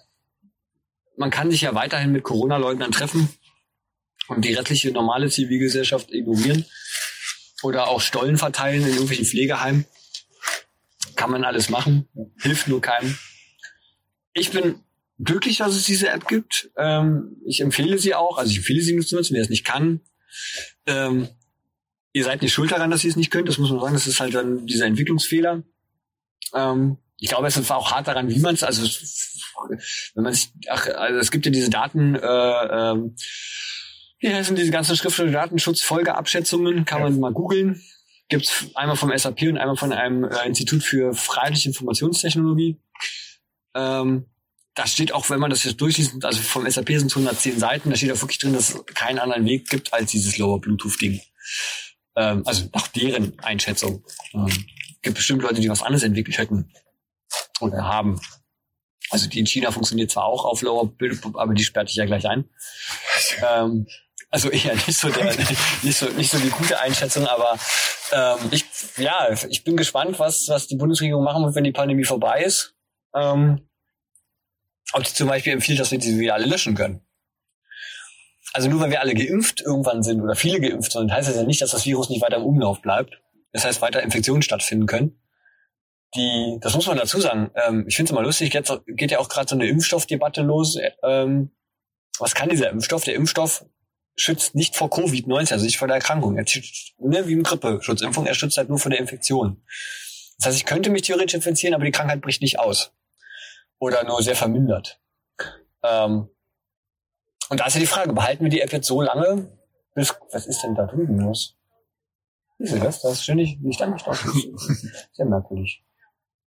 [1.17, 3.29] man kann sich ja weiterhin mit Corona-Leugnern treffen
[4.27, 6.65] und die restliche normale Zivilgesellschaft ignorieren
[7.63, 9.85] oder auch Stollen verteilen in irgendwelchen Pflegeheimen.
[11.15, 12.07] Kann man alles machen,
[12.39, 13.17] hilft nur keinem.
[14.33, 14.81] Ich bin
[15.19, 16.71] glücklich, dass es diese App gibt.
[16.77, 19.65] Ähm, ich empfehle sie auch, also ich empfehle sie nur zu nutzen, wer es nicht
[19.65, 20.01] kann.
[20.85, 21.27] Ähm,
[22.13, 24.07] ihr seid nicht schuld daran, dass ihr es nicht könnt, das muss man sagen, das
[24.07, 25.63] ist halt dann dieser Entwicklungsfehler.
[26.53, 28.81] Ähm, ich glaube, es war auch hart daran, wie man es, also
[30.15, 33.15] wenn man sich, ach, also es gibt ja diese Daten, äh, ähm,
[34.17, 37.81] hier sind diese ganzen schriftlichen Datenschutzfolgeabschätzungen, kann man mal googeln.
[38.29, 42.79] Gibt's einmal vom SAP und einmal von einem äh, Institut für Freiheitliche Informationstechnologie.
[43.75, 44.25] Ähm,
[44.75, 47.89] da steht auch, wenn man das jetzt durchliest, also vom SAP sind es 110 Seiten,
[47.89, 51.19] da steht auch wirklich drin, dass es keinen anderen Weg gibt als dieses Lower Bluetooth-Ding.
[52.15, 54.03] Ähm, also nach deren Einschätzung.
[54.33, 54.65] Ähm,
[55.01, 56.71] gibt bestimmt Leute, die was anderes entwickelt hätten
[57.59, 58.19] oder haben.
[59.09, 62.05] Also die in China funktioniert zwar auch auf Lower Bildung, aber die sperrt dich ja
[62.05, 62.49] gleich ein.
[63.45, 63.87] Ähm,
[64.29, 65.35] also eher nicht so der,
[65.83, 67.57] nicht so nicht so die gute Einschätzung, aber
[68.11, 68.65] ähm, ich
[68.97, 72.73] ja ich bin gespannt, was was die Bundesregierung machen wird, wenn die Pandemie vorbei ist.
[73.13, 73.67] Ähm,
[74.93, 77.01] ob sie zum Beispiel empfiehlt, dass wir diese wieder alle löschen können.
[78.53, 81.43] Also nur weil wir alle geimpft irgendwann sind oder viele geimpft sind, heißt das ja
[81.43, 83.21] nicht, dass das Virus nicht weiter im Umlauf bleibt.
[83.53, 85.21] Das heißt, weiter Infektionen stattfinden können.
[86.15, 87.51] Die, das muss man dazu sagen.
[87.55, 90.77] Ähm, ich finde es immer lustig, jetzt geht ja auch gerade so eine Impfstoffdebatte los.
[91.03, 91.51] Ähm,
[92.19, 93.05] was kann dieser Impfstoff?
[93.05, 93.65] Der Impfstoff
[94.15, 96.37] schützt nicht vor Covid-19, also nicht vor der Erkrankung.
[96.37, 99.63] Er schützt, ne, wie im Grippeschutzimpfung, er schützt halt nur vor der Infektion.
[100.37, 102.93] Das heißt, ich könnte mich theoretisch infizieren, aber die Krankheit bricht nicht aus.
[103.79, 104.99] Oder nur sehr vermindert.
[105.83, 106.29] Ähm,
[107.51, 109.51] und da ist ja die Frage, behalten wir die App jetzt so lange,
[109.93, 111.57] bis, was ist denn da drüben los?
[112.57, 113.01] Siehst du das?
[113.01, 114.31] Das ist ständig nicht angestoßen.
[115.11, 115.83] Sehr merkwürdig.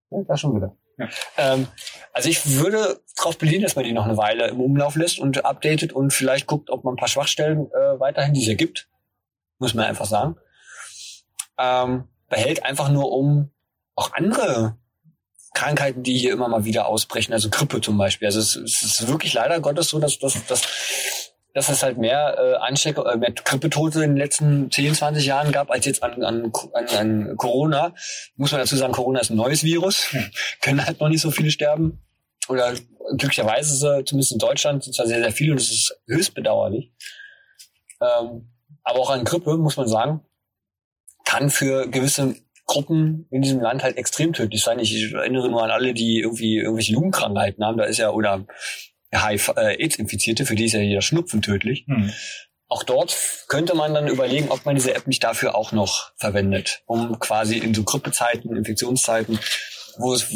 [0.08, 0.74] Ja, da schon wieder.
[0.96, 1.08] Ja.
[1.36, 1.68] Ähm,
[2.14, 5.44] also ich würde darauf bedienen, dass man die noch eine Weile im Umlauf lässt und
[5.44, 8.88] updatet und vielleicht guckt, ob man ein paar Schwachstellen äh, weiterhin diese gibt.
[9.58, 10.36] Muss man einfach sagen.
[11.58, 13.50] Ähm, behält einfach nur um
[13.94, 14.78] auch andere
[15.54, 18.26] Krankheiten, die hier immer mal wieder ausbrechen, also Grippe zum Beispiel.
[18.26, 20.62] Also es, es ist wirklich leider Gottes so, dass, dass, dass,
[21.54, 25.52] dass es halt mehr äh, Ansteck äh, mehr Grippetote in den letzten 10, 20 Jahren
[25.52, 27.94] gab, als jetzt an, an, an, an Corona.
[28.36, 30.08] Muss man dazu sagen, Corona ist ein neues Virus.
[30.60, 32.00] Können halt noch nicht so viele sterben.
[32.48, 32.74] Oder
[33.16, 36.34] glücklicherweise ist er, zumindest in Deutschland, sind zwar sehr, sehr viele und das ist höchst
[36.34, 36.92] bedauerlich.
[38.00, 38.50] Ähm,
[38.82, 40.20] aber auch an Grippe, muss man sagen,
[41.24, 42.36] kann für gewisse
[42.66, 44.78] Gruppen in diesem Land halt extrem tödlich sein.
[44.78, 47.78] Ich erinnere nur an alle, die irgendwie irgendwelche Lungenkrankheiten haben.
[47.78, 48.46] Da ist ja, oder
[49.12, 51.84] HIV-AIDS-Infizierte, äh, für die ist ja jeder Schnupfen tödlich.
[51.86, 52.10] Hm.
[52.68, 53.16] Auch dort
[53.48, 57.58] könnte man dann überlegen, ob man diese App nicht dafür auch noch verwendet, um quasi
[57.58, 59.38] in so Grippezeiten, Infektionszeiten,
[59.98, 60.26] wo es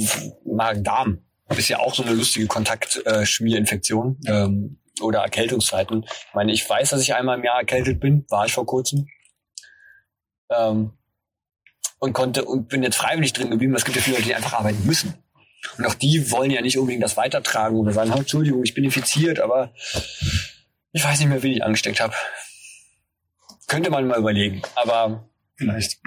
[0.45, 1.23] Magen-Darm
[1.57, 6.05] ist ja auch so eine lustige Kontaktschmierinfektion äh, ähm, oder Erkältungszeiten.
[6.05, 9.07] Ich meine, ich weiß, dass ich einmal im Jahr erkältet bin, war ich vor kurzem.
[10.51, 10.98] Ähm,
[11.99, 13.75] und konnte und bin jetzt freiwillig drin geblieben.
[13.75, 15.15] Es gibt ja viele Leute, die einfach arbeiten müssen.
[15.77, 19.41] Und auch die wollen ja nicht unbedingt das weitertragen oder sagen, Entschuldigung, ich bin infiziert,
[19.41, 19.73] aber
[20.93, 22.15] ich weiß nicht mehr, wie ich angesteckt habe.
[23.67, 25.99] Könnte man mal überlegen, aber vielleicht.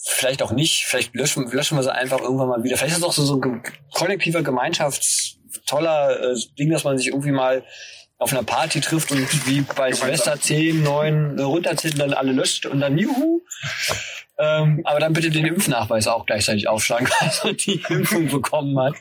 [0.00, 0.84] Vielleicht auch nicht.
[0.84, 2.76] Vielleicht löschen, löschen wir sie einfach irgendwann mal wieder.
[2.76, 3.62] Vielleicht ist es auch so, so ein
[3.92, 7.64] kollektiver Gemeinschafts toller äh, Ding, dass man sich irgendwie mal
[8.18, 12.66] auf einer Party trifft und wie bei Silvester 10, 9 runterzählt und dann alle löscht
[12.66, 13.42] und dann juhu.
[14.40, 18.94] Ähm, aber dann bitte den Impfnachweis auch gleichzeitig aufschlagen, also die Impfung bekommen hat.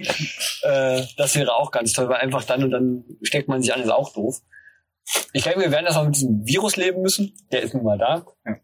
[0.63, 3.81] Äh, das wäre auch ganz toll, weil einfach dann und dann steckt man sich an,
[3.81, 4.41] ist auch doof.
[5.33, 7.33] Ich denke, wir werden das auch mit diesem Virus leben müssen.
[7.51, 8.25] Der ist nun mal da.
[8.45, 8.57] Ja.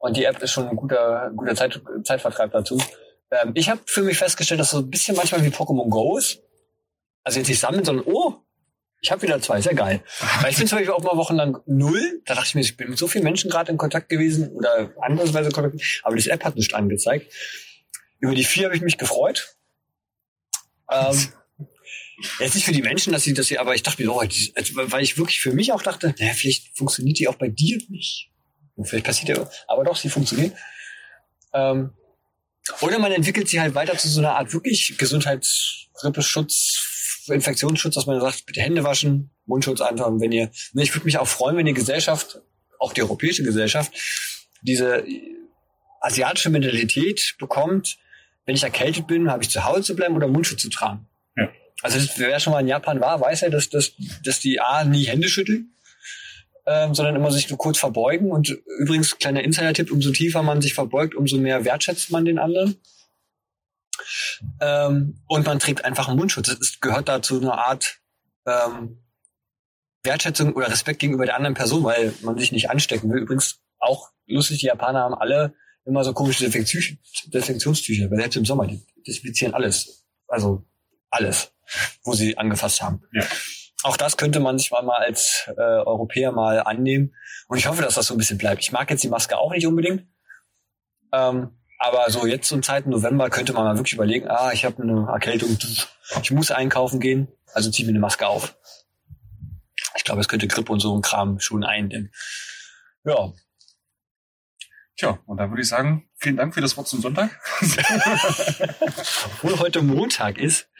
[0.00, 2.80] Und die App ist schon ein guter, guter Zeit, Zeitvertreib dazu.
[3.30, 6.42] Ähm, ich habe für mich festgestellt, dass so ein bisschen manchmal wie Pokémon Go ist.
[7.24, 8.45] Also jetzt nicht sammeln, sondern oh,
[9.00, 10.02] ich habe wieder zwei, sehr geil.
[10.40, 12.22] Weil ich bin zum Beispiel auch mal wochenlang null.
[12.24, 14.92] Da dachte ich mir, ich bin mit so vielen Menschen gerade in Kontakt gewesen oder
[15.00, 17.32] andersweise in Kontakt, aber das App hat nicht angezeigt.
[18.18, 19.56] Über die vier habe ich mich gefreut.
[20.90, 21.28] Ähm,
[22.38, 25.02] jetzt nicht für die Menschen, dass sie das hier, aber ich dachte mir, oh, weil
[25.02, 28.30] ich wirklich für mich auch dachte, naja, vielleicht funktioniert die auch bei dir nicht.
[28.74, 30.56] Und vielleicht passiert ja, aber doch, sie funktioniert.
[31.52, 31.92] Ähm,
[32.80, 36.95] oder man entwickelt sie halt weiter zu so einer Art wirklich Gesundheitsgrippeschutz,
[37.34, 41.28] Infektionsschutz, dass man sagt, bitte Hände waschen, Mundschutz anfangen, wenn ihr, ich würde mich auch
[41.28, 42.40] freuen, wenn die Gesellschaft,
[42.78, 43.92] auch die europäische Gesellschaft,
[44.62, 45.04] diese
[46.00, 47.98] asiatische Mentalität bekommt,
[48.44, 51.06] wenn ich erkältet bin, habe ich zu Hause zu bleiben oder Mundschutz zu tragen.
[51.36, 51.48] Ja.
[51.82, 53.92] Also das, wer schon mal in Japan war, weiß ja, dass, dass,
[54.24, 55.74] dass die A nie Hände schütteln,
[56.66, 58.30] ähm, sondern immer sich nur kurz verbeugen.
[58.30, 62.76] Und übrigens, kleiner Insider-Tipp, umso tiefer man sich verbeugt, umso mehr wertschätzt man den anderen.
[64.60, 66.48] Ähm, und man trägt einfach einen Mundschutz.
[66.58, 67.98] Das gehört dazu eine Art
[68.46, 69.02] ähm,
[70.02, 73.22] Wertschätzung oder Respekt gegenüber der anderen Person, weil man sich nicht anstecken will.
[73.22, 75.54] Übrigens auch lustig, die Japaner haben alle
[75.84, 80.04] immer so komische Desinfektionstücher, weil selbst im Sommer, die desinfizieren alles.
[80.28, 80.64] Also
[81.10, 81.52] alles,
[82.02, 83.02] wo sie angefasst haben.
[83.12, 83.24] Ja.
[83.82, 87.14] Auch das könnte man sich mal als äh, Europäer mal annehmen.
[87.46, 88.62] Und ich hoffe, dass das so ein bisschen bleibt.
[88.62, 90.06] Ich mag jetzt die Maske auch nicht unbedingt.
[91.12, 94.82] Ähm, aber so jetzt zum Zeiten November könnte man mal wirklich überlegen, ah, ich habe
[94.82, 95.56] eine Erkältung,
[96.22, 98.56] ich muss einkaufen gehen, also zieh mir eine Maske auf.
[99.96, 102.12] Ich glaube, es könnte Grippe und so ein Kram schon eindämmen.
[103.04, 103.32] Ja.
[104.96, 107.30] Tja, und da würde ich sagen, vielen Dank für das Wort zum Sonntag.
[109.26, 110.70] Obwohl heute Montag ist.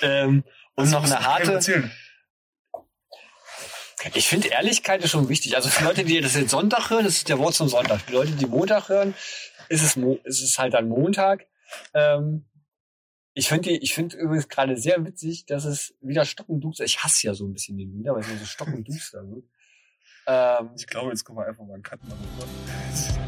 [0.00, 1.90] Ähm, und noch eine harte.
[4.14, 5.56] Ich finde Ehrlichkeit ist schon wichtig.
[5.56, 8.00] Also für Leute, die das jetzt Sonntag hören, das ist der Wort zum Sonntag.
[8.02, 9.14] Für Leute, die Montag hören,
[9.68, 11.46] ist es, ist es halt dann Montag.
[11.94, 12.46] Ähm,
[13.34, 17.34] Ich finde ich finde übrigens gerade sehr witzig, dass es wieder stockenduster, ich hasse ja
[17.34, 19.44] so ein bisschen den Winter, weil es immer so stockenduster wird.
[20.28, 23.25] Ähm, ich glaube, jetzt können wir einfach mal einen Cut machen.